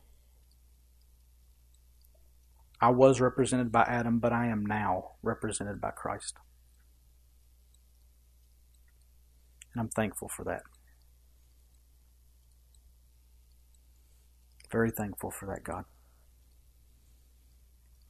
I 2.79 2.91
was 2.91 3.19
represented 3.19 3.71
by 3.71 3.81
Adam, 3.81 4.19
but 4.19 4.31
I 4.31 4.45
am 4.45 4.63
now 4.63 5.13
represented 5.23 5.81
by 5.81 5.89
Christ. 5.89 6.35
And 9.73 9.81
I'm 9.81 9.89
thankful 9.89 10.29
for 10.29 10.43
that. 10.43 10.61
Very 14.71 14.91
thankful 14.91 15.31
for 15.31 15.47
that, 15.47 15.63
God. 15.63 15.85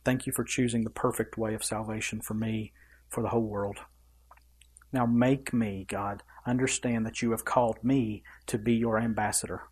Thank 0.03 0.27
you 0.27 0.33
for 0.33 0.43
choosing 0.43 0.83
the 0.83 0.89
perfect 0.89 1.37
way 1.37 1.53
of 1.53 1.63
salvation 1.63 2.19
for 2.19 2.33
me 2.33 2.73
for 3.13 3.21
the 3.21 3.29
whole 3.29 3.47
world. 3.47 3.77
Now 4.91 5.05
make 5.05 5.53
me, 5.53 5.85
God, 5.87 6.23
understand 6.45 7.05
that 7.05 7.21
you 7.21 7.31
have 7.31 7.45
called 7.45 7.83
me 7.83 8.23
to 8.47 8.57
be 8.57 8.73
your 8.73 8.99
ambassador, 8.99 9.63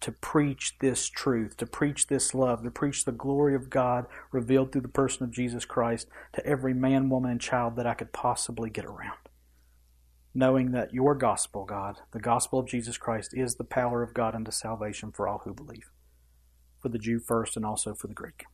to 0.00 0.12
preach 0.12 0.76
this 0.80 1.08
truth, 1.08 1.56
to 1.56 1.66
preach 1.66 2.06
this 2.06 2.34
love, 2.34 2.62
to 2.62 2.70
preach 2.70 3.04
the 3.04 3.12
glory 3.12 3.54
of 3.54 3.70
God 3.70 4.06
revealed 4.32 4.72
through 4.72 4.82
the 4.82 4.88
person 4.88 5.24
of 5.24 5.30
Jesus 5.30 5.64
Christ 5.64 6.08
to 6.32 6.46
every 6.46 6.74
man, 6.74 7.08
woman, 7.08 7.32
and 7.32 7.40
child 7.40 7.76
that 7.76 7.86
I 7.86 7.94
could 7.94 8.12
possibly 8.12 8.70
get 8.70 8.84
around. 8.84 9.18
Knowing 10.34 10.70
that 10.72 10.94
your 10.94 11.14
gospel, 11.14 11.64
God, 11.64 11.98
the 12.12 12.20
gospel 12.20 12.60
of 12.60 12.68
Jesus 12.68 12.96
Christ, 12.96 13.32
is 13.34 13.56
the 13.56 13.64
power 13.64 14.02
of 14.02 14.14
God 14.14 14.34
unto 14.34 14.52
salvation 14.52 15.10
for 15.10 15.26
all 15.26 15.42
who 15.44 15.52
believe, 15.52 15.90
for 16.80 16.88
the 16.88 16.98
Jew 16.98 17.18
first 17.18 17.56
and 17.56 17.66
also 17.66 17.94
for 17.94 18.06
the 18.06 18.14
Greek. 18.14 18.44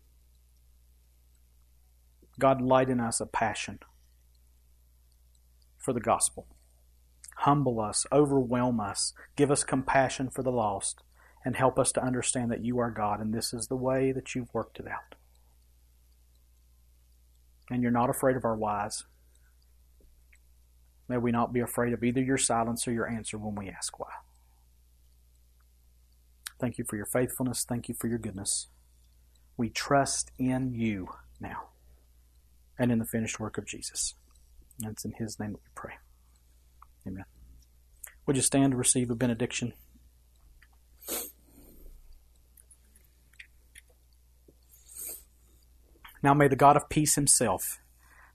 God, 2.38 2.60
light 2.60 2.90
in 2.90 3.00
us 3.00 3.20
a 3.20 3.26
passion 3.26 3.78
for 5.78 5.92
the 5.92 6.00
gospel. 6.00 6.46
Humble 7.38 7.80
us, 7.80 8.06
overwhelm 8.12 8.80
us, 8.80 9.12
give 9.36 9.50
us 9.50 9.64
compassion 9.64 10.30
for 10.30 10.42
the 10.42 10.52
lost, 10.52 11.02
and 11.44 11.56
help 11.56 11.78
us 11.78 11.92
to 11.92 12.02
understand 12.02 12.50
that 12.50 12.64
you 12.64 12.78
are 12.78 12.90
God 12.90 13.20
and 13.20 13.34
this 13.34 13.52
is 13.52 13.66
the 13.66 13.76
way 13.76 14.12
that 14.12 14.34
you've 14.34 14.52
worked 14.54 14.80
it 14.80 14.86
out. 14.88 15.14
And 17.70 17.82
you're 17.82 17.90
not 17.90 18.10
afraid 18.10 18.36
of 18.36 18.44
our 18.44 18.56
whys. 18.56 19.04
May 21.08 21.18
we 21.18 21.32
not 21.32 21.52
be 21.52 21.60
afraid 21.60 21.92
of 21.92 22.02
either 22.02 22.22
your 22.22 22.38
silence 22.38 22.88
or 22.88 22.92
your 22.92 23.08
answer 23.08 23.36
when 23.36 23.54
we 23.54 23.68
ask 23.68 23.98
why. 23.98 24.10
Thank 26.58 26.78
you 26.78 26.84
for 26.84 26.96
your 26.96 27.06
faithfulness. 27.06 27.64
Thank 27.68 27.88
you 27.88 27.94
for 27.94 28.08
your 28.08 28.18
goodness. 28.18 28.68
We 29.56 29.68
trust 29.68 30.30
in 30.38 30.72
you 30.72 31.08
now 31.40 31.73
and 32.78 32.90
in 32.90 32.98
the 32.98 33.04
finished 33.04 33.40
work 33.40 33.58
of 33.58 33.66
Jesus. 33.66 34.14
And 34.82 34.92
it's 34.92 35.04
in 35.04 35.12
His 35.12 35.38
name 35.38 35.52
that 35.52 35.62
we 35.62 35.70
pray. 35.74 35.94
Amen. 37.06 37.24
Would 38.26 38.36
you 38.36 38.42
stand 38.42 38.72
to 38.72 38.76
receive 38.76 39.10
a 39.10 39.14
benediction? 39.14 39.74
Now 46.22 46.32
may 46.32 46.48
the 46.48 46.56
God 46.56 46.76
of 46.76 46.88
peace 46.88 47.16
Himself 47.16 47.78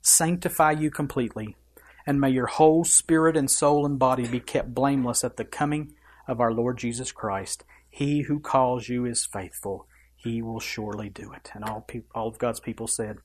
sanctify 0.02 0.72
you 0.72 0.92
completely, 0.92 1.56
and 2.06 2.22
may 2.22 2.30
your 2.30 2.46
whole 2.46 2.84
spirit 2.84 3.36
and 3.36 3.50
soul 3.50 3.86
and 3.86 3.98
body 3.98 4.28
be 4.28 4.40
kept 4.40 4.74
blameless 4.74 5.24
at 5.24 5.38
the 5.38 5.44
coming 5.46 5.94
of 6.28 6.40
our 6.40 6.54
Lord 6.54 6.78
Jesus 6.78 7.12
Christ. 7.12 7.64
He 7.90 8.22
who 8.22 8.40
calls 8.40 8.88
you 8.88 9.06
is 9.06 9.26
faithful. 9.26 9.88
He 10.16 10.42
will 10.42 10.60
surely 10.60 11.10
do 11.10 11.34
it. 11.34 11.50
And 11.54 11.64
all, 11.64 11.82
pe- 11.82 12.04
all 12.14 12.28
of 12.28 12.38
God's 12.38 12.60
people 12.60 12.88
said, 12.88 13.18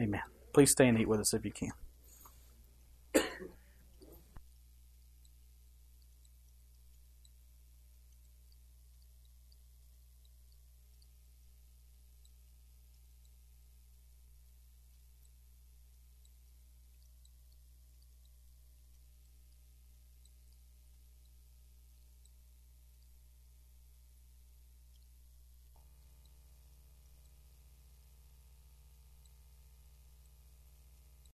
Amen 0.00 0.22
please 0.54 0.70
stay 0.70 0.88
and 0.88 0.98
eat 0.98 1.08
with 1.08 1.20
us 1.20 1.34
if 1.34 1.44
you 1.44 1.52
can. 1.52 1.72